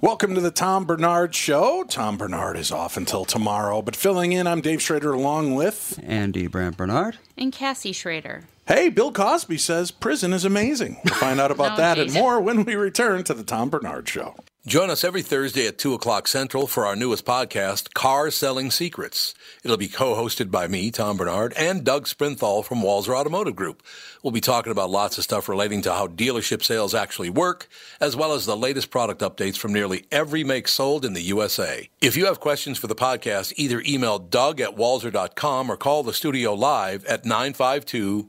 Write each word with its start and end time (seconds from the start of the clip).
Welcome 0.00 0.36
to 0.36 0.40
the 0.40 0.52
Tom 0.52 0.84
Barnard 0.84 1.34
Show. 1.34 1.82
Tom 1.88 2.16
Barnard 2.16 2.56
is 2.56 2.70
off 2.70 2.96
until 2.96 3.24
tomorrow, 3.24 3.82
but 3.82 3.96
filling 3.96 4.30
in, 4.32 4.46
I'm 4.46 4.60
Dave 4.60 4.80
Schrader 4.80 5.12
along 5.12 5.56
with 5.56 5.98
Andy 6.04 6.46
Brandt 6.46 6.76
Barnard. 6.76 7.18
And 7.36 7.52
Cassie 7.52 7.92
Schrader. 7.92 8.44
Hey, 8.68 8.90
Bill 8.90 9.10
Cosby 9.10 9.58
says 9.58 9.90
prison 9.90 10.32
is 10.32 10.44
amazing. 10.44 11.00
We'll 11.04 11.14
find 11.14 11.40
out 11.40 11.50
about 11.50 11.72
Oh, 11.74 11.76
that 11.78 11.98
and 11.98 12.12
more 12.12 12.40
when 12.40 12.64
we 12.64 12.76
return 12.76 13.24
to 13.24 13.34
the 13.34 13.42
Tom 13.42 13.70
Barnard 13.70 14.08
Show. 14.08 14.36
Join 14.66 14.90
us 14.90 15.04
every 15.04 15.22
Thursday 15.22 15.68
at 15.68 15.78
2 15.78 15.94
o'clock 15.94 16.26
Central 16.26 16.66
for 16.66 16.84
our 16.84 16.96
newest 16.96 17.24
podcast, 17.24 17.94
Car 17.94 18.28
Selling 18.30 18.72
Secrets. 18.72 19.32
It'll 19.62 19.76
be 19.76 19.86
co 19.86 20.14
hosted 20.14 20.50
by 20.50 20.66
me, 20.66 20.90
Tom 20.90 21.16
Barnard, 21.16 21.54
and 21.56 21.84
Doug 21.84 22.06
Sprinthal 22.06 22.64
from 22.64 22.82
Walser 22.82 23.16
Automotive 23.16 23.54
Group. 23.54 23.84
We'll 24.22 24.32
be 24.32 24.40
talking 24.40 24.72
about 24.72 24.90
lots 24.90 25.16
of 25.16 25.22
stuff 25.22 25.48
relating 25.48 25.80
to 25.82 25.92
how 25.92 26.08
dealership 26.08 26.64
sales 26.64 26.92
actually 26.92 27.30
work, 27.30 27.68
as 28.00 28.16
well 28.16 28.32
as 28.32 28.46
the 28.46 28.56
latest 28.56 28.90
product 28.90 29.22
updates 29.22 29.56
from 29.56 29.72
nearly 29.72 30.06
every 30.10 30.42
make 30.42 30.66
sold 30.66 31.04
in 31.04 31.14
the 31.14 31.22
USA. 31.22 31.88
If 32.02 32.16
you 32.16 32.26
have 32.26 32.40
questions 32.40 32.78
for 32.78 32.88
the 32.88 32.96
podcast, 32.96 33.52
either 33.56 33.80
email 33.86 34.18
doug 34.18 34.60
at 34.60 34.76
walser.com 34.76 35.70
or 35.70 35.76
call 35.76 36.02
the 36.02 36.12
studio 36.12 36.52
live 36.52 37.04
at 37.06 37.24
952 37.24 38.28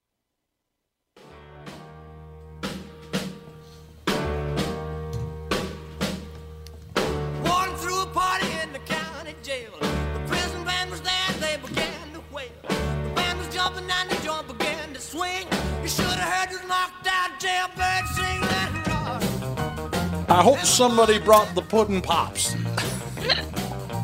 I 20.29 20.41
hope 20.43 20.59
somebody 20.59 21.19
brought 21.19 21.53
the 21.55 21.61
pudding 21.61 22.01
pops. 22.01 22.55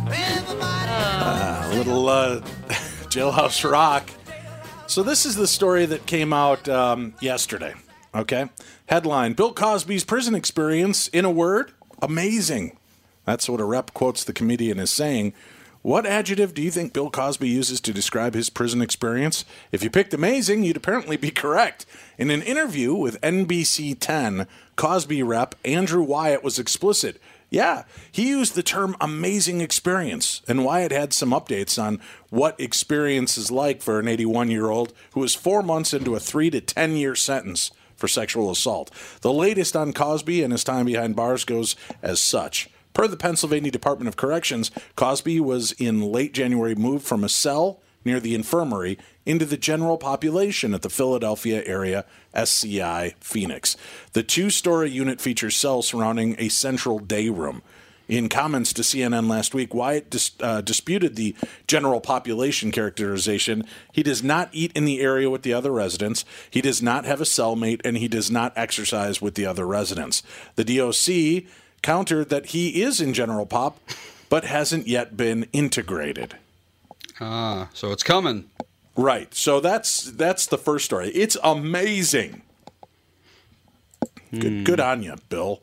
A 0.09 1.71
little 1.73 2.09
uh, 2.09 2.41
jailhouse 3.09 3.69
rock. 3.69 4.09
So 4.87 5.03
this 5.03 5.25
is 5.25 5.35
the 5.35 5.47
story 5.47 5.85
that 5.85 6.05
came 6.05 6.33
out 6.33 6.67
um, 6.67 7.13
yesterday. 7.21 7.73
Okay, 8.13 8.49
headline: 8.87 9.33
Bill 9.33 9.53
Cosby's 9.53 10.03
prison 10.03 10.35
experience 10.35 11.07
in 11.07 11.25
a 11.25 11.31
word, 11.31 11.71
amazing. 12.01 12.77
That's 13.25 13.49
what 13.49 13.61
a 13.61 13.65
rep 13.65 13.93
quotes 13.93 14.23
the 14.23 14.33
comedian 14.33 14.79
as 14.79 14.89
saying. 14.89 15.33
What 15.81 16.05
adjective 16.05 16.53
do 16.53 16.61
you 16.61 16.71
think 16.71 16.91
Bill 16.91 17.09
Cosby 17.09 17.47
uses 17.47 17.79
to 17.81 17.93
describe 17.93 18.33
his 18.33 18.49
prison 18.49 18.81
experience? 18.81 19.45
If 19.71 19.83
you 19.83 19.89
picked 19.89 20.13
amazing, 20.13 20.63
you'd 20.63 20.75
apparently 20.75 21.15
be 21.15 21.31
correct. 21.31 21.85
In 22.17 22.31
an 22.31 22.41
interview 22.41 22.95
with 22.95 23.21
NBC 23.21 23.95
10, 23.99 24.47
Cosby 24.75 25.21
rep 25.21 25.53
Andrew 25.63 26.01
Wyatt 26.01 26.43
was 26.43 26.57
explicit. 26.57 27.21
Yeah, 27.51 27.83
he 28.11 28.29
used 28.29 28.55
the 28.55 28.63
term 28.63 28.97
amazing 28.99 29.61
experience, 29.61 30.41
and 30.47 30.65
Wyatt 30.65 30.91
had 30.91 31.13
some 31.13 31.29
updates 31.29 31.81
on 31.81 32.01
what 32.31 32.59
experience 32.59 33.37
is 33.37 33.51
like 33.51 33.83
for 33.83 33.99
an 33.99 34.07
81 34.07 34.49
year 34.49 34.71
old 34.71 34.93
who 35.11 35.23
is 35.23 35.35
four 35.35 35.61
months 35.61 35.93
into 35.93 36.15
a 36.15 36.19
three 36.19 36.49
to 36.49 36.59
10 36.59 36.95
year 36.95 37.15
sentence 37.15 37.69
for 37.95 38.07
sexual 38.07 38.49
assault. 38.49 38.89
The 39.21 39.31
latest 39.31 39.75
on 39.75 39.93
Cosby 39.93 40.41
and 40.41 40.51
his 40.51 40.63
time 40.63 40.87
behind 40.87 41.15
bars 41.15 41.45
goes 41.45 41.75
as 42.01 42.19
such. 42.19 42.67
Per 42.93 43.07
the 43.07 43.15
Pennsylvania 43.15 43.69
Department 43.69 44.07
of 44.07 44.17
Corrections, 44.17 44.71
Cosby 44.95 45.39
was 45.39 45.71
in 45.73 46.01
late 46.01 46.33
January 46.33 46.73
moved 46.73 47.05
from 47.05 47.23
a 47.23 47.29
cell 47.29 47.79
near 48.07 48.19
the 48.19 48.33
infirmary 48.33 48.97
into 49.25 49.45
the 49.45 49.57
general 49.57 49.97
population 49.97 50.73
at 50.73 50.81
the 50.81 50.89
Philadelphia 50.89 51.61
area 51.65 52.05
SCI 52.33 53.13
Phoenix. 53.19 53.77
The 54.13 54.23
two 54.23 54.49
story 54.49 54.89
unit 54.89 55.21
features 55.21 55.55
cells 55.55 55.87
surrounding 55.87 56.35
a 56.39 56.49
central 56.49 56.97
day 56.97 57.29
room. 57.29 57.61
In 58.07 58.29
comments 58.29 58.71
to 58.73 58.83
CNN 58.83 59.27
last 59.29 59.53
week, 59.53 59.73
Wyatt 59.73 60.09
dis- 60.09 60.31
uh, 60.39 60.61
disputed 60.61 61.15
the 61.15 61.35
general 61.67 61.99
population 61.99 62.71
characterization. 62.71 63.65
He 63.91 64.01
does 64.01 64.23
not 64.23 64.49
eat 64.53 64.71
in 64.73 64.85
the 64.85 65.01
area 65.01 65.29
with 65.29 65.41
the 65.41 65.53
other 65.53 65.71
residents, 65.71 66.23
he 66.49 66.61
does 66.61 66.81
not 66.81 67.03
have 67.05 67.19
a 67.19 67.25
cellmate, 67.25 67.81
and 67.83 67.97
he 67.97 68.07
does 68.07 68.31
not 68.31 68.53
exercise 68.55 69.21
with 69.21 69.35
the 69.35 69.45
other 69.45 69.67
residents. 69.67 70.23
The 70.55 70.63
DOC 70.63 71.51
countered 71.81 72.29
that 72.29 72.47
he 72.47 72.81
is 72.81 73.01
in 73.01 73.13
general 73.13 73.45
pop, 73.45 73.79
but 74.29 74.45
hasn't 74.45 74.87
yet 74.87 75.17
been 75.17 75.47
integrated. 75.51 76.37
Ah, 77.19 77.69
so 77.73 77.91
it's 77.91 78.03
coming. 78.03 78.49
Right. 78.95 79.33
So 79.33 79.59
that's 79.59 80.03
that's 80.03 80.45
the 80.45 80.57
first 80.57 80.85
story. 80.85 81.09
It's 81.09 81.37
amazing. 81.43 82.41
Good 84.31 84.65
good 84.65 84.79
on 84.79 85.03
you, 85.03 85.15
Bill. 85.29 85.61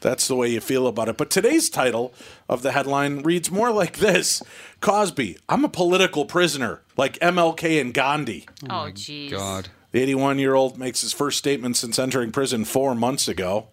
That's 0.00 0.26
the 0.26 0.36
way 0.36 0.48
you 0.48 0.60
feel 0.60 0.86
about 0.86 1.08
it. 1.08 1.16
But 1.16 1.30
today's 1.30 1.68
title 1.68 2.14
of 2.48 2.62
the 2.62 2.72
headline 2.72 3.22
reads 3.22 3.50
more 3.50 3.70
like 3.70 3.98
this 3.98 4.42
Cosby, 4.80 5.36
I'm 5.48 5.64
a 5.64 5.68
political 5.68 6.24
prisoner, 6.24 6.80
like 6.96 7.18
MLK 7.18 7.80
and 7.80 7.92
Gandhi. 7.92 8.48
Oh, 8.64 8.90
jeez. 8.92 9.30
God. 9.30 9.68
The 9.92 10.00
81 10.00 10.38
year 10.38 10.54
old 10.54 10.78
makes 10.78 11.02
his 11.02 11.12
first 11.12 11.38
statement 11.38 11.76
since 11.76 11.98
entering 11.98 12.32
prison 12.32 12.64
four 12.64 12.94
months 12.94 13.28
ago. 13.28 13.68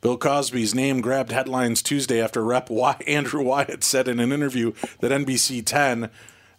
Bill 0.00 0.16
Cosby's 0.16 0.74
name 0.74 1.00
grabbed 1.00 1.32
headlines 1.32 1.82
Tuesday 1.82 2.22
after 2.22 2.44
Rep. 2.44 2.70
Andrew 3.06 3.42
Wyatt 3.42 3.82
said 3.82 4.06
in 4.06 4.20
an 4.20 4.32
interview 4.32 4.72
that 5.00 5.10
NBC 5.10 5.64
10 5.64 6.10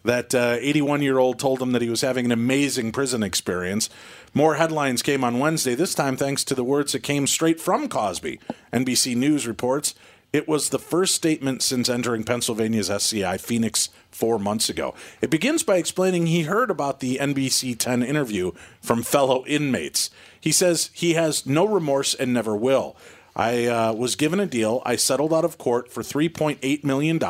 that 0.02 0.34
uh, 0.34 0.56
81 0.60 1.02
year 1.02 1.18
old 1.18 1.38
told 1.38 1.60
him 1.60 1.72
that 1.72 1.82
he 1.82 1.90
was 1.90 2.00
having 2.02 2.26
an 2.26 2.32
amazing 2.32 2.92
prison 2.92 3.22
experience. 3.22 3.88
More 4.34 4.56
headlines 4.56 5.02
came 5.02 5.24
on 5.24 5.38
Wednesday, 5.38 5.74
this 5.74 5.94
time 5.94 6.16
thanks 6.16 6.44
to 6.44 6.54
the 6.54 6.64
words 6.64 6.92
that 6.92 7.02
came 7.02 7.26
straight 7.26 7.60
from 7.60 7.88
Cosby. 7.88 8.40
NBC 8.72 9.16
News 9.16 9.46
reports 9.46 9.94
it 10.32 10.46
was 10.46 10.68
the 10.68 10.78
first 10.78 11.14
statement 11.14 11.60
since 11.60 11.88
entering 11.88 12.22
Pennsylvania's 12.22 12.88
SCI 12.88 13.36
Phoenix 13.38 13.88
four 14.12 14.38
months 14.38 14.68
ago. 14.68 14.94
It 15.20 15.28
begins 15.28 15.64
by 15.64 15.76
explaining 15.76 16.26
he 16.26 16.42
heard 16.42 16.70
about 16.70 17.00
the 17.00 17.18
NBC 17.20 17.76
10 17.76 18.04
interview 18.04 18.52
from 18.80 19.02
fellow 19.02 19.44
inmates. 19.46 20.08
He 20.40 20.52
says 20.52 20.90
he 20.92 21.14
has 21.14 21.46
no 21.46 21.66
remorse 21.66 22.14
and 22.14 22.32
never 22.32 22.54
will. 22.54 22.96
I 23.36 23.66
uh, 23.66 23.92
was 23.92 24.16
given 24.16 24.40
a 24.40 24.46
deal. 24.46 24.82
I 24.84 24.96
settled 24.96 25.32
out 25.32 25.44
of 25.44 25.58
court 25.58 25.90
for 25.90 26.02
$3.8 26.02 26.84
million. 26.84 27.20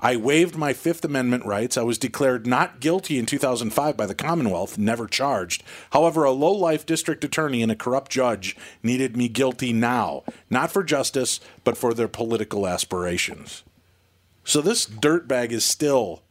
I 0.00 0.14
waived 0.16 0.56
my 0.56 0.72
Fifth 0.74 1.04
Amendment 1.04 1.44
rights. 1.44 1.76
I 1.76 1.82
was 1.82 1.98
declared 1.98 2.46
not 2.46 2.78
guilty 2.78 3.18
in 3.18 3.26
2005 3.26 3.96
by 3.96 4.06
the 4.06 4.14
Commonwealth, 4.14 4.78
never 4.78 5.08
charged. 5.08 5.64
However, 5.90 6.22
a 6.24 6.30
low 6.30 6.52
life 6.52 6.86
district 6.86 7.24
attorney 7.24 7.62
and 7.62 7.72
a 7.72 7.76
corrupt 7.76 8.12
judge 8.12 8.56
needed 8.82 9.16
me 9.16 9.28
guilty 9.28 9.72
now, 9.72 10.22
not 10.50 10.70
for 10.70 10.84
justice, 10.84 11.40
but 11.64 11.76
for 11.76 11.94
their 11.94 12.06
political 12.06 12.66
aspirations. 12.66 13.64
So 14.44 14.60
this 14.60 14.86
dirtbag 14.86 15.50
is 15.50 15.64
still 15.64 16.22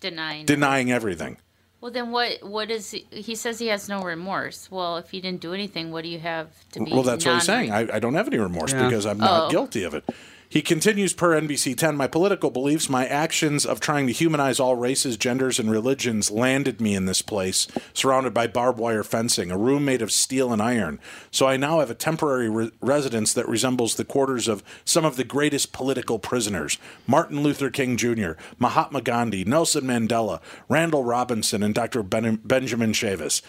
Denying. 0.00 0.46
denying 0.46 0.90
everything. 0.90 1.36
Well, 1.82 1.90
then 1.90 2.12
what? 2.12 2.44
What 2.44 2.70
is 2.70 2.92
he? 2.92 3.06
He 3.10 3.34
says 3.34 3.58
he 3.58 3.66
has 3.66 3.88
no 3.88 4.02
remorse. 4.02 4.70
Well, 4.70 4.98
if 4.98 5.12
you 5.12 5.20
didn't 5.20 5.40
do 5.40 5.52
anything, 5.52 5.90
what 5.90 6.04
do 6.04 6.08
you 6.08 6.20
have 6.20 6.46
to 6.70 6.84
be? 6.84 6.92
Well, 6.92 7.02
that's 7.02 7.26
what 7.26 7.34
he's 7.34 7.42
saying. 7.44 7.72
I, 7.72 7.96
I 7.96 7.98
don't 7.98 8.14
have 8.14 8.28
any 8.28 8.38
remorse 8.38 8.72
Yeah. 8.72 8.84
because 8.88 9.04
I'm 9.04 9.18
not 9.18 9.48
Oh. 9.48 9.50
guilty 9.50 9.82
of 9.82 9.92
it. 9.92 10.04
He 10.52 10.60
continues 10.60 11.14
per 11.14 11.30
NBC 11.40 11.74
10 11.78 11.96
My 11.96 12.06
political 12.06 12.50
beliefs, 12.50 12.90
my 12.90 13.06
actions 13.06 13.64
of 13.64 13.80
trying 13.80 14.06
to 14.06 14.12
humanize 14.12 14.60
all 14.60 14.76
races, 14.76 15.16
genders, 15.16 15.58
and 15.58 15.70
religions 15.70 16.30
landed 16.30 16.78
me 16.78 16.94
in 16.94 17.06
this 17.06 17.22
place, 17.22 17.66
surrounded 17.94 18.34
by 18.34 18.48
barbed 18.48 18.78
wire 18.78 19.02
fencing, 19.02 19.50
a 19.50 19.56
room 19.56 19.86
made 19.86 20.02
of 20.02 20.12
steel 20.12 20.52
and 20.52 20.60
iron. 20.60 21.00
So 21.30 21.46
I 21.46 21.56
now 21.56 21.80
have 21.80 21.88
a 21.90 21.94
temporary 21.94 22.50
re- 22.50 22.70
residence 22.82 23.32
that 23.32 23.48
resembles 23.48 23.94
the 23.94 24.04
quarters 24.04 24.46
of 24.46 24.62
some 24.84 25.06
of 25.06 25.16
the 25.16 25.24
greatest 25.24 25.72
political 25.72 26.18
prisoners 26.18 26.76
Martin 27.06 27.42
Luther 27.42 27.70
King 27.70 27.96
Jr., 27.96 28.32
Mahatma 28.58 29.00
Gandhi, 29.00 29.46
Nelson 29.46 29.84
Mandela, 29.84 30.42
Randall 30.68 31.02
Robinson, 31.02 31.62
and 31.62 31.74
Dr. 31.74 32.02
Ben- 32.02 32.40
Benjamin 32.44 32.92
Chavis. 32.92 33.40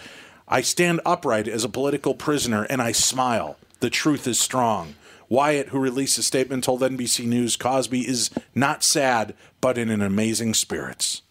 I 0.48 0.62
stand 0.62 1.02
upright 1.06 1.50
as 1.50 1.66
a 1.66 1.70
political 1.70 2.14
prisoner 2.14 2.64
and 2.64 2.82
I 2.82 2.94
smile. 2.94 3.58
The 3.82 3.90
truth 3.90 4.26
is 4.26 4.40
strong. 4.40 4.96
Wyatt, 5.34 5.70
who 5.70 5.80
released 5.80 6.20
a 6.20 6.22
statement, 6.22 6.64
told 6.64 6.82
NBC 6.82 7.26
News 7.26 7.56
Cosby 7.58 8.08
is 8.08 8.30
not 8.54 8.84
sad, 8.84 9.34
but 9.62 9.80
in 9.80 9.90
an 9.90 10.04
amazing 10.04 10.54
spirits. 10.54 11.24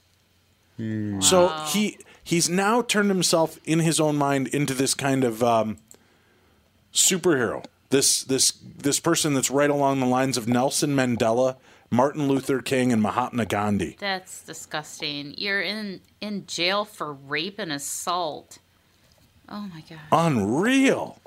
So 1.21 1.49
he 1.69 1.99
he's 2.25 2.49
now 2.49 2.83
turned 2.83 3.11
himself 3.11 3.61
in 3.65 3.79
his 3.79 4.01
own 4.01 4.17
mind 4.17 4.49
into 4.49 4.75
this 4.75 4.95
kind 4.95 5.23
of 5.23 5.41
um, 5.45 5.77
superhero. 6.93 7.65
This 7.91 8.25
this 8.25 8.51
this 8.51 8.99
person 8.99 9.35
that's 9.35 9.53
right 9.53 9.71
along 9.71 10.01
the 10.01 10.07
lines 10.07 10.37
of 10.37 10.49
Nelson 10.49 10.97
Mandela, 10.97 11.55
Martin 11.89 12.27
Luther 12.27 12.61
King, 12.61 12.93
and 12.93 13.01
Mahatma 13.01 13.47
Gandhi. 13.47 13.97
That's 14.01 14.43
disgusting. 14.43 15.35
You're 15.39 15.63
in 15.63 16.01
in 16.21 16.47
jail 16.49 16.85
for 16.85 17.13
rape 17.13 17.61
and 17.61 17.71
assault. 17.71 18.59
Oh 19.49 19.71
my 19.73 19.85
god. 19.89 20.01
Unreal. 20.11 21.22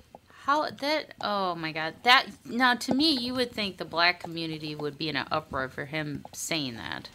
How 0.45 0.69
that? 0.69 1.13
Oh 1.21 1.56
my 1.56 1.71
god. 1.71 1.95
That 2.03 2.27
now 2.45 2.75
to 2.75 2.94
me, 2.94 3.12
you 3.18 3.33
would 3.33 3.51
think 3.51 3.77
the 3.77 3.86
black 3.86 4.19
community 4.19 4.75
would 4.75 4.97
be 4.97 5.09
in 5.09 5.15
an 5.15 5.27
uproar 5.31 5.69
for 5.69 5.86
him 5.86 6.24
saying 6.33 6.75
that. 6.75 7.09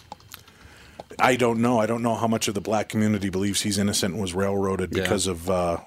I 1.19 1.37
don't 1.37 1.61
know. 1.61 1.79
I 1.79 1.87
don't 1.87 2.03
know 2.03 2.15
how 2.15 2.27
much 2.29 2.49
of 2.49 2.55
the 2.55 2.61
black 2.61 2.89
community 2.89 3.31
believes 3.31 3.63
he's 3.63 3.79
innocent 3.79 4.15
and 4.15 4.21
was 4.23 4.35
railroaded 4.35 4.91
Yeah. 4.93 5.03
because 5.03 5.27
of 5.27 5.49
uh, 5.51 5.79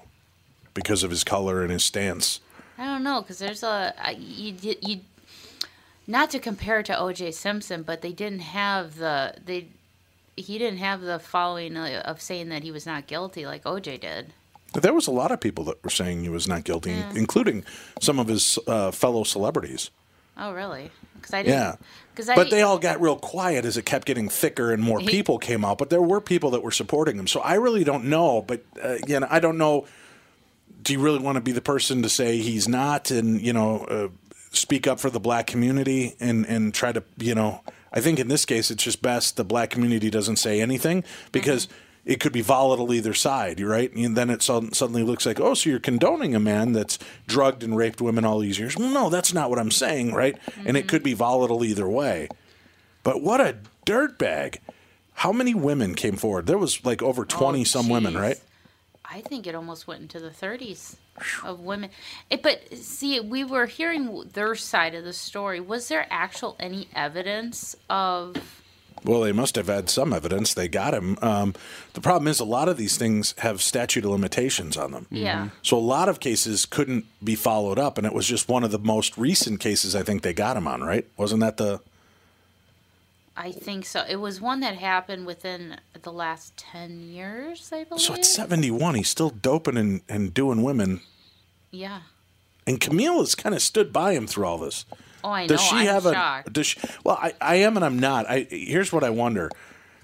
because 0.74 1.02
of 1.02 1.10
his 1.10 1.22
color 1.24 1.62
and 1.62 1.70
his 1.70 1.84
stance. 1.84 2.40
I 2.78 2.86
don't 2.86 3.02
know 3.02 3.20
because 3.22 3.38
there's 3.38 3.62
a 3.62 3.94
you 4.18 4.54
you- 4.60 4.76
you 4.80 5.00
not 6.06 6.30
to 6.30 6.38
compare 6.38 6.80
it 6.80 6.86
to 6.86 6.98
O.J. 6.98 7.30
Simpson, 7.32 7.82
but 7.82 8.02
they 8.02 8.12
didn't 8.12 8.40
have 8.40 8.96
the 8.96 9.34
they 9.44 9.68
he 10.36 10.58
didn't 10.58 10.78
have 10.78 11.00
the 11.00 11.18
following 11.18 11.76
uh, 11.76 12.02
of 12.04 12.20
saying 12.20 12.48
that 12.48 12.62
he 12.62 12.70
was 12.70 12.84
not 12.86 13.06
guilty 13.06 13.44
like 13.46 13.66
O.J. 13.66 13.98
did. 13.98 14.32
There 14.80 14.94
was 14.94 15.06
a 15.06 15.12
lot 15.12 15.30
of 15.30 15.40
people 15.40 15.64
that 15.64 15.82
were 15.82 15.90
saying 15.90 16.22
he 16.22 16.28
was 16.28 16.48
not 16.48 16.64
guilty, 16.64 16.92
including 17.14 17.64
some 18.00 18.18
of 18.18 18.28
his 18.28 18.58
uh, 18.66 18.90
fellow 18.90 19.24
celebrities. 19.24 19.90
Oh 20.36 20.52
really? 20.52 20.90
Because 21.14 21.34
I 21.34 21.42
didn't. 21.42 21.54
Yeah. 21.54 22.32
I 22.32 22.36
But 22.36 22.50
they 22.50 22.62
all 22.62 22.78
got 22.78 23.00
real 23.00 23.16
quiet 23.16 23.64
as 23.64 23.76
it 23.76 23.86
kept 23.86 24.06
getting 24.06 24.28
thicker 24.28 24.72
and 24.72 24.82
more 24.82 25.00
people 25.00 25.38
came 25.38 25.64
out. 25.64 25.78
But 25.78 25.90
there 25.90 26.02
were 26.02 26.20
people 26.20 26.50
that 26.50 26.62
were 26.62 26.70
supporting 26.70 27.18
him. 27.18 27.26
So 27.26 27.40
I 27.40 27.54
really 27.54 27.84
don't 27.84 28.04
know. 28.04 28.42
But 28.42 28.64
uh, 28.82 28.96
you 29.06 29.20
know, 29.20 29.26
I 29.30 29.40
don't 29.40 29.58
know. 29.58 29.86
Do 30.82 30.92
you 30.92 31.00
really 31.00 31.18
want 31.18 31.36
to 31.36 31.40
be 31.40 31.52
the 31.52 31.62
person 31.62 32.02
to 32.02 32.08
say 32.08 32.38
he's 32.38 32.68
not, 32.68 33.10
and 33.10 33.40
you 33.40 33.52
know, 33.52 33.84
uh, 33.84 34.08
speak 34.50 34.86
up 34.86 35.00
for 35.00 35.08
the 35.08 35.20
black 35.20 35.46
community 35.46 36.14
and 36.20 36.44
and 36.46 36.74
try 36.74 36.92
to, 36.92 37.02
you 37.16 37.34
know, 37.34 37.62
I 37.92 38.00
think 38.00 38.18
in 38.18 38.28
this 38.28 38.44
case 38.44 38.70
it's 38.70 38.84
just 38.84 39.00
best 39.00 39.36
the 39.36 39.44
black 39.44 39.70
community 39.70 40.10
doesn't 40.10 40.36
say 40.36 40.60
anything 40.60 41.04
because. 41.32 41.68
It 42.04 42.20
could 42.20 42.32
be 42.32 42.42
volatile 42.42 42.92
either 42.92 43.14
side, 43.14 43.60
right? 43.60 43.90
And 43.94 44.16
then 44.16 44.28
it 44.28 44.42
sud- 44.42 44.74
suddenly 44.74 45.02
looks 45.02 45.24
like, 45.24 45.40
oh, 45.40 45.54
so 45.54 45.70
you're 45.70 45.78
condoning 45.80 46.34
a 46.34 46.40
man 46.40 46.72
that's 46.72 46.98
drugged 47.26 47.62
and 47.62 47.76
raped 47.76 48.00
women 48.00 48.26
all 48.26 48.40
these 48.40 48.58
years. 48.58 48.76
Well, 48.76 48.90
no, 48.90 49.08
that's 49.08 49.32
not 49.32 49.48
what 49.48 49.58
I'm 49.58 49.70
saying, 49.70 50.12
right? 50.12 50.36
And 50.66 50.76
it 50.76 50.86
could 50.86 51.02
be 51.02 51.14
volatile 51.14 51.64
either 51.64 51.88
way. 51.88 52.28
But 53.04 53.22
what 53.22 53.40
a 53.40 53.56
dirtbag. 53.86 54.58
How 55.14 55.32
many 55.32 55.54
women 55.54 55.94
came 55.94 56.16
forward? 56.16 56.46
There 56.46 56.58
was 56.58 56.84
like 56.84 57.02
over 57.02 57.24
20 57.24 57.60
Oh, 57.60 57.64
some 57.64 57.88
women, 57.88 58.16
right? 58.16 58.38
I 59.04 59.20
think 59.20 59.46
it 59.46 59.54
almost 59.54 59.86
went 59.86 60.02
into 60.02 60.18
the 60.18 60.30
30s 60.30 60.96
of 61.44 61.60
women. 61.60 61.90
It, 62.30 62.42
but 62.42 62.74
see, 62.76 63.20
we 63.20 63.44
were 63.44 63.66
hearing 63.66 64.24
their 64.32 64.54
side 64.56 64.94
of 64.94 65.04
the 65.04 65.12
story. 65.12 65.60
Was 65.60 65.88
there 65.88 66.06
actual 66.10 66.56
any 66.58 66.88
evidence 66.94 67.76
of? 67.88 68.36
Well, 69.04 69.20
they 69.20 69.32
must 69.32 69.56
have 69.56 69.66
had 69.66 69.90
some 69.90 70.14
evidence. 70.14 70.54
They 70.54 70.66
got 70.66 70.94
him. 70.94 71.18
Um, 71.20 71.54
the 71.92 72.00
problem 72.00 72.26
is, 72.26 72.40
a 72.40 72.44
lot 72.44 72.68
of 72.68 72.78
these 72.78 72.96
things 72.96 73.34
have 73.38 73.60
statute 73.60 74.04
of 74.04 74.10
limitations 74.10 74.78
on 74.78 74.92
them. 74.92 75.06
Yeah. 75.10 75.50
So 75.62 75.76
a 75.76 75.78
lot 75.78 76.08
of 76.08 76.20
cases 76.20 76.64
couldn't 76.64 77.04
be 77.22 77.34
followed 77.34 77.78
up, 77.78 77.98
and 77.98 78.06
it 78.06 78.14
was 78.14 78.26
just 78.26 78.48
one 78.48 78.64
of 78.64 78.70
the 78.70 78.78
most 78.78 79.18
recent 79.18 79.60
cases 79.60 79.94
I 79.94 80.02
think 80.02 80.22
they 80.22 80.32
got 80.32 80.56
him 80.56 80.66
on, 80.66 80.82
right? 80.82 81.06
Wasn't 81.18 81.40
that 81.40 81.58
the. 81.58 81.80
I 83.36 83.52
think 83.52 83.84
so. 83.84 84.04
It 84.08 84.16
was 84.16 84.40
one 84.40 84.60
that 84.60 84.76
happened 84.76 85.26
within 85.26 85.76
the 86.00 86.12
last 86.12 86.56
10 86.56 87.00
years, 87.00 87.70
I 87.72 87.84
believe. 87.84 88.00
So 88.00 88.14
at 88.14 88.24
71, 88.24 88.94
he's 88.94 89.08
still 89.08 89.30
doping 89.30 89.76
and, 89.76 90.02
and 90.08 90.32
doing 90.32 90.62
women. 90.62 91.00
Yeah. 91.72 92.02
And 92.66 92.80
Camille 92.80 93.18
has 93.18 93.34
kind 93.34 93.54
of 93.54 93.60
stood 93.60 93.92
by 93.92 94.12
him 94.12 94.28
through 94.28 94.44
all 94.46 94.58
this. 94.58 94.86
Oh, 95.24 95.30
I 95.30 95.46
Does 95.46 95.62
she 95.62 95.76
I'm 95.76 95.86
have 95.86 96.02
shocked. 96.02 96.48
a? 96.48 96.50
Does 96.50 96.66
she? 96.66 96.80
Well, 97.02 97.18
I, 97.20 97.32
I 97.40 97.54
am 97.56 97.76
and 97.76 97.84
I'm 97.84 97.98
not. 97.98 98.28
I 98.28 98.46
here's 98.50 98.92
what 98.92 99.02
I 99.02 99.10
wonder. 99.10 99.50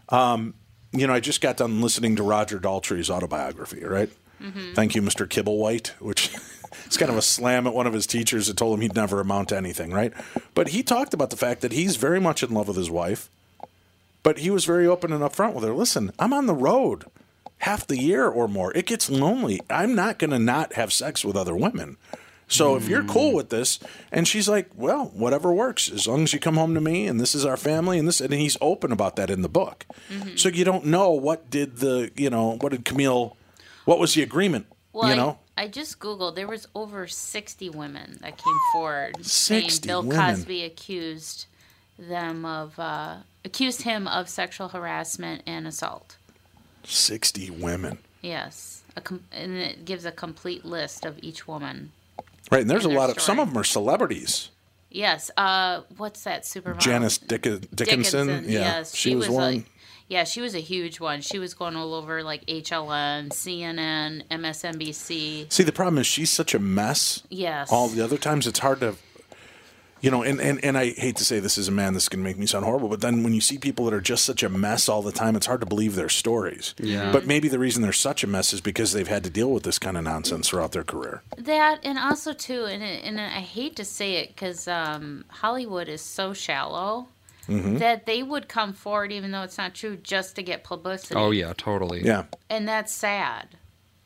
Um, 0.09 0.55
you 0.93 1.07
know, 1.07 1.13
I 1.13 1.21
just 1.21 1.41
got 1.41 1.59
done 1.59 1.81
listening 1.83 2.17
to 2.17 2.23
Roger 2.23 2.59
Daltrey's 2.59 3.11
autobiography. 3.11 3.85
Right. 3.85 4.11
Mm-hmm. 4.43 4.73
Thank 4.73 4.95
you, 4.95 5.03
Mr. 5.03 5.29
Kibblewhite, 5.29 5.89
which 6.01 6.35
is 6.89 6.97
kind 6.97 7.11
of 7.11 7.19
a 7.19 7.23
slam 7.23 7.67
at 7.67 7.75
one 7.75 7.87
of 7.87 7.93
his 7.93 8.07
teachers 8.07 8.47
that 8.47 8.57
told 8.57 8.75
him 8.75 8.81
he'd 8.81 8.95
never 8.95 9.21
amount 9.21 9.51
to 9.51 9.57
anything. 9.57 9.93
Right. 9.93 10.13
But 10.55 10.69
he 10.69 10.83
talked 10.83 11.13
about 11.13 11.29
the 11.29 11.37
fact 11.37 11.61
that 11.61 11.73
he's 11.73 11.97
very 11.97 12.21
much 12.21 12.43
in 12.43 12.53
love 12.55 12.69
with 12.69 12.79
his 12.79 12.91
wife, 12.91 13.29
but 14.23 14.39
he 14.39 14.51
was 14.51 14.65
very 14.65 14.87
open 14.87 15.13
and 15.13 15.23
upfront 15.23 15.53
with 15.53 15.65
her. 15.65 15.75
Listen, 15.75 16.13
I'm 16.19 16.33
on 16.33 16.47
the 16.47 16.55
road 16.55 17.05
half 17.59 17.87
the 17.87 17.99
year 17.99 18.27
or 18.27 18.49
more. 18.49 18.75
It 18.75 18.87
gets 18.87 19.11
lonely. 19.11 19.61
I'm 19.69 19.95
not 19.95 20.19
going 20.19 20.31
to 20.31 20.39
not 20.39 20.73
have 20.73 20.95
sex 20.95 21.23
with 21.25 21.37
other 21.37 21.55
women. 21.55 21.99
So 22.51 22.75
if 22.77 22.89
you're 22.89 23.05
cool 23.05 23.33
with 23.33 23.49
this, 23.49 23.79
and 24.11 24.27
she's 24.29 24.49
like, 24.49 24.69
well, 24.75 25.07
whatever 25.15 25.53
works, 25.53 25.91
as 25.91 26.07
long 26.09 26.25
as 26.25 26.33
you 26.33 26.41
come 26.41 26.57
home 26.57 26.75
to 26.75 26.81
me, 26.81 27.07
and 27.07 27.21
this 27.21 27.35
is 27.35 27.45
our 27.47 27.57
family, 27.57 27.97
and 27.99 28.07
this, 28.09 28.21
and 28.21 28.33
he's 28.35 28.57
open 28.61 28.91
about 28.93 29.15
that 29.17 29.31
in 29.31 29.43
the 29.43 29.49
book. 29.49 29.87
So 30.37 30.49
you 30.49 30.65
don't 30.65 30.85
know 30.87 31.11
what 31.11 31.49
did 31.49 31.77
the, 31.77 32.11
you 32.17 32.29
know, 32.29 32.57
what 32.61 32.73
did 32.73 32.85
Camille, 32.85 33.37
what 33.85 33.99
was 34.01 34.15
the 34.15 34.23
agreement, 34.23 34.67
Well, 34.93 35.07
you 35.09 35.15
I- 35.15 35.17
know? 35.17 35.39
I, 35.57 35.69
just 35.69 35.99
googled. 35.99 36.37
There 36.37 36.49
was 36.49 36.67
over 36.75 37.07
sixty 37.07 37.69
women 37.69 38.17
that 38.23 38.39
came 38.39 38.57
forward 38.73 39.17
60 39.25 39.29
saying 39.29 39.71
Bill 39.87 40.03
women. 40.03 40.37
Cosby 40.37 40.65
accused 40.65 41.45
them 41.99 42.47
of 42.47 42.79
uh, 42.79 43.17
accused 43.45 43.83
him 43.83 44.09
of 44.09 44.31
sexual 44.31 44.69
harassment 44.71 45.43
and 45.47 45.67
assault. 45.67 46.17
Sixty 46.85 47.51
women, 47.51 47.99
Yes, 48.23 48.83
a 48.97 49.03
com- 49.03 49.25
and 49.31 49.53
it 49.59 49.85
gives 49.85 50.07
a 50.07 50.13
complete 50.13 50.65
list 50.65 51.05
of 51.05 51.19
each 51.23 51.47
woman. 51.47 51.93
Right? 52.51 52.61
And 52.61 52.71
there's 52.71 52.85
a 52.85 52.91
lot 52.91 53.11
of 53.11 53.21
some 53.21 53.39
of 53.39 53.49
them 53.49 53.59
are 53.59 53.65
celebrities. 53.65 54.51
Yes. 54.91 55.31
Uh, 55.37 55.83
what's 55.97 56.25
that 56.25 56.43
supermodel? 56.43 56.79
Janice 56.81 57.19
Dick- 57.19 57.43
Dickinson, 57.75 58.45
yeah, 58.45 58.61
Yes, 58.61 58.95
she, 58.95 59.15
was, 59.15 59.29
one. 59.29 59.55
Like, 59.57 59.71
yeah, 60.09 60.25
she 60.25 60.41
was 60.41 60.55
a 60.57 60.61
huge 60.61 60.99
one. 60.99 61.21
She 61.21 61.39
was 61.39 61.55
going 61.55 61.77
all 61.77 61.95
over 61.95 62.25
like 62.25 62.45
HLN, 62.47 63.29
CNN, 63.29 64.27
MSNBC. 64.29 65.53
See, 65.53 65.63
the 65.63 65.73
problem 65.73 65.99
is 65.99 66.07
she's 66.07 66.31
such 66.31 66.55
a 66.55 66.59
mess. 66.59 67.23
Yes. 67.31 67.71
all 67.71 67.89
the 67.89 68.03
other 68.03 68.19
times 68.19 68.47
it's 68.47 68.59
hard 68.59 68.81
to 68.81 68.97
you 70.01 70.11
know 70.11 70.23
and, 70.23 70.41
and 70.41 70.63
and 70.65 70.77
i 70.79 70.91
hate 70.91 71.17
to 71.17 71.25
say 71.25 71.39
this 71.41 71.59
as 71.59 71.69
a 71.69 71.71
man 71.73 71.95
this 71.95 72.09
can 72.09 72.23
make 72.23 72.39
me 72.39 72.47
sound 72.47 72.65
horrible 72.65 72.89
but 72.89 73.01
then 73.01 73.23
when 73.23 73.33
you 73.35 73.41
see 73.41 73.59
people 73.59 73.85
that 73.85 73.95
are 73.95 74.01
just 74.01 74.25
such 74.25 74.43
a 74.43 74.49
mess 74.49 74.89
all 74.89 75.03
the 75.03 75.13
time 75.13 75.37
it's 75.37 75.47
hard 75.47 75.61
to 75.61 75.67
believe 75.67 75.95
their 75.95 76.09
stories 76.09 76.75
Yeah. 76.79 77.13
but 77.13 77.27
maybe 77.27 77.49
the 77.49 77.59
reason 77.59 77.83
they're 77.83 77.93
such 77.93 78.25
a 78.25 78.27
mess 78.27 78.53
is 78.53 78.61
because 78.61 78.93
they've 78.93 79.09
had 79.09 79.25
to 79.25 79.31
deal 79.31 79.51
with 79.51 79.63
this 79.63 79.79
kind 79.79 79.97
of 79.97 80.05
nonsense 80.05 80.49
throughout 80.49 80.73
their 80.73 80.85
career 80.85 81.23
That 81.37 81.81
and 81.85 81.99
also 81.99 82.33
too, 82.33 82.65
and 82.65 82.83
and 82.83 83.21
I 83.21 83.41
hate 83.41 83.77
to 83.77 83.85
say 83.85 84.15
it 84.17 84.29
because 84.29 84.67
um, 84.69 85.25
Hollywood 85.29 85.89
is 85.89 86.01
so 86.03 86.33
shallow 86.33 87.09
Mm-hmm. 87.49 87.79
that 87.79 88.07
they 88.07 88.23
would 88.23 88.47
come 88.49 88.73
forward, 88.73 89.11
even 89.11 89.33
though 89.33 89.43
it's 89.43 89.59
not 89.59 89.75
true, 89.75 89.97
just 89.97 90.37
to 90.37 90.43
get 90.43 90.63
publicity. 90.63 91.17
Oh 91.17 91.33
yeah, 91.33 91.53
totally. 91.57 92.01
yeah 92.05 92.25
and 92.49 92.69
that's 92.69 92.93
sad. 92.93 93.49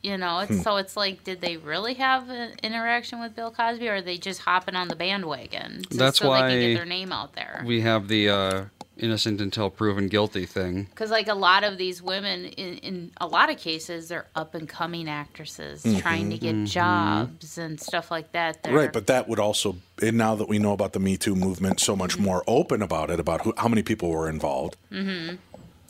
You 0.05 0.19
know, 0.19 0.41
Hmm. 0.45 0.53
it's 0.55 0.63
so 0.63 0.77
it's 0.77 0.97
like, 0.97 1.25
did 1.25 1.41
they 1.41 1.57
really 1.57 1.95
have 1.95 2.29
an 2.29 2.53
interaction 2.63 3.21
with 3.21 3.35
Bill 3.35 3.51
Cosby, 3.51 3.89
or 3.89 3.95
are 3.97 4.03
they 4.03 4.19
just 4.19 4.41
hopping 4.43 4.77
on 4.77 4.89
the 4.89 4.97
bandwagon 4.97 5.79
just 5.89 5.99
That's 5.99 6.19
so 6.19 6.25
they 6.33 6.39
can 6.41 6.49
why 6.49 6.61
get 6.61 6.75
their 6.75 6.85
name 6.85 7.11
out 7.11 7.35
there? 7.35 7.63
We 7.65 7.81
have 7.81 8.09
the 8.09 8.29
uh, 8.29 8.65
innocent 8.99 9.41
until 9.41 9.71
proven 9.71 10.09
guilty 10.09 10.45
thing. 10.45 10.85
Because 10.91 11.11
like 11.11 11.27
a 11.29 11.35
lot 11.35 11.65
of 11.65 11.79
these 11.79 12.03
women, 12.03 12.45
in, 12.45 12.77
in 12.79 13.11
a 13.19 13.27
lot 13.27 13.49
of 13.51 13.57
cases, 13.57 14.09
they're 14.09 14.27
up 14.37 14.55
and 14.55 14.69
coming 14.69 15.09
actresses 15.09 15.83
trying 16.01 16.29
to 16.31 16.37
get 16.39 16.65
jobs 16.67 17.57
and 17.57 17.81
stuff 17.81 18.11
like 18.11 18.33
that. 18.33 18.63
They're, 18.63 18.73
Mm-hmm. 18.73 18.79
Right, 18.79 18.93
but 18.93 19.07
that 19.07 19.27
would 19.27 19.39
also, 19.39 19.77
and 20.03 20.19
now 20.19 20.35
that 20.35 20.49
we 20.49 20.59
know 20.59 20.73
about 20.75 20.93
the 20.93 21.01
Me 21.01 21.17
Too 21.17 21.35
movement, 21.35 21.81
so 21.81 21.97
much 21.97 22.19
more 22.19 22.45
open 22.47 22.83
about 22.83 23.11
it, 23.11 23.19
about 23.19 23.41
who, 23.41 23.55
how 23.57 23.69
many 23.69 23.83
people 23.83 24.11
were 24.11 24.29
involved. 24.29 24.77
Mm-hmm. 24.93 25.37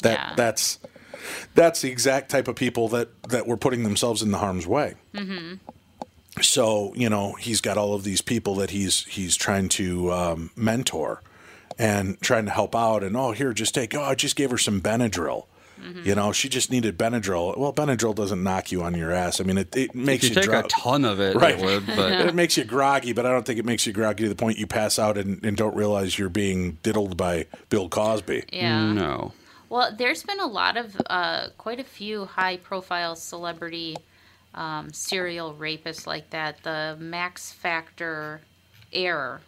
That 0.02 0.12
Yeah. 0.18 0.33
that's 0.37 0.78
that's 1.54 1.80
the 1.83 1.90
exact 1.90 2.30
type 2.30 2.49
of 2.49 2.56
people 2.56 2.88
that 2.88 3.23
that 3.25 3.47
were 3.47 3.56
putting 3.56 3.83
themselves 3.85 4.23
in 4.23 4.30
the 4.30 4.38
harm's 4.38 4.66
way. 4.66 4.94
Mm-hmm. 5.14 5.54
So 6.42 6.92
you 6.97 7.09
know 7.09 7.35
he's 7.35 7.61
got 7.61 7.78
all 7.78 7.94
of 7.94 8.02
these 8.04 8.21
people 8.21 8.56
that 8.56 8.71
he's 8.71 9.04
he's 9.04 9.37
trying 9.37 9.68
to 9.71 10.12
um, 10.12 10.50
mentor 10.56 11.23
and 11.78 12.21
trying 12.21 12.44
to 12.47 12.50
help 12.50 12.75
out, 12.75 13.02
and 13.04 13.16
oh 13.16 13.33
here 13.33 13.52
just 13.52 13.75
take 13.75 13.94
oh 13.94 14.02
I 14.02 14.14
just 14.14 14.35
gave 14.37 14.50
her 14.50 14.59
some 14.59 14.80
Benadryl. 14.80 15.47
You 16.02 16.14
know, 16.14 16.33
she 16.33 16.49
just 16.49 16.71
needed 16.71 16.97
Benadryl. 16.97 17.59
Well, 17.59 17.71
Benadryl 17.71 18.14
doesn't 18.14 18.42
knock 18.42 18.73
you 18.73 18.83
on 18.83 18.94
your 18.94 19.12
ass. 19.12 19.38
I 19.38 19.44
mean, 19.44 19.59
it, 19.59 19.76
it 19.76 19.90
If 19.90 19.94
makes 19.94 20.23
you 20.23 20.28
you 20.30 20.35
take 20.37 20.44
drunk. 20.44 20.64
a 20.66 20.68
ton 20.71 21.04
of 21.04 21.21
it, 21.21 21.37
Right. 21.37 21.59
it 21.59 21.62
would, 21.62 21.87
but 21.94 22.12
it 22.28 22.35
makes 22.35 22.56
you 22.56 22.64
groggy, 22.64 23.12
but 23.12 23.26
I 23.26 23.30
don't 23.30 23.44
think 23.44 23.59
it 23.59 23.66
makes 23.66 23.87
you 23.87 23.92
groggy 23.92 24.23
to 24.23 24.30
the 24.30 24.35
point 24.35 24.56
you 24.56 24.66
pass 24.66 24.99
out 24.99 25.18
and, 25.18 25.44
and 25.44 25.59
don't 25.59 25.76
realize 25.76 26.18
you're 26.18 26.30
being 26.30 26.78
diddled 26.83 27.18
by 27.18 27.44
Bill 27.68 27.90
Cosby. 27.90 28.44
yeah. 28.50 28.92
no. 28.94 29.33
Well, 29.75 29.93
there's 29.93 30.23
been 30.23 30.38
a 30.38 30.47
lot 30.47 30.76
of, 30.76 30.97
uh, 31.11 31.49
quite 31.59 31.81
a 31.81 31.85
few 31.85 32.26
high 32.26 32.59
profile 32.59 33.16
celebrity 33.16 33.97
um, 34.54 34.93
serial 34.93 35.52
rapists 35.52 36.07
like 36.07 36.31
that. 36.31 36.62
The 36.62 36.97
Max 37.00 37.50
Factor 37.50 38.43
heir 38.93 39.40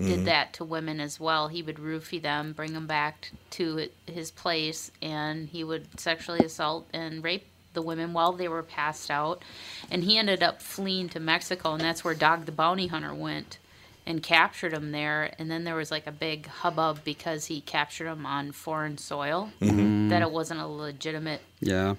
did 0.00 0.24
that 0.24 0.54
to 0.54 0.64
women 0.64 0.98
as 0.98 1.20
well. 1.20 1.46
He 1.46 1.62
would 1.62 1.76
roofie 1.76 2.20
them, 2.20 2.52
bring 2.52 2.72
them 2.72 2.88
back 2.88 3.30
to 3.50 3.88
his 4.06 4.32
place, 4.32 4.90
and 5.00 5.48
he 5.48 5.62
would 5.62 6.00
sexually 6.00 6.40
assault 6.40 6.88
and 6.92 7.22
rape 7.22 7.46
the 7.72 7.82
women 7.82 8.12
while 8.12 8.32
they 8.32 8.48
were 8.48 8.64
passed 8.64 9.08
out. 9.08 9.44
And 9.88 10.02
he 10.02 10.18
ended 10.18 10.42
up 10.42 10.60
fleeing 10.60 11.10
to 11.10 11.20
Mexico, 11.20 11.74
and 11.74 11.80
that's 11.80 12.02
where 12.02 12.14
Dog 12.14 12.46
the 12.46 12.50
Bounty 12.50 12.88
Hunter 12.88 13.14
went 13.14 13.58
and 14.06 14.22
captured 14.22 14.72
him 14.72 14.92
there. 14.92 15.32
And 15.38 15.50
then 15.50 15.64
there 15.64 15.74
was 15.74 15.90
like 15.90 16.06
a 16.06 16.12
big 16.12 16.46
hubbub 16.46 17.00
because 17.04 17.46
he 17.46 17.60
captured 17.60 18.08
him 18.08 18.24
on 18.26 18.52
foreign 18.52 18.98
soil, 18.98 19.50
that 19.60 20.22
it 20.22 20.30
wasn't 20.30 20.60
a 20.60 20.66
legitimate 20.66 21.40
Yeah. 21.60 21.94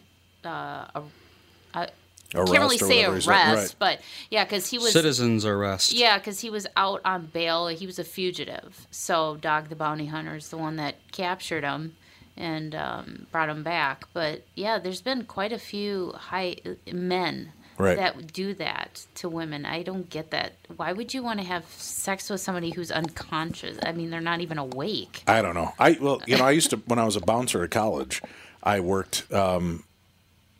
Arrest 2.33 2.51
can't 2.53 2.63
really 2.63 2.77
say 2.77 3.03
arrest, 3.03 3.27
said. 3.27 3.75
but 3.77 3.99
yeah, 4.29 4.45
because 4.45 4.69
he 4.69 4.77
was 4.77 4.93
Citizens 4.93 5.45
arrest. 5.45 5.91
yeah, 5.91 6.17
because 6.17 6.39
he 6.39 6.49
was 6.49 6.65
out 6.77 7.01
on 7.03 7.25
bail. 7.25 7.67
He 7.67 7.85
was 7.85 7.99
a 7.99 8.05
fugitive. 8.05 8.87
So 8.89 9.35
Dog 9.35 9.67
the 9.67 9.75
Bounty 9.75 10.05
Hunter 10.05 10.35
is 10.37 10.47
the 10.49 10.57
one 10.57 10.77
that 10.77 10.95
captured 11.11 11.65
him 11.65 11.95
and 12.37 12.73
um, 12.73 13.27
brought 13.33 13.49
him 13.49 13.63
back. 13.63 14.05
But 14.13 14.43
yeah, 14.55 14.79
there's 14.79 15.01
been 15.01 15.25
quite 15.25 15.51
a 15.51 15.59
few 15.59 16.13
high 16.15 16.55
men 16.89 17.51
Right. 17.81 17.97
that 17.97 18.31
do 18.33 18.53
that 18.55 19.05
to 19.15 19.29
women. 19.29 19.65
I 19.65 19.83
don't 19.83 20.09
get 20.09 20.31
that. 20.31 20.53
Why 20.75 20.93
would 20.93 21.13
you 21.13 21.23
want 21.23 21.39
to 21.39 21.45
have 21.45 21.65
sex 21.65 22.29
with 22.29 22.41
somebody 22.41 22.71
who's 22.71 22.91
unconscious? 22.91 23.77
I 23.83 23.91
mean, 23.91 24.09
they're 24.09 24.21
not 24.21 24.41
even 24.41 24.57
awake. 24.57 25.23
I 25.27 25.41
don't 25.41 25.55
know. 25.55 25.73
I 25.79 25.97
well, 25.99 26.21
you 26.27 26.37
know, 26.37 26.45
I 26.45 26.51
used 26.51 26.69
to 26.71 26.77
when 26.85 26.99
I 26.99 27.05
was 27.05 27.15
a 27.15 27.21
bouncer 27.21 27.63
at 27.63 27.71
college, 27.71 28.21
I 28.63 28.79
worked, 28.79 29.31
um, 29.33 29.83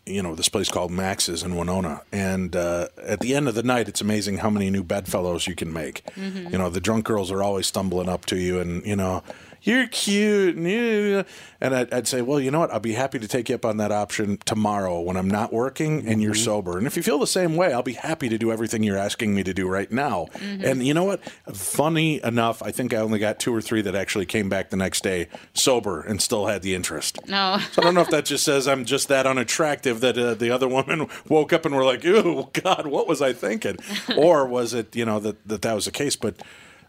you 0.05 0.23
know, 0.23 0.33
this 0.35 0.49
place 0.49 0.69
called 0.69 0.91
Max's 0.91 1.43
in 1.43 1.55
Winona, 1.55 2.01
and 2.11 2.55
uh, 2.55 2.87
at 3.05 3.19
the 3.19 3.35
end 3.35 3.47
of 3.47 3.55
the 3.55 3.63
night, 3.63 3.87
it's 3.87 4.01
amazing 4.01 4.37
how 4.39 4.49
many 4.49 4.69
new 4.71 4.83
bedfellows 4.83 5.47
you 5.47 5.55
can 5.55 5.71
make. 5.71 6.03
You 6.17 6.57
know, 6.57 6.69
the 6.69 6.81
drunk 6.81 7.05
girls 7.05 7.31
are 7.31 7.43
always 7.43 7.67
stumbling 7.67 8.09
up 8.09 8.25
to 8.27 8.37
you, 8.37 8.59
and 8.59 8.85
you 8.85 8.95
know. 8.95 9.23
You're 9.63 9.87
cute, 9.87 10.55
and, 10.55 11.75
I'd, 11.75 11.93
I'd 11.93 12.07
say, 12.07 12.23
well, 12.23 12.39
you 12.39 12.49
know 12.49 12.59
what? 12.59 12.71
I'll 12.73 12.79
be 12.79 12.93
happy 12.93 13.19
to 13.19 13.27
take 13.27 13.49
you 13.49 13.55
up 13.55 13.65
on 13.65 13.77
that 13.77 13.91
option 13.91 14.37
tomorrow 14.45 14.99
when 15.01 15.15
I'm 15.17 15.29
not 15.29 15.53
working 15.53 16.07
and 16.07 16.19
you're 16.21 16.33
sober. 16.33 16.79
And 16.79 16.87
if 16.87 16.97
you 16.97 17.03
feel 17.03 17.19
the 17.19 17.27
same 17.27 17.55
way, 17.55 17.71
I'll 17.71 17.83
be 17.83 17.93
happy 17.93 18.27
to 18.29 18.39
do 18.39 18.51
everything 18.51 18.81
you're 18.81 18.97
asking 18.97 19.35
me 19.35 19.43
to 19.43 19.53
do 19.53 19.67
right 19.67 19.91
now. 19.91 20.27
And 20.41 20.85
you 20.85 20.95
know 20.95 21.03
what? 21.03 21.23
Funny 21.53 22.23
enough, 22.23 22.63
I 22.63 22.71
think 22.71 22.93
I 22.93 22.97
only 22.97 23.19
got 23.19 23.39
two 23.39 23.53
or 23.53 23.61
three 23.61 23.81
that 23.83 23.93
actually 23.93 24.25
came 24.25 24.49
back 24.49 24.71
the 24.71 24.77
next 24.77 25.03
day 25.03 25.27
sober 25.53 26.01
and 26.01 26.19
still 26.19 26.47
had 26.47 26.63
the 26.63 26.73
interest. 26.73 27.19
No. 27.27 27.59
So 27.71 27.81
I 27.81 27.85
don't 27.85 27.93
know 27.93 28.01
if 28.01 28.09
that 28.09 28.25
just 28.25 28.43
says 28.43 28.67
I'm 28.67 28.85
just 28.85 29.07
that 29.09 29.27
unattractive 29.27 30.01
that 30.01 30.17
uh, 30.17 30.33
the 30.33 30.49
other 30.49 30.67
woman 30.67 31.07
woke 31.29 31.53
up 31.53 31.65
and 31.65 31.75
were 31.75 31.85
like, 31.85 32.03
"Ew, 32.03 32.49
God, 32.53 32.87
what 32.87 33.07
was 33.07 33.21
I 33.21 33.33
thinking?" 33.33 33.77
or 34.17 34.45
was 34.47 34.73
it, 34.73 34.95
you 34.95 35.05
know, 35.05 35.19
that 35.19 35.47
that, 35.47 35.61
that 35.61 35.73
was 35.73 35.85
the 35.85 35.91
case? 35.91 36.15
But 36.15 36.41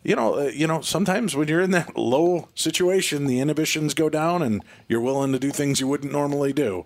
you 0.04 0.16
know, 0.16 0.34
uh, 0.40 0.42
you 0.52 0.66
know, 0.66 0.80
sometimes 0.80 1.34
when 1.36 1.48
you're 1.48 1.60
in 1.60 1.70
that 1.72 1.96
low 1.96 2.48
situation, 2.54 3.26
the 3.26 3.40
inhibitions 3.40 3.94
go 3.94 4.08
down, 4.08 4.42
and 4.42 4.62
you're 4.88 5.00
willing 5.00 5.32
to 5.32 5.38
do 5.38 5.50
things 5.50 5.80
you 5.80 5.88
wouldn't 5.88 6.12
normally 6.12 6.52
do. 6.52 6.84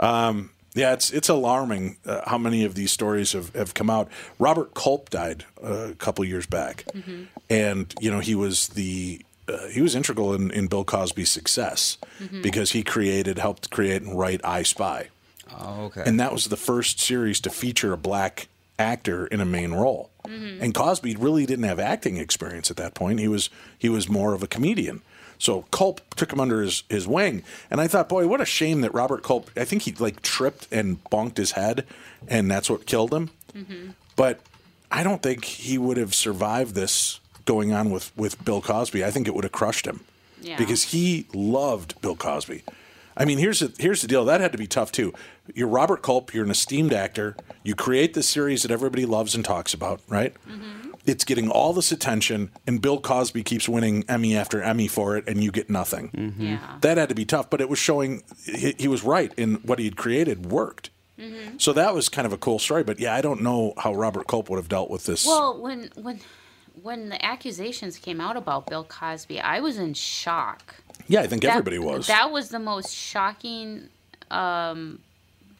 Um, 0.00 0.50
yeah, 0.74 0.92
it's 0.92 1.12
it's 1.12 1.28
alarming 1.28 1.96
uh, 2.04 2.22
how 2.28 2.36
many 2.38 2.64
of 2.64 2.74
these 2.74 2.90
stories 2.90 3.32
have, 3.32 3.54
have 3.54 3.74
come 3.74 3.88
out. 3.90 4.08
Robert 4.40 4.74
Culp 4.74 5.08
died 5.10 5.44
uh, 5.62 5.90
a 5.90 5.94
couple 5.94 6.24
years 6.24 6.46
back, 6.46 6.84
and 7.48 7.94
you 8.00 8.10
know 8.10 8.18
he 8.20 8.34
was 8.34 8.68
the 8.68 9.24
uh, 9.48 9.68
he 9.68 9.80
was 9.82 9.94
integral 9.94 10.34
in, 10.34 10.50
in 10.50 10.66
Bill 10.66 10.84
Cosby's 10.84 11.30
success 11.30 11.98
because 12.42 12.72
he 12.72 12.82
created, 12.82 13.38
helped 13.38 13.70
create 13.70 14.02
and 14.02 14.18
write 14.18 14.40
I 14.42 14.62
Spy, 14.64 15.10
Oh, 15.56 15.84
okay. 15.84 16.02
and 16.06 16.18
that 16.18 16.32
was 16.32 16.46
the 16.46 16.56
first 16.56 16.98
series 16.98 17.40
to 17.42 17.50
feature 17.50 17.92
a 17.92 17.96
black 17.98 18.48
actor 18.78 19.26
in 19.26 19.40
a 19.40 19.44
main 19.44 19.72
role. 19.72 20.10
Mm-hmm. 20.26 20.62
And 20.62 20.74
Cosby 20.74 21.16
really 21.16 21.46
didn't 21.46 21.64
have 21.64 21.78
acting 21.78 22.16
experience 22.16 22.70
at 22.70 22.76
that 22.78 22.94
point. 22.94 23.20
He 23.20 23.28
was 23.28 23.50
he 23.78 23.88
was 23.88 24.08
more 24.08 24.34
of 24.34 24.42
a 24.42 24.46
comedian. 24.46 25.02
So 25.38 25.62
Culp 25.72 26.00
took 26.14 26.32
him 26.32 26.40
under 26.40 26.62
his, 26.62 26.84
his 26.88 27.06
wing, 27.08 27.42
and 27.70 27.80
I 27.80 27.88
thought, 27.88 28.08
boy, 28.08 28.26
what 28.28 28.40
a 28.40 28.44
shame 28.46 28.80
that 28.82 28.94
Robert 28.94 29.22
Culp. 29.22 29.50
I 29.56 29.64
think 29.64 29.82
he 29.82 29.92
like 29.92 30.22
tripped 30.22 30.68
and 30.70 31.02
bonked 31.04 31.36
his 31.36 31.52
head, 31.52 31.84
and 32.28 32.50
that's 32.50 32.70
what 32.70 32.86
killed 32.86 33.12
him. 33.12 33.30
Mm-hmm. 33.54 33.90
But 34.16 34.40
I 34.90 35.02
don't 35.02 35.22
think 35.22 35.44
he 35.44 35.76
would 35.76 35.96
have 35.96 36.14
survived 36.14 36.74
this 36.74 37.20
going 37.44 37.72
on 37.72 37.90
with 37.90 38.12
with 38.16 38.42
Bill 38.44 38.62
Cosby. 38.62 39.04
I 39.04 39.10
think 39.10 39.26
it 39.26 39.34
would 39.34 39.44
have 39.44 39.52
crushed 39.52 39.86
him 39.86 40.00
Yeah. 40.40 40.56
because 40.56 40.84
he 40.84 41.26
loved 41.34 42.00
Bill 42.00 42.16
Cosby. 42.16 42.62
I 43.16 43.24
mean, 43.24 43.38
here's 43.38 43.60
the, 43.60 43.72
here's 43.78 44.02
the 44.02 44.08
deal. 44.08 44.24
That 44.24 44.40
had 44.40 44.52
to 44.52 44.58
be 44.58 44.66
tough 44.66 44.92
too. 44.92 45.12
You're 45.54 45.68
Robert 45.68 46.02
Culp. 46.02 46.34
You're 46.34 46.44
an 46.44 46.50
esteemed 46.50 46.92
actor. 46.92 47.36
You 47.62 47.74
create 47.74 48.14
this 48.14 48.28
series 48.28 48.62
that 48.62 48.70
everybody 48.70 49.06
loves 49.06 49.34
and 49.34 49.44
talks 49.44 49.74
about, 49.74 50.00
right? 50.08 50.34
Mm-hmm. 50.48 50.90
It's 51.06 51.24
getting 51.24 51.50
all 51.50 51.74
this 51.74 51.92
attention, 51.92 52.50
and 52.66 52.80
Bill 52.80 52.98
Cosby 52.98 53.42
keeps 53.42 53.68
winning 53.68 54.04
Emmy 54.08 54.34
after 54.34 54.62
Emmy 54.62 54.88
for 54.88 55.18
it, 55.18 55.28
and 55.28 55.44
you 55.44 55.52
get 55.52 55.68
nothing. 55.68 56.08
Mm-hmm. 56.10 56.42
Yeah. 56.42 56.78
That 56.80 56.96
had 56.96 57.10
to 57.10 57.14
be 57.14 57.26
tough, 57.26 57.50
but 57.50 57.60
it 57.60 57.68
was 57.68 57.78
showing 57.78 58.22
he, 58.42 58.74
he 58.78 58.88
was 58.88 59.04
right 59.04 59.30
in 59.36 59.56
what 59.56 59.78
he 59.78 59.84
had 59.84 59.96
created 59.96 60.46
worked. 60.46 60.88
Mm-hmm. 61.18 61.58
So 61.58 61.74
that 61.74 61.94
was 61.94 62.08
kind 62.08 62.26
of 62.26 62.32
a 62.32 62.38
cool 62.38 62.58
story. 62.58 62.84
But 62.84 62.98
yeah, 62.98 63.14
I 63.14 63.20
don't 63.20 63.42
know 63.42 63.74
how 63.76 63.94
Robert 63.94 64.26
Culp 64.26 64.48
would 64.48 64.56
have 64.56 64.68
dealt 64.68 64.90
with 64.90 65.04
this. 65.04 65.26
Well, 65.26 65.60
when 65.60 65.90
when 65.94 66.20
when 66.82 67.08
the 67.10 67.24
accusations 67.24 67.98
came 67.98 68.20
out 68.20 68.36
about 68.36 68.66
Bill 68.66 68.84
Cosby, 68.84 69.40
I 69.40 69.60
was 69.60 69.78
in 69.78 69.94
shock. 69.94 70.74
Yeah, 71.06 71.20
I 71.20 71.26
think 71.26 71.42
That- 71.42 71.50
everybody 71.50 71.78
was. 71.78 72.06
That 72.06 72.30
was 72.30 72.48
the 72.48 72.58
most 72.58 72.94
shocking 72.94 73.88
um, 74.30 75.00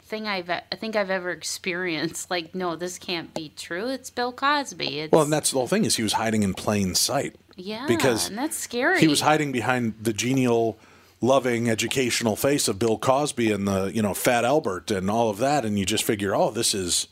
thing 0.03 0.27
I've 0.27 0.49
I 0.49 0.61
think 0.79 0.95
I've 0.95 1.09
ever 1.09 1.31
experienced. 1.31 2.29
Like, 2.31 2.53
no, 2.55 2.75
this 2.75 2.97
can't 2.99 3.33
be 3.33 3.51
true. 3.55 3.87
It's 3.89 4.09
Bill 4.09 4.31
Cosby. 4.31 4.99
It's, 5.01 5.11
well, 5.11 5.23
and 5.23 5.33
that's 5.33 5.51
the 5.51 5.57
whole 5.57 5.67
thing 5.67 5.85
is 5.85 5.95
he 5.95 6.03
was 6.03 6.13
hiding 6.13 6.43
in 6.43 6.53
plain 6.53 6.95
sight. 6.95 7.35
yeah, 7.55 7.85
because 7.87 8.27
and 8.29 8.37
that's 8.37 8.57
scary. 8.57 8.99
He 8.99 9.07
was 9.07 9.21
hiding 9.21 9.51
behind 9.51 9.93
the 10.01 10.13
genial, 10.13 10.77
loving, 11.21 11.69
educational 11.69 12.35
face 12.35 12.67
of 12.67 12.77
Bill 12.79 12.97
Cosby 12.97 13.51
and 13.51 13.67
the 13.67 13.85
you 13.93 14.01
know 14.01 14.13
Fat 14.13 14.43
Albert 14.45 14.91
and 14.91 15.09
all 15.09 15.29
of 15.29 15.37
that, 15.37 15.63
and 15.65 15.79
you 15.79 15.85
just 15.85 16.03
figure, 16.03 16.35
oh, 16.35 16.51
this 16.51 16.73
is 16.73 17.07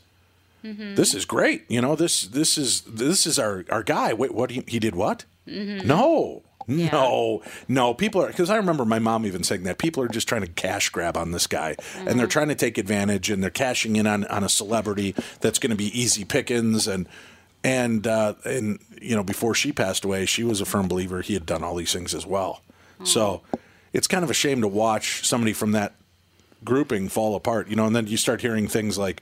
Mm-hmm. 0.64 0.94
this 0.94 1.14
is 1.14 1.26
great. 1.26 1.64
You 1.68 1.82
know, 1.82 1.94
this 1.94 2.22
this 2.22 2.56
is 2.56 2.80
this 2.82 3.26
is 3.26 3.38
our 3.38 3.66
our 3.68 3.82
guy. 3.82 4.14
Wait, 4.14 4.32
what 4.32 4.50
he, 4.50 4.64
he 4.66 4.78
did? 4.78 4.94
What? 4.94 5.26
Mm-hmm. 5.46 5.86
No. 5.86 6.42
No, 6.66 7.42
no, 7.68 7.94
people 7.94 8.22
are 8.22 8.28
because 8.28 8.50
I 8.50 8.56
remember 8.56 8.84
my 8.84 8.98
mom 8.98 9.26
even 9.26 9.44
saying 9.44 9.64
that 9.64 9.78
people 9.78 10.02
are 10.02 10.08
just 10.08 10.28
trying 10.28 10.42
to 10.42 10.48
cash 10.48 10.88
grab 10.90 11.16
on 11.16 11.30
this 11.32 11.46
guy, 11.46 11.70
and 11.70 11.78
Mm-hmm. 12.08 12.18
they're 12.18 12.26
trying 12.26 12.48
to 12.48 12.54
take 12.54 12.78
advantage, 12.78 13.30
and 13.30 13.42
they're 13.42 13.50
cashing 13.50 13.96
in 13.96 14.06
on, 14.06 14.24
on 14.26 14.44
a 14.44 14.48
celebrity 14.48 15.14
that's 15.40 15.58
going 15.58 15.70
to 15.70 15.76
be 15.76 15.86
easy 15.98 16.24
pickings, 16.24 16.86
and 16.88 17.06
and 17.62 18.06
uh, 18.06 18.34
and 18.44 18.78
you 19.00 19.14
know 19.14 19.22
before 19.22 19.54
she 19.54 19.72
passed 19.72 20.04
away, 20.04 20.26
she 20.26 20.42
was 20.44 20.60
a 20.60 20.64
firm 20.64 20.88
believer 20.88 21.20
he 21.22 21.34
had 21.34 21.46
done 21.46 21.62
all 21.64 21.74
these 21.74 21.92
things 21.92 22.14
as 22.14 22.26
well. 22.26 22.62
So 23.04 23.42
it's 23.92 24.06
kind 24.06 24.24
of 24.24 24.30
a 24.30 24.34
shame 24.34 24.60
to 24.62 24.68
watch 24.68 25.26
somebody 25.26 25.52
from 25.52 25.72
that 25.72 25.94
grouping 26.62 27.08
fall 27.08 27.34
apart, 27.34 27.68
you 27.68 27.76
know, 27.76 27.86
and 27.86 27.94
then 27.94 28.06
you 28.06 28.16
start 28.16 28.40
hearing 28.40 28.68
things 28.68 28.96
like 28.96 29.20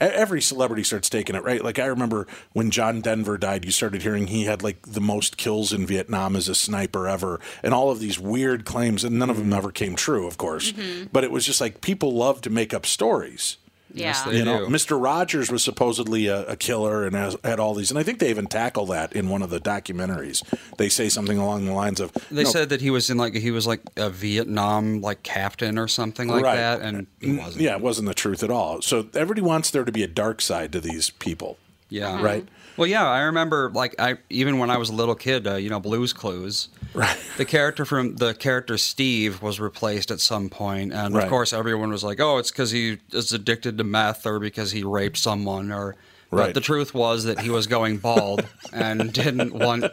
every 0.00 0.42
celebrity 0.42 0.82
starts 0.82 1.08
taking 1.08 1.36
it, 1.36 1.44
right? 1.44 1.62
Like 1.62 1.78
I 1.78 1.86
remember 1.86 2.26
when 2.52 2.70
John 2.70 3.00
Denver 3.00 3.38
died, 3.38 3.64
you 3.64 3.70
started 3.70 4.02
hearing 4.02 4.26
he 4.26 4.44
had 4.44 4.62
like 4.62 4.82
the 4.82 5.00
most 5.00 5.36
kills 5.36 5.72
in 5.72 5.86
Vietnam 5.86 6.36
as 6.36 6.48
a 6.48 6.54
sniper 6.54 7.08
ever, 7.08 7.40
and 7.62 7.72
all 7.72 7.90
of 7.90 8.00
these 8.00 8.18
weird 8.18 8.64
claims, 8.64 9.04
and 9.04 9.18
none 9.18 9.30
of 9.30 9.36
them 9.36 9.46
mm-hmm. 9.46 9.54
ever 9.54 9.70
came 9.70 9.94
true, 9.94 10.26
of 10.26 10.38
course. 10.38 10.72
Mm-hmm. 10.72 11.06
But 11.12 11.24
it 11.24 11.30
was 11.30 11.46
just 11.46 11.60
like 11.60 11.80
people 11.80 12.12
love 12.14 12.40
to 12.42 12.50
make 12.50 12.74
up 12.74 12.86
stories. 12.86 13.56
Yeah. 13.94 14.06
Yes, 14.06 14.22
they 14.22 14.38
You 14.38 14.44
know. 14.44 14.66
Mr. 14.66 15.00
Rogers 15.02 15.50
was 15.50 15.62
supposedly 15.62 16.26
a, 16.26 16.44
a 16.46 16.56
killer 16.56 17.04
and 17.04 17.14
has, 17.14 17.36
had 17.44 17.60
all 17.60 17.74
these, 17.74 17.90
and 17.90 17.98
I 17.98 18.02
think 18.02 18.18
they 18.20 18.30
even 18.30 18.46
tackle 18.46 18.86
that 18.86 19.12
in 19.12 19.28
one 19.28 19.42
of 19.42 19.50
the 19.50 19.60
documentaries. 19.60 20.42
They 20.78 20.88
say 20.88 21.08
something 21.08 21.36
along 21.38 21.66
the 21.66 21.72
lines 21.72 22.00
of, 22.00 22.12
They 22.30 22.44
no, 22.44 22.50
said 22.50 22.68
that 22.70 22.80
he 22.80 22.90
was 22.90 23.10
in 23.10 23.18
like 23.18 23.34
he 23.34 23.50
was 23.50 23.66
like 23.66 23.80
a 23.96 24.08
Vietnam 24.10 25.00
like 25.00 25.22
captain 25.22 25.78
or 25.78 25.88
something 25.88 26.28
like 26.28 26.42
Right. 26.44 26.56
that, 26.56 26.80
and 26.80 27.06
he 27.20 27.36
wasn't. 27.36 27.60
yeah, 27.62 27.74
it 27.76 27.80
wasn't 27.82 28.08
the 28.08 28.14
truth 28.14 28.42
at 28.42 28.50
all. 28.50 28.80
So 28.82 29.06
everybody 29.14 29.42
wants 29.42 29.70
there 29.70 29.84
to 29.84 29.92
be 29.92 30.02
a 30.02 30.08
dark 30.08 30.40
side 30.40 30.72
to 30.72 30.80
these 30.80 31.10
people, 31.10 31.58
Yeah. 31.88 32.12
Mm-hmm. 32.12 32.24
right? 32.24 32.48
Well, 32.76 32.86
yeah, 32.88 33.06
I 33.06 33.20
remember 33.22 33.70
like 33.74 33.94
I 33.98 34.16
even 34.30 34.58
when 34.58 34.70
I 34.70 34.76
was 34.78 34.88
a 34.88 34.94
little 34.94 35.14
kid, 35.14 35.46
uh, 35.46 35.56
you 35.56 35.68
know, 35.70 35.80
Blue's 35.80 36.12
Clues. 36.12 36.68
Right. 36.94 37.16
The 37.36 37.44
character 37.44 37.84
from 37.84 38.16
the 38.16 38.34
character 38.34 38.76
Steve 38.78 39.42
was 39.42 39.60
replaced 39.60 40.10
at 40.10 40.20
some 40.20 40.48
point, 40.48 40.92
and 40.92 41.14
Right. 41.14 41.24
of 41.24 41.30
course 41.30 41.52
everyone 41.52 41.90
was 41.90 42.02
like, 42.04 42.20
"Oh, 42.20 42.38
it's 42.38 42.50
because 42.50 42.70
he 42.70 42.98
is 43.12 43.32
addicted 43.32 43.78
to 43.78 43.84
meth 43.84 44.26
or 44.26 44.38
because 44.38 44.72
he 44.72 44.82
raped 44.82 45.16
someone." 45.18 45.70
Or, 45.72 45.96
Right. 46.30 46.46
but 46.46 46.54
the 46.54 46.60
truth 46.62 46.94
was 46.94 47.24
that 47.24 47.40
he 47.40 47.50
was 47.50 47.66
going 47.66 47.98
bald 47.98 48.46
and 48.72 49.12
didn't 49.12 49.52
want. 49.54 49.84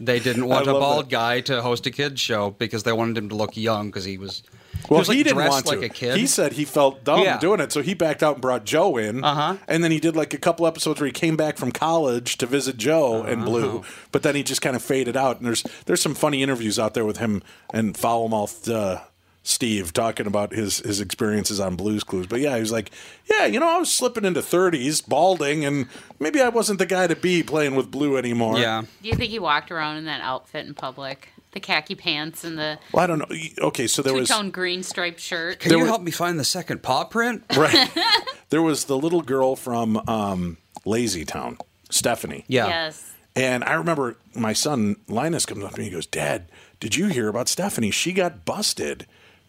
They 0.00 0.20
didn't 0.20 0.46
want 0.46 0.66
a 0.68 0.72
bald 0.72 1.06
that. 1.06 1.10
guy 1.10 1.40
to 1.42 1.62
host 1.62 1.86
a 1.86 1.90
kids 1.90 2.20
show 2.20 2.50
because 2.50 2.82
they 2.82 2.92
wanted 2.92 3.16
him 3.16 3.28
to 3.30 3.34
look 3.34 3.56
young 3.56 3.86
because 3.88 4.04
he 4.04 4.18
was. 4.18 4.42
Well, 4.88 4.98
he, 4.98 5.00
was, 5.00 5.08
like, 5.08 5.16
he 5.16 5.22
didn't 5.22 5.36
dressed 5.36 5.50
want 5.50 5.66
like 5.66 5.80
to. 5.80 5.86
a 5.86 5.88
kid. 5.88 6.16
He 6.18 6.26
said 6.26 6.52
he 6.54 6.64
felt 6.64 7.04
dumb 7.04 7.22
Yeah. 7.22 7.38
doing 7.38 7.60
it, 7.60 7.72
so 7.72 7.82
he 7.82 7.94
backed 7.94 8.22
out 8.22 8.34
and 8.34 8.42
brought 8.42 8.64
Joe 8.64 8.96
in. 8.96 9.22
Uh-huh. 9.24 9.56
And 9.68 9.82
then 9.84 9.90
he 9.90 10.00
did 10.00 10.16
like 10.16 10.34
a 10.34 10.38
couple 10.38 10.66
episodes 10.66 11.00
where 11.00 11.06
he 11.06 11.12
came 11.12 11.36
back 11.36 11.56
from 11.56 11.72
college 11.72 12.36
to 12.38 12.46
visit 12.46 12.76
Joe 12.76 13.20
Uh-huh. 13.22 13.28
and 13.32 13.44
Blue, 13.44 13.82
but 14.10 14.22
then 14.22 14.34
he 14.34 14.42
just 14.42 14.60
kind 14.62 14.76
of 14.76 14.82
faded 14.82 15.16
out. 15.16 15.38
And 15.38 15.46
there's 15.46 15.62
there's 15.86 16.02
some 16.02 16.14
funny 16.14 16.42
interviews 16.42 16.78
out 16.78 16.94
there 16.94 17.04
with 17.04 17.18
him 17.18 17.42
and 17.72 17.96
foul 17.96 18.28
mouthed 18.28 18.68
uh, 18.68 19.00
Steve 19.44 19.92
talking 19.92 20.26
about 20.26 20.52
his 20.52 20.78
his 20.78 21.00
experiences 21.00 21.58
on 21.58 21.74
Blues 21.74 22.04
Clues. 22.04 22.26
But 22.28 22.40
yeah, 22.40 22.54
he 22.54 22.60
was 22.60 22.70
like, 22.72 22.90
yeah, 23.28 23.46
you 23.46 23.58
know, 23.58 23.68
I 23.68 23.78
was 23.78 23.92
slipping 23.92 24.24
into 24.24 24.40
30s, 24.40 25.06
balding, 25.06 25.64
and 25.64 25.86
maybe 26.20 26.40
I 26.40 26.48
wasn't 26.48 26.78
the 26.78 26.86
guy 26.86 27.06
to 27.08 27.16
be 27.16 27.42
playing 27.42 27.74
with 27.74 27.90
Blue 27.90 28.16
anymore. 28.16 28.58
yeah. 28.58 28.82
Do 29.02 29.08
you 29.08 29.14
think 29.16 29.30
he 29.30 29.38
walked 29.40 29.70
around 29.72 29.96
in 29.96 30.04
that 30.04 30.20
outfit 30.20 30.66
in 30.66 30.74
public? 30.74 31.28
The 31.52 31.60
khaki 31.60 31.94
pants 31.94 32.44
and 32.44 32.58
the 32.58 32.78
Well, 32.92 33.04
I 33.04 33.06
don't 33.06 33.18
know. 33.18 33.36
Okay, 33.66 33.86
so 33.86 34.02
there 34.02 34.12
two 34.14 34.20
was 34.20 34.28
tone 34.28 34.50
green 34.50 34.82
striped 34.82 35.20
shirt. 35.20 35.60
Can 35.60 35.68
There 35.68 35.78
you 35.78 35.84
were- 35.84 35.88
help 35.88 36.02
me 36.02 36.10
find 36.10 36.38
the 36.38 36.44
second 36.44 36.82
paw 36.82 37.04
print? 37.04 37.44
right. 37.56 37.90
there 38.50 38.62
was 38.62 38.84
the 38.86 38.96
little 38.96 39.20
girl 39.22 39.54
from 39.56 39.96
um, 40.08 40.56
Lazy 40.84 41.24
Town, 41.24 41.58
Stephanie. 41.90 42.44
Yeah. 42.48 42.66
Yes. 42.68 43.12
And 43.36 43.64
I 43.64 43.74
remember 43.74 44.16
my 44.34 44.52
son 44.52 44.96
Linus 45.08 45.46
comes 45.46 45.64
up 45.64 45.72
to 45.72 45.78
me 45.78 45.84
and 45.86 45.92
he 45.92 45.96
goes, 45.96 46.06
Dad, 46.06 46.46
did 46.80 46.96
you 46.96 47.06
hear 47.06 47.28
about 47.28 47.48
Stephanie? 47.48 47.90
She 47.90 48.12
got 48.12 48.44
busted 48.44 49.06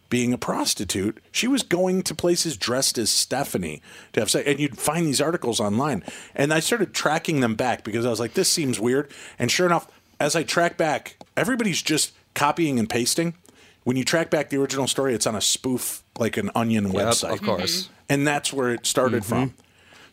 being 0.09 0.31
a 0.31 0.37
prostitute. 0.37 1.21
She 1.31 1.47
was 1.47 1.63
going 1.63 2.03
to 2.03 2.13
places 2.13 2.55
dressed 2.55 2.97
as 2.97 3.09
Stephanie 3.09 3.81
to 4.13 4.19
have 4.19 4.29
sex. 4.29 4.47
And 4.47 4.59
you'd 4.59 4.77
find 4.77 5.05
these 5.07 5.19
articles 5.21 5.59
online. 5.59 6.03
And 6.35 6.53
I 6.53 6.59
started 6.59 6.93
tracking 6.93 7.39
them 7.39 7.55
back 7.55 7.83
because 7.83 8.05
I 8.05 8.09
was 8.09 8.19
like, 8.19 8.33
this 8.35 8.49
seems 8.49 8.79
weird. 8.79 9.09
And 9.39 9.49
sure 9.49 9.65
enough, 9.65 9.87
as 10.19 10.35
I 10.35 10.43
track 10.43 10.77
back, 10.77 11.17
everybody's 11.35 11.81
just 11.81 12.13
copying 12.33 12.79
and 12.79 12.89
pasting. 12.89 13.35
When 13.83 13.97
you 13.97 14.05
track 14.05 14.29
back 14.29 14.49
the 14.49 14.57
original 14.57 14.87
story, 14.87 15.13
it's 15.13 15.27
on 15.27 15.35
a 15.35 15.41
spoof, 15.41 16.03
like 16.17 16.37
an 16.37 16.51
onion 16.55 16.91
Yep, 16.91 16.93
website 16.93 17.33
of 17.33 17.41
course. 17.41 17.83
Mm-hmm. 17.83 17.93
and 18.09 18.27
that's 18.27 18.53
where 18.53 18.71
it 18.73 18.85
started 18.85 19.23
mm-hmm. 19.23 19.29
from. 19.29 19.53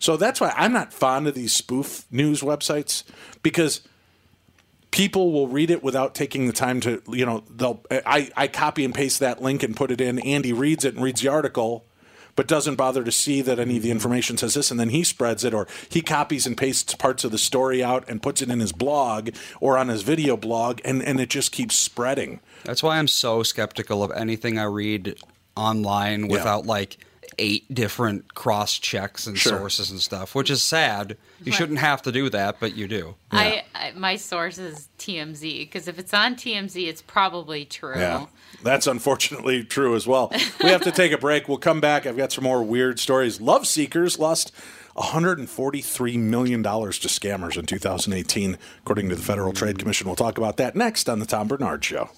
So 0.00 0.16
that's 0.16 0.40
why 0.40 0.52
I'm 0.56 0.72
not 0.72 0.92
fond 0.92 1.28
of 1.28 1.34
these 1.34 1.52
spoof 1.52 2.06
news 2.10 2.40
websites 2.40 3.04
because 3.42 3.82
people 4.90 5.30
will 5.30 5.46
read 5.46 5.70
it 5.70 5.82
without 5.82 6.14
taking 6.14 6.46
the 6.46 6.52
time 6.52 6.80
to, 6.80 7.02
you 7.08 7.24
know, 7.26 7.44
they'll 7.48 7.84
I, 7.90 8.30
I 8.36 8.48
copy 8.48 8.84
and 8.84 8.94
paste 8.94 9.20
that 9.20 9.42
link 9.42 9.62
and 9.62 9.76
put 9.76 9.90
it 9.90 10.00
in. 10.00 10.18
Andy 10.20 10.52
reads 10.52 10.84
it 10.84 10.94
and 10.94 11.04
reads 11.04 11.20
the 11.20 11.28
article, 11.28 11.84
but 12.40 12.46
doesn't 12.46 12.76
bother 12.76 13.04
to 13.04 13.12
see 13.12 13.42
that 13.42 13.58
any 13.58 13.76
of 13.76 13.82
the 13.82 13.90
information 13.90 14.38
says 14.38 14.54
this, 14.54 14.70
and 14.70 14.80
then 14.80 14.88
he 14.88 15.04
spreads 15.04 15.44
it, 15.44 15.52
or 15.52 15.68
he 15.90 16.00
copies 16.00 16.46
and 16.46 16.56
pastes 16.56 16.94
parts 16.94 17.22
of 17.22 17.32
the 17.32 17.36
story 17.36 17.84
out 17.84 18.02
and 18.08 18.22
puts 18.22 18.40
it 18.40 18.48
in 18.48 18.60
his 18.60 18.72
blog 18.72 19.28
or 19.60 19.76
on 19.76 19.88
his 19.88 20.00
video 20.00 20.38
blog, 20.38 20.80
and, 20.82 21.02
and 21.02 21.20
it 21.20 21.28
just 21.28 21.52
keeps 21.52 21.76
spreading. 21.76 22.40
That's 22.64 22.82
why 22.82 22.96
I'm 22.96 23.08
so 23.08 23.42
skeptical 23.42 24.02
of 24.02 24.10
anything 24.12 24.58
I 24.58 24.64
read 24.64 25.16
online 25.54 26.28
without 26.28 26.64
like 26.64 26.96
eight 27.38 27.74
different 27.74 28.34
cross 28.34 28.78
checks 28.78 29.26
and 29.26 29.36
Sure. 29.36 29.58
sources 29.58 29.90
and 29.90 30.00
stuff, 30.00 30.34
which 30.34 30.48
is 30.48 30.62
sad. 30.62 31.18
You 31.44 31.52
shouldn't 31.52 31.80
have 31.80 32.00
to 32.02 32.12
do 32.12 32.30
that, 32.30 32.56
but 32.58 32.74
you 32.74 32.88
do. 32.88 33.16
I, 33.30 33.64
I 33.74 33.92
my 33.92 34.16
source 34.16 34.56
is 34.56 34.88
TMZ 34.98 35.60
because 35.60 35.88
if 35.88 35.98
it's 35.98 36.14
on 36.14 36.36
TMZ, 36.36 36.86
it's 36.88 37.02
probably 37.02 37.66
true. 37.66 37.98
Yeah, 37.98 38.26
that's 38.62 38.86
unfortunately 38.86 39.64
true 39.64 39.94
as 39.94 40.06
well. 40.06 40.32
We 40.62 40.70
have 40.70 40.82
to 40.82 40.90
take 40.90 41.12
a 41.12 41.18
break. 41.18 41.48
We'll 41.48 41.58
come 41.58 41.80
back. 41.80 42.06
I've 42.06 42.16
got 42.16 42.32
some 42.32 42.44
more 42.44 42.62
weird 42.62 42.98
stories. 42.98 43.40
Love 43.40 43.66
Seekers 43.66 44.18
lost 44.18 44.52
$143 44.96 46.18
million 46.18 46.62
to 46.62 46.68
scammers 46.68 47.56
in 47.56 47.66
2018, 47.66 48.58
according 48.80 49.08
to 49.08 49.14
the 49.14 49.22
Federal 49.22 49.52
Trade 49.52 49.78
Commission. 49.78 50.06
We'll 50.06 50.16
talk 50.16 50.38
about 50.38 50.56
that 50.58 50.76
next 50.76 51.08
on 51.08 51.18
The 51.18 51.26
Tom 51.26 51.48
Barnard 51.48 51.84
Show. 51.84 52.10